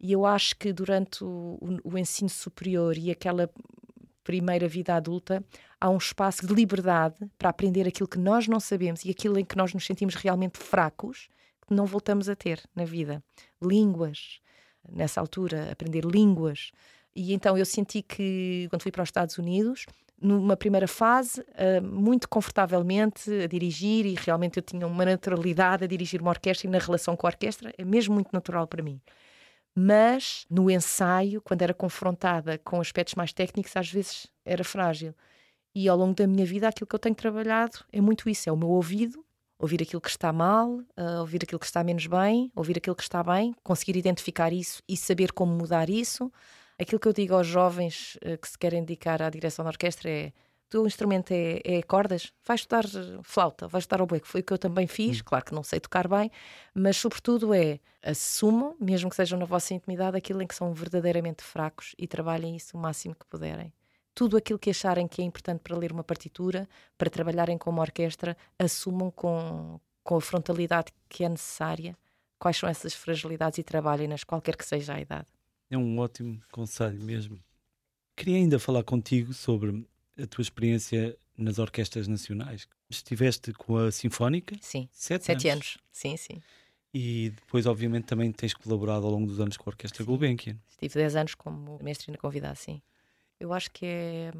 E 0.00 0.10
eu 0.10 0.24
acho 0.24 0.56
que 0.56 0.72
durante 0.72 1.22
o, 1.22 1.58
o, 1.60 1.92
o 1.92 1.98
ensino 1.98 2.30
superior 2.30 2.96
e 2.96 3.10
aquela 3.10 3.50
primeira 4.24 4.66
vida 4.66 4.94
adulta, 4.94 5.44
há 5.78 5.90
um 5.90 5.98
espaço 5.98 6.46
de 6.46 6.54
liberdade 6.54 7.16
para 7.36 7.50
aprender 7.50 7.86
aquilo 7.86 8.08
que 8.08 8.18
nós 8.18 8.48
não 8.48 8.58
sabemos 8.58 9.04
e 9.04 9.10
aquilo 9.10 9.38
em 9.38 9.44
que 9.44 9.56
nós 9.56 9.74
nos 9.74 9.84
sentimos 9.84 10.14
realmente 10.14 10.56
fracos, 10.58 11.28
que 11.66 11.74
não 11.74 11.84
voltamos 11.84 12.30
a 12.30 12.34
ter 12.34 12.62
na 12.74 12.86
vida. 12.86 13.22
Línguas, 13.62 14.40
nessa 14.88 15.20
altura, 15.20 15.70
aprender 15.70 16.02
línguas. 16.02 16.72
E 17.14 17.34
então 17.34 17.58
eu 17.58 17.66
senti 17.66 18.00
que, 18.00 18.68
quando 18.70 18.82
fui 18.82 18.90
para 18.90 19.02
os 19.02 19.08
Estados 19.08 19.36
Unidos, 19.36 19.84
numa 20.22 20.56
primeira 20.56 20.86
fase, 20.86 21.40
uh, 21.40 21.82
muito 21.82 22.28
confortavelmente 22.28 23.30
a 23.42 23.46
dirigir, 23.46 24.06
e 24.06 24.14
realmente 24.14 24.58
eu 24.58 24.62
tinha 24.62 24.86
uma 24.86 25.04
naturalidade 25.04 25.84
a 25.84 25.86
dirigir 25.86 26.20
uma 26.20 26.30
orquestra 26.30 26.66
e 26.66 26.70
na 26.70 26.78
relação 26.78 27.16
com 27.16 27.26
a 27.26 27.30
orquestra, 27.30 27.72
é 27.76 27.84
mesmo 27.84 28.14
muito 28.14 28.30
natural 28.32 28.66
para 28.66 28.82
mim. 28.82 29.00
Mas 29.74 30.46
no 30.50 30.70
ensaio, 30.70 31.40
quando 31.40 31.62
era 31.62 31.74
confrontada 31.74 32.58
com 32.58 32.80
aspectos 32.80 33.14
mais 33.14 33.32
técnicos, 33.32 33.76
às 33.76 33.90
vezes 33.90 34.26
era 34.44 34.62
frágil. 34.62 35.14
E 35.74 35.88
ao 35.88 35.96
longo 35.96 36.14
da 36.14 36.26
minha 36.26 36.44
vida, 36.44 36.68
aquilo 36.68 36.86
que 36.86 36.94
eu 36.94 37.00
tenho 37.00 37.14
trabalhado 37.14 37.78
é 37.90 38.00
muito 38.00 38.28
isso: 38.28 38.48
é 38.48 38.52
o 38.52 38.56
meu 38.56 38.68
ouvido, 38.68 39.24
ouvir 39.58 39.82
aquilo 39.82 40.00
que 40.00 40.10
está 40.10 40.32
mal, 40.32 40.70
uh, 40.70 41.20
ouvir 41.20 41.40
aquilo 41.42 41.58
que 41.58 41.66
está 41.66 41.82
menos 41.82 42.06
bem, 42.06 42.52
ouvir 42.54 42.76
aquilo 42.76 42.96
que 42.96 43.02
está 43.02 43.22
bem, 43.22 43.54
conseguir 43.62 43.96
identificar 43.96 44.52
isso 44.52 44.82
e 44.88 44.96
saber 44.96 45.32
como 45.32 45.52
mudar 45.52 45.88
isso 45.88 46.30
Aquilo 46.80 47.00
que 47.00 47.08
eu 47.08 47.12
digo 47.12 47.34
aos 47.34 47.46
jovens 47.46 48.16
uh, 48.16 48.38
que 48.38 48.48
se 48.48 48.58
querem 48.58 48.84
dedicar 48.84 49.22
à 49.22 49.30
direção 49.30 49.64
da 49.64 49.70
orquestra 49.70 50.10
é: 50.10 50.32
o 50.74 50.86
instrumento 50.86 51.32
é, 51.32 51.60
é 51.64 51.82
cordas, 51.82 52.32
vais 52.46 52.60
estudar 52.60 52.84
flauta, 53.22 53.68
vais 53.68 53.82
estudar 53.82 54.02
oboe, 54.02 54.20
que 54.20 54.28
foi 54.28 54.40
o 54.40 54.44
que 54.44 54.52
eu 54.52 54.58
também 54.58 54.86
fiz. 54.86 55.20
Hum. 55.20 55.22
Claro 55.24 55.44
que 55.44 55.54
não 55.54 55.62
sei 55.62 55.80
tocar 55.80 56.08
bem, 56.08 56.30
mas 56.74 56.96
sobretudo 56.96 57.54
é 57.54 57.78
assumam, 58.02 58.74
mesmo 58.80 59.10
que 59.10 59.16
sejam 59.16 59.38
na 59.38 59.44
vossa 59.44 59.74
intimidade, 59.74 60.16
aquilo 60.16 60.42
em 60.42 60.46
que 60.46 60.54
são 60.54 60.72
verdadeiramente 60.72 61.42
fracos 61.42 61.94
e 61.98 62.06
trabalhem 62.06 62.56
isso 62.56 62.76
o 62.76 62.80
máximo 62.80 63.14
que 63.14 63.26
puderem 63.26 63.72
tudo 64.14 64.36
aquilo 64.36 64.58
que 64.58 64.70
acharem 64.70 65.08
que 65.08 65.22
é 65.22 65.24
importante 65.24 65.60
para 65.60 65.76
ler 65.76 65.92
uma 65.92 66.04
partitura, 66.04 66.68
para 66.98 67.10
trabalharem 67.10 67.56
com 67.56 67.70
uma 67.70 67.82
orquestra, 67.82 68.36
assumam 68.58 69.10
com, 69.10 69.80
com 70.02 70.16
a 70.16 70.20
frontalidade 70.20 70.92
que 71.08 71.24
é 71.24 71.28
necessária 71.28 71.96
quais 72.38 72.56
são 72.56 72.68
essas 72.68 72.92
fragilidades 72.92 73.58
e 73.58 73.62
trabalhem-nas, 73.62 74.24
qualquer 74.24 74.56
que 74.56 74.64
seja 74.64 74.94
a 74.94 75.00
idade. 75.00 75.28
É 75.72 75.78
um 75.78 75.98
ótimo 76.00 76.38
conselho 76.52 77.02
mesmo. 77.02 77.42
Queria 78.14 78.36
ainda 78.36 78.58
falar 78.58 78.84
contigo 78.84 79.32
sobre 79.32 79.88
a 80.22 80.26
tua 80.26 80.42
experiência 80.42 81.16
nas 81.34 81.58
orquestras 81.58 82.06
nacionais. 82.06 82.68
Estiveste 82.90 83.54
com 83.54 83.78
a 83.78 83.90
Sinfónica? 83.90 84.54
Sim. 84.60 84.86
Sete, 84.92 85.24
Sete 85.24 85.48
anos. 85.48 85.54
anos. 85.54 85.78
Sim, 85.90 86.16
sim. 86.18 86.42
E 86.92 87.30
depois, 87.30 87.64
obviamente, 87.64 88.04
também 88.04 88.30
tens 88.30 88.52
colaborado 88.52 89.06
ao 89.06 89.12
longo 89.12 89.26
dos 89.26 89.40
anos 89.40 89.56
com 89.56 89.70
a 89.70 89.72
Orquestra 89.72 90.04
sim. 90.04 90.10
Gulbenkian. 90.10 90.58
Estive 90.68 90.92
10 90.92 91.16
anos 91.16 91.34
como 91.34 91.78
mestre 91.82 92.12
na 92.12 92.18
convidada, 92.18 92.54
sim. 92.54 92.82
Eu 93.40 93.50
acho 93.54 93.70
que 93.70 93.86
é, 93.86 94.30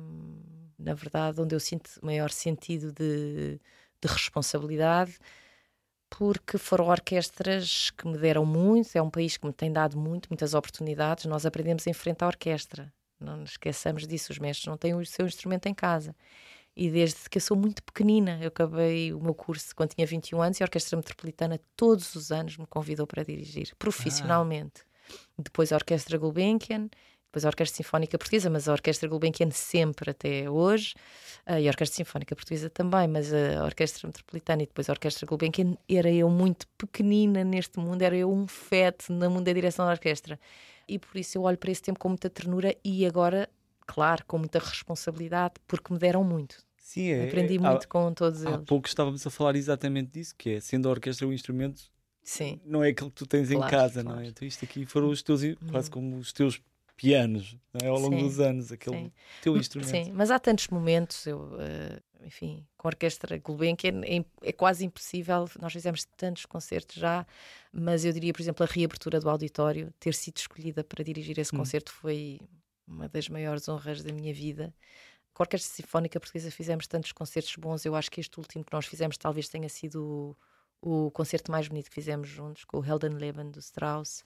na 0.79 0.93
verdade, 0.93 1.41
onde 1.41 1.55
eu 1.55 1.61
sinto 1.61 1.93
maior 2.03 2.31
sentido 2.31 2.93
de, 2.93 3.59
de 4.03 4.07
responsabilidade 4.07 5.19
porque 6.19 6.59
foram 6.59 6.89
orquestras 6.89 7.91
que 7.91 8.07
me 8.07 8.19
deram 8.19 8.45
muito, 8.45 8.95
é 8.95 9.01
um 9.01 9.09
país 9.09 9.39
que 9.39 9.47
me 9.47 9.53
tem 9.53 9.73
dado 9.73 9.99
muito, 9.99 10.29
muitas 10.29 10.53
oportunidades. 10.53 11.25
Nós 11.25 11.47
aprendemos 11.47 11.87
em 11.87 11.95
frente 11.95 12.23
à 12.23 12.27
orquestra, 12.27 12.93
não 13.19 13.39
nos 13.39 13.53
esqueçamos 13.53 14.07
disso, 14.07 14.31
os 14.31 14.39
mestres 14.39 14.67
não 14.67 14.77
têm 14.77 14.95
o 14.95 15.05
seu 15.07 15.27
instrumento 15.27 15.67
em 15.67 15.75
casa. 15.75 16.15
E 16.77 16.91
desde 16.91 17.31
que 17.31 17.39
eu 17.39 17.41
sou 17.41 17.57
muito 17.57 17.83
pequenina, 17.83 18.39
eu 18.43 18.49
acabei 18.49 19.13
o 19.13 19.21
meu 19.21 19.35
curso 19.35 19.75
quando 19.75 19.95
tinha 19.95 20.07
21 20.07 20.43
anos 20.43 20.61
e 20.61 20.63
a 20.63 20.67
Orquestra 20.67 20.97
Metropolitana 20.97 21.59
todos 21.77 22.15
os 22.15 22.31
anos 22.31 22.59
me 22.59 22.67
convidou 22.67 23.07
para 23.07 23.25
dirigir, 23.25 23.75
profissionalmente. 23.79 24.83
Ah. 24.85 25.13
Depois 25.39 25.73
a 25.73 25.77
Orquestra 25.77 26.19
Gulbenkian 26.19 26.89
depois 27.33 27.47
a 27.47 27.49
Orquestra 27.49 27.79
Sinfónica 27.79 28.19
Portuguesa, 28.19 28.51
mas 28.51 28.69
a 28.69 28.73
Orquestra 28.73 29.09
Gulbenkian 29.09 29.51
sempre 29.51 30.11
até 30.11 30.51
hoje, 30.51 30.95
uh, 31.49 31.59
e 31.59 31.67
a 31.67 31.71
Orquestra 31.71 31.97
Sinfónica 31.97 32.37
Portuguesa 32.37 32.69
também, 32.69 33.09
mas 33.09 33.33
a 33.33 33.65
Orquestra 33.65 34.07
Metropolitana 34.07 34.63
e 34.63 34.67
depois 34.67 34.91
a 34.91 34.93
Orquestra 34.93 35.27
Gulbenkian, 35.27 35.75
era 35.89 36.11
eu 36.11 36.29
muito 36.29 36.67
pequenina 36.77 37.43
neste 37.43 37.79
mundo, 37.79 38.03
era 38.03 38.15
eu 38.15 38.31
um 38.31 38.47
feto 38.47 39.11
na 39.11 39.31
mundo 39.31 39.45
da 39.45 39.53
direção 39.55 39.87
da 39.87 39.93
orquestra. 39.93 40.39
E 40.87 40.99
por 40.99 41.17
isso 41.17 41.39
eu 41.39 41.43
olho 41.43 41.57
para 41.57 41.71
esse 41.71 41.81
tempo 41.81 41.99
com 41.99 42.11
muita 42.11 42.29
ternura 42.29 42.77
e 42.85 43.07
agora, 43.07 43.49
claro, 43.87 44.25
com 44.27 44.37
muita 44.37 44.59
responsabilidade, 44.59 45.55
porque 45.67 45.91
me 45.91 45.99
deram 45.99 46.23
muito. 46.23 46.63
Sim, 46.77 47.13
é, 47.13 47.29
Aprendi 47.29 47.59
muito 47.59 47.85
há, 47.85 47.89
com 47.89 48.13
todos 48.13 48.43
eles. 48.43 48.55
Há 48.55 48.59
pouco 48.59 48.87
estávamos 48.87 49.27
a 49.27 49.31
falar 49.31 49.57
exatamente 49.57 50.11
disso, 50.11 50.35
que 50.37 50.51
é, 50.51 50.61
sendo 50.61 50.87
a 50.87 50.91
orquestra 50.91 51.27
um 51.27 51.33
instrumento, 51.33 51.81
Sim. 52.23 52.61
não 52.63 52.85
é 52.85 52.91
aquilo 52.91 53.11
que 53.11 53.17
tu 53.17 53.27
tens 53.27 53.49
claro, 53.49 53.67
em 53.67 53.71
casa, 53.71 54.03
claro. 54.03 54.19
não 54.19 54.23
é? 54.23 54.29
Então 54.29 54.47
isto 54.47 54.63
aqui 54.67 54.85
foram 54.85 55.09
os 55.09 55.23
teus, 55.23 55.41
quase 55.71 55.91
como 55.91 56.19
os 56.19 56.31
teus 56.31 56.61
pianos 57.03 57.57
é? 57.75 57.87
ao 57.87 57.99
longo 57.99 58.17
Sim, 58.17 58.23
dos 58.29 58.41
anos, 58.41 58.73
aquele 58.73 58.97
sim. 58.97 59.13
teu 59.41 59.57
instrumento. 59.57 59.91
Sim, 59.91 60.13
mas 60.13 60.31
há 60.31 60.39
tantos 60.39 60.69
momentos, 60.69 61.27
eu, 61.27 61.61
eh, 61.61 62.01
enfim, 62.25 62.67
com 62.77 62.89
a 62.89 62.91
Orquestra 62.91 63.39
Gulbenkian 63.39 64.03
é, 64.05 64.25
é 64.43 64.53
quase 64.53 64.85
impossível, 64.85 65.49
nós 65.61 65.73
fizemos 65.73 66.05
tantos 66.17 66.47
concertos 66.47 66.97
já, 66.97 67.27
mas 67.73 68.05
eu 68.05 68.13
diria, 68.13 68.33
por 68.33 68.41
exemplo, 68.43 68.65
a 68.65 68.67
reabertura 68.67 69.21
do 69.21 69.29
auditório, 69.29 69.93
ter 69.99 70.15
sido 70.15 70.37
escolhida 70.39 70.85
para 70.85 71.03
dirigir 71.05 71.39
esse 71.39 71.55
Hum. 71.55 71.59
concerto 71.59 71.93
foi 71.93 72.41
uma 72.87 73.09
das 73.09 73.29
maiores 73.29 73.69
honras 73.69 74.03
da 74.03 74.13
minha 74.13 74.33
vida. 74.35 74.75
Com 75.35 75.43
a 75.43 75.45
Orquestra 75.45 75.73
Sinfónica 75.75 76.21
Portuguesa 76.21 76.51
fizemos 76.51 76.87
tantos 76.87 77.13
concertos 77.13 77.55
bons, 77.57 77.85
eu 77.87 77.95
acho 77.95 78.11
que 78.11 78.21
este 78.21 78.39
último 78.39 78.65
que 78.65 78.73
nós 78.73 78.87
fizemos 78.87 79.17
talvez 79.17 79.49
tenha 79.49 79.69
sido 79.69 80.37
o, 80.83 81.07
o 81.07 81.11
concerto 81.11 81.51
mais 81.51 81.69
bonito 81.69 81.89
que 81.89 81.95
fizemos 81.95 82.29
juntos, 82.29 82.65
com 82.65 82.79
o 82.79 82.85
Heldenleben 82.85 83.51
do 83.51 83.59
Strauss, 83.61 84.25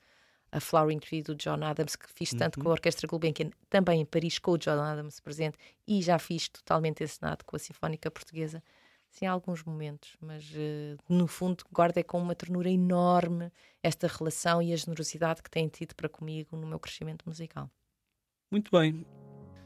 a 0.57 0.61
Flowering 0.61 0.99
Tree 1.01 1.23
do 1.23 1.35
John 1.35 1.63
Adams, 1.63 1.97
que 1.97 2.11
fiz 2.11 2.31
tanto 2.31 2.57
Uhum. 2.57 2.65
com 2.65 2.69
a 2.71 2.73
Orquestra 2.73 3.07
Gulbenkian, 3.07 3.51
também 3.69 4.01
em 4.01 4.05
Paris 4.07 4.39
com 4.39 4.53
o 4.53 4.59
John 4.59 4.81
Adams 4.81 5.21
presente, 5.21 5.59
e 5.87 6.01
já 6.03 6.19
fiz 6.19 6.49
totalmente 6.49 7.05
encenado 7.05 7.45
com 7.45 7.57
a 7.57 7.59
Sinfónica 7.59 8.11
Portuguesa. 8.11 8.63
Sim, 9.11 9.27
há 9.27 9.33
alguns 9.33 9.63
momentos, 9.65 10.17
mas 10.21 10.45
eh, 10.55 10.97
no 11.09 11.27
fundo 11.27 11.65
guardo 11.73 11.97
é 11.99 12.03
com 12.03 12.19
uma 12.21 12.35
ternura 12.35 12.69
enorme 12.71 13.51
esta 13.83 14.07
relação 14.07 14.61
e 14.63 14.73
a 14.73 14.77
generosidade 14.77 15.43
que 15.43 15.51
têm 15.51 15.69
tido 15.69 15.95
para 15.95 16.09
comigo 16.09 16.57
no 16.57 16.67
meu 16.67 16.79
crescimento 16.79 17.25
musical. 17.27 17.71
Muito 18.51 18.71
bem. 18.71 19.07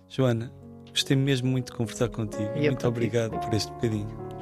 Joana, 0.08 0.52
gostei 0.88 1.16
mesmo 1.16 1.48
muito 1.48 1.72
de 1.72 1.76
conversar 1.78 2.08
contigo. 2.10 2.56
E 2.56 2.66
muito 2.66 2.86
contigo. 2.86 2.88
obrigado 2.88 3.38
por 3.40 3.54
este 3.54 3.70
bocadinho. 3.72 4.39